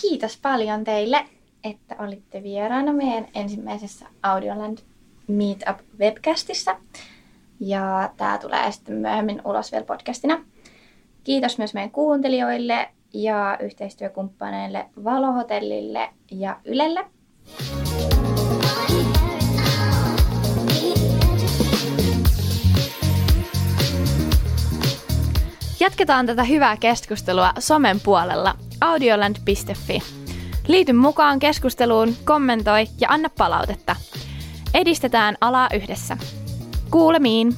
kiitos 0.00 0.38
paljon 0.42 0.84
teille, 0.84 1.24
että 1.64 1.96
olitte 1.98 2.42
vieraana 2.42 2.92
meidän 2.92 3.26
ensimmäisessä 3.34 4.06
Audioland 4.22 4.78
Meetup 5.26 5.78
webcastissa. 5.98 6.76
Ja 7.60 8.10
tämä 8.16 8.38
tulee 8.38 8.72
sitten 8.72 8.94
myöhemmin 8.94 9.42
ulos 9.44 9.72
vielä 9.72 9.84
podcastina. 9.84 10.44
Kiitos 11.24 11.58
myös 11.58 11.74
meidän 11.74 11.90
kuuntelijoille 11.90 12.88
ja 13.14 13.58
yhteistyökumppaneille 13.60 14.86
Valohotellille 15.04 16.08
ja 16.30 16.60
Ylelle. 16.64 17.06
Jatketaan 25.80 26.26
tätä 26.26 26.44
hyvää 26.44 26.76
keskustelua 26.76 27.52
somen 27.58 28.00
puolella 28.00 28.54
audioland.fi. 28.80 30.02
Liity 30.68 30.92
mukaan 30.92 31.38
keskusteluun, 31.38 32.16
kommentoi 32.24 32.86
ja 33.00 33.08
anna 33.10 33.28
palautetta. 33.38 33.96
Edistetään 34.74 35.36
alaa 35.40 35.68
yhdessä. 35.74 36.16
Kuulemiin! 36.90 37.54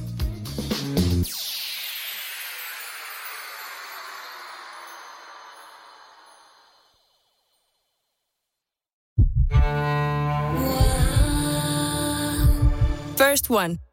First 13.17 13.45
One. 13.49 13.92